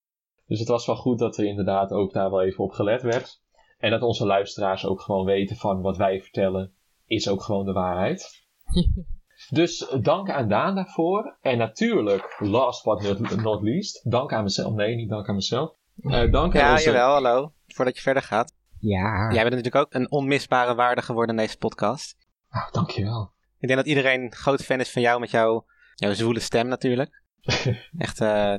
[0.47, 3.41] Dus het was wel goed dat er inderdaad ook daar wel even op gelet werd.
[3.77, 6.73] En dat onze luisteraars ook gewoon weten van wat wij vertellen
[7.05, 8.45] is ook gewoon de waarheid.
[9.49, 11.37] dus dank aan Daan daarvoor.
[11.41, 14.73] En natuurlijk, last but not, not least, dank aan mezelf.
[14.73, 15.75] Nee, niet dank aan mezelf.
[16.01, 17.53] Eh, dank Ja, jawel, hallo.
[17.67, 18.53] Voordat je verder gaat.
[18.79, 19.31] ja.
[19.31, 22.15] Jij bent natuurlijk ook een onmisbare waarde geworden in deze podcast.
[22.49, 23.31] Ah, dankjewel.
[23.59, 25.65] Ik denk dat iedereen groot fan is van jou met jouw,
[25.95, 27.21] jouw zwoele stem natuurlijk.
[27.97, 28.51] Echt eh,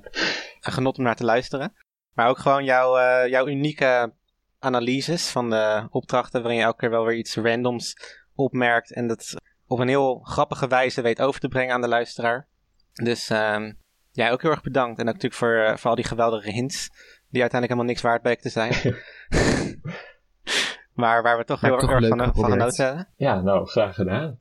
[0.60, 1.72] een genot om naar te luisteren.
[2.12, 4.12] Maar ook gewoon jouw, eh, jouw unieke
[4.58, 7.96] analyses van de opdrachten waarin je elke keer wel weer iets randoms
[8.34, 9.34] opmerkt en dat
[9.66, 12.48] op een heel grappige wijze weet over te brengen aan de luisteraar.
[12.92, 13.72] Dus ehm
[14.12, 14.98] ja, ook heel erg bedankt.
[14.98, 16.90] En ook natuurlijk voor, voor al die geweldige hints
[17.28, 18.72] die uiteindelijk helemaal niks waard bleken te zijn.
[21.02, 23.08] maar waar we toch heel toch erg van, van genoten hebben.
[23.16, 24.40] Ja, nou, graag gedaan.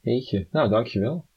[0.00, 1.30] Jeetje, nou, dankjewel.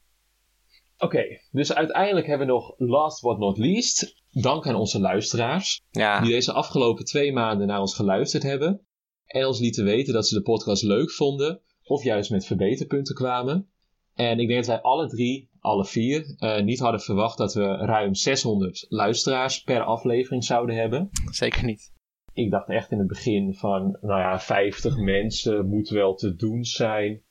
[0.98, 5.84] Oké, dus uiteindelijk hebben we nog, last but not least, dank aan onze luisteraars.
[5.90, 8.86] Ja, die deze afgelopen twee maanden naar ons geluisterd hebben
[9.26, 13.70] en ons lieten weten dat ze de podcast leuk vonden of juist met verbeterpunten kwamen.
[14.16, 17.76] En ik denk dat wij alle drie, alle vier, eh, niet hadden verwacht dat we
[17.76, 21.08] ruim 600 luisteraars per aflevering zouden hebben.
[21.30, 21.92] zeker niet.
[22.32, 26.64] Ik dacht echt in het begin van, nou ja, 50 mensen moet wel te doen
[26.64, 27.22] zijn,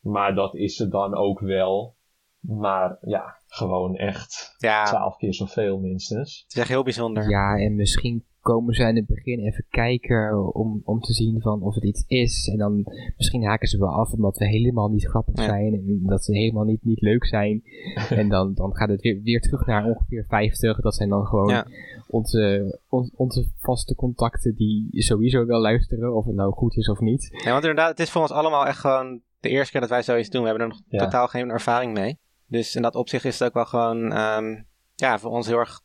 [0.00, 1.96] maar dat is het dan ook wel.
[2.40, 6.42] Maar ja, gewoon echt Ja, twaalf keer zoveel minstens.
[6.42, 7.30] het is echt heel bijzonder.
[7.30, 11.62] Ja, en misschien komen ze in het begin even kijken om, om te zien van
[11.62, 12.48] of het iets is.
[12.52, 12.84] En dan
[13.16, 15.44] misschien haken ze wel af omdat we helemaal niet grappig Ja.
[15.44, 17.62] zijn en dat ze helemaal niet, niet leuk zijn.
[18.20, 20.80] en dan, dan gaat het weer, weer terug naar ongeveer 50.
[20.80, 21.66] Dat zijn dan gewoon Ja.
[22.08, 27.00] onze, on- onze vaste contacten die sowieso wel luisteren, of het nou goed is of
[27.00, 27.28] niet.
[27.32, 30.02] Nee, want inderdaad, het is voor ons allemaal echt gewoon de eerste keer dat wij
[30.02, 30.42] zoiets doen.
[30.42, 30.98] We hebben er nog Ja.
[31.04, 32.18] totaal geen ervaring mee.
[32.46, 34.62] Dus in dat opzicht is het ook wel gewoon, ehm,
[34.94, 35.80] ja, voor ons heel erg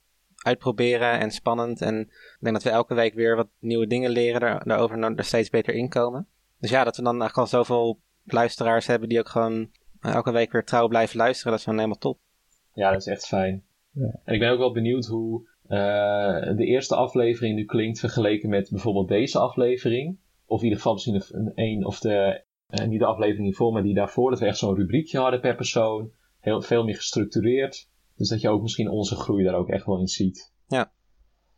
[0.48, 1.82] uitproberen en spannend.
[1.82, 5.18] En ik denk dat we elke week weer wat nieuwe dingen leren, daar, daarover en
[5.18, 6.28] er steeds beter inkomen.
[6.60, 9.70] Dus ja, dat we dan eigenlijk al zoveel luisteraars hebben die ook gewoon
[10.00, 12.20] eh, elke week weer trouw blijven luisteren, dat is gewoon helemaal top.
[12.74, 13.64] Ja, dat is echt fijn.
[14.24, 18.70] En ik ben ook wel benieuwd hoe eh, de eerste aflevering nu klinkt vergeleken met
[18.70, 20.18] bijvoorbeeld deze aflevering.
[20.46, 23.84] Of in ieder geval misschien een, een of de, eh, niet de aflevering hiervoor, maar
[23.84, 24.30] die daarvoor.
[24.30, 26.12] Dat we echt zo'n rubriekje hadden per persoon.
[26.40, 27.90] Heel, veel meer gestructureerd.
[28.18, 30.54] Dus dat je ook misschien onze groei daar ook echt wel in ziet.
[30.68, 30.92] Ja.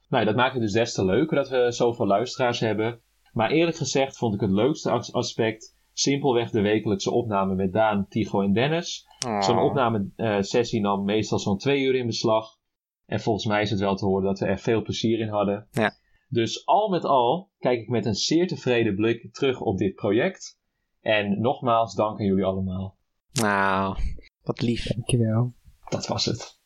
[0.10, 3.02] Nou, dat maakt het dus des te leuker dat we zoveel luisteraars hebben.
[3.34, 8.08] Maar eerlijk gezegd vond ik het leukste as- aspect simpelweg de wekelijkse opname met Daan,
[8.08, 9.06] Tigo en Dennis.
[9.40, 9.64] Zo'n Oh.
[9.64, 12.58] opnamesessie nam meestal zo'n twee uur in beslag.
[13.06, 15.68] En volgens mij is het wel te horen dat we er veel plezier in hadden.
[15.72, 15.92] Ja.
[16.30, 20.60] Dus al met al kijk ik met een zeer tevreden blik terug op dit project.
[21.02, 22.98] En nogmaals dank aan jullie allemaal.
[23.32, 23.98] Nou,
[24.44, 24.88] wat lief.
[24.88, 25.54] Dankjewel.
[25.90, 26.60] Dat was het.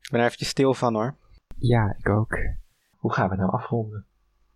[0.00, 1.16] Ik ben er eventjes stil van hoor.
[1.58, 2.38] Ja, ik ook.
[2.96, 4.06] Hoe gaan we nou afronden?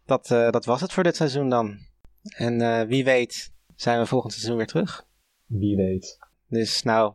[0.05, 1.79] Dat, eh, dat was het voor dit seizoen dan.
[2.23, 5.07] En eh, wie weet zijn we volgend seizoen weer terug.
[5.45, 6.19] Wie weet.
[6.47, 7.15] Dus nou,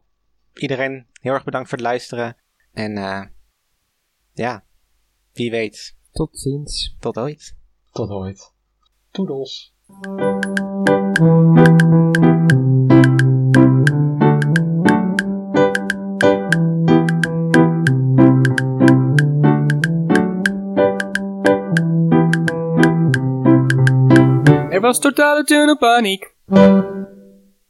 [0.54, 2.38] iedereen heel erg bedankt voor het luisteren.
[2.72, 3.26] En eh,
[4.32, 4.66] ja,
[5.32, 6.96] wie weet, Tot ziens.
[7.00, 7.58] tot ooit.
[7.92, 8.54] Tot ooit.
[9.12, 9.76] Toedels.
[24.94, 26.34] Er was totale tunnelpaniek.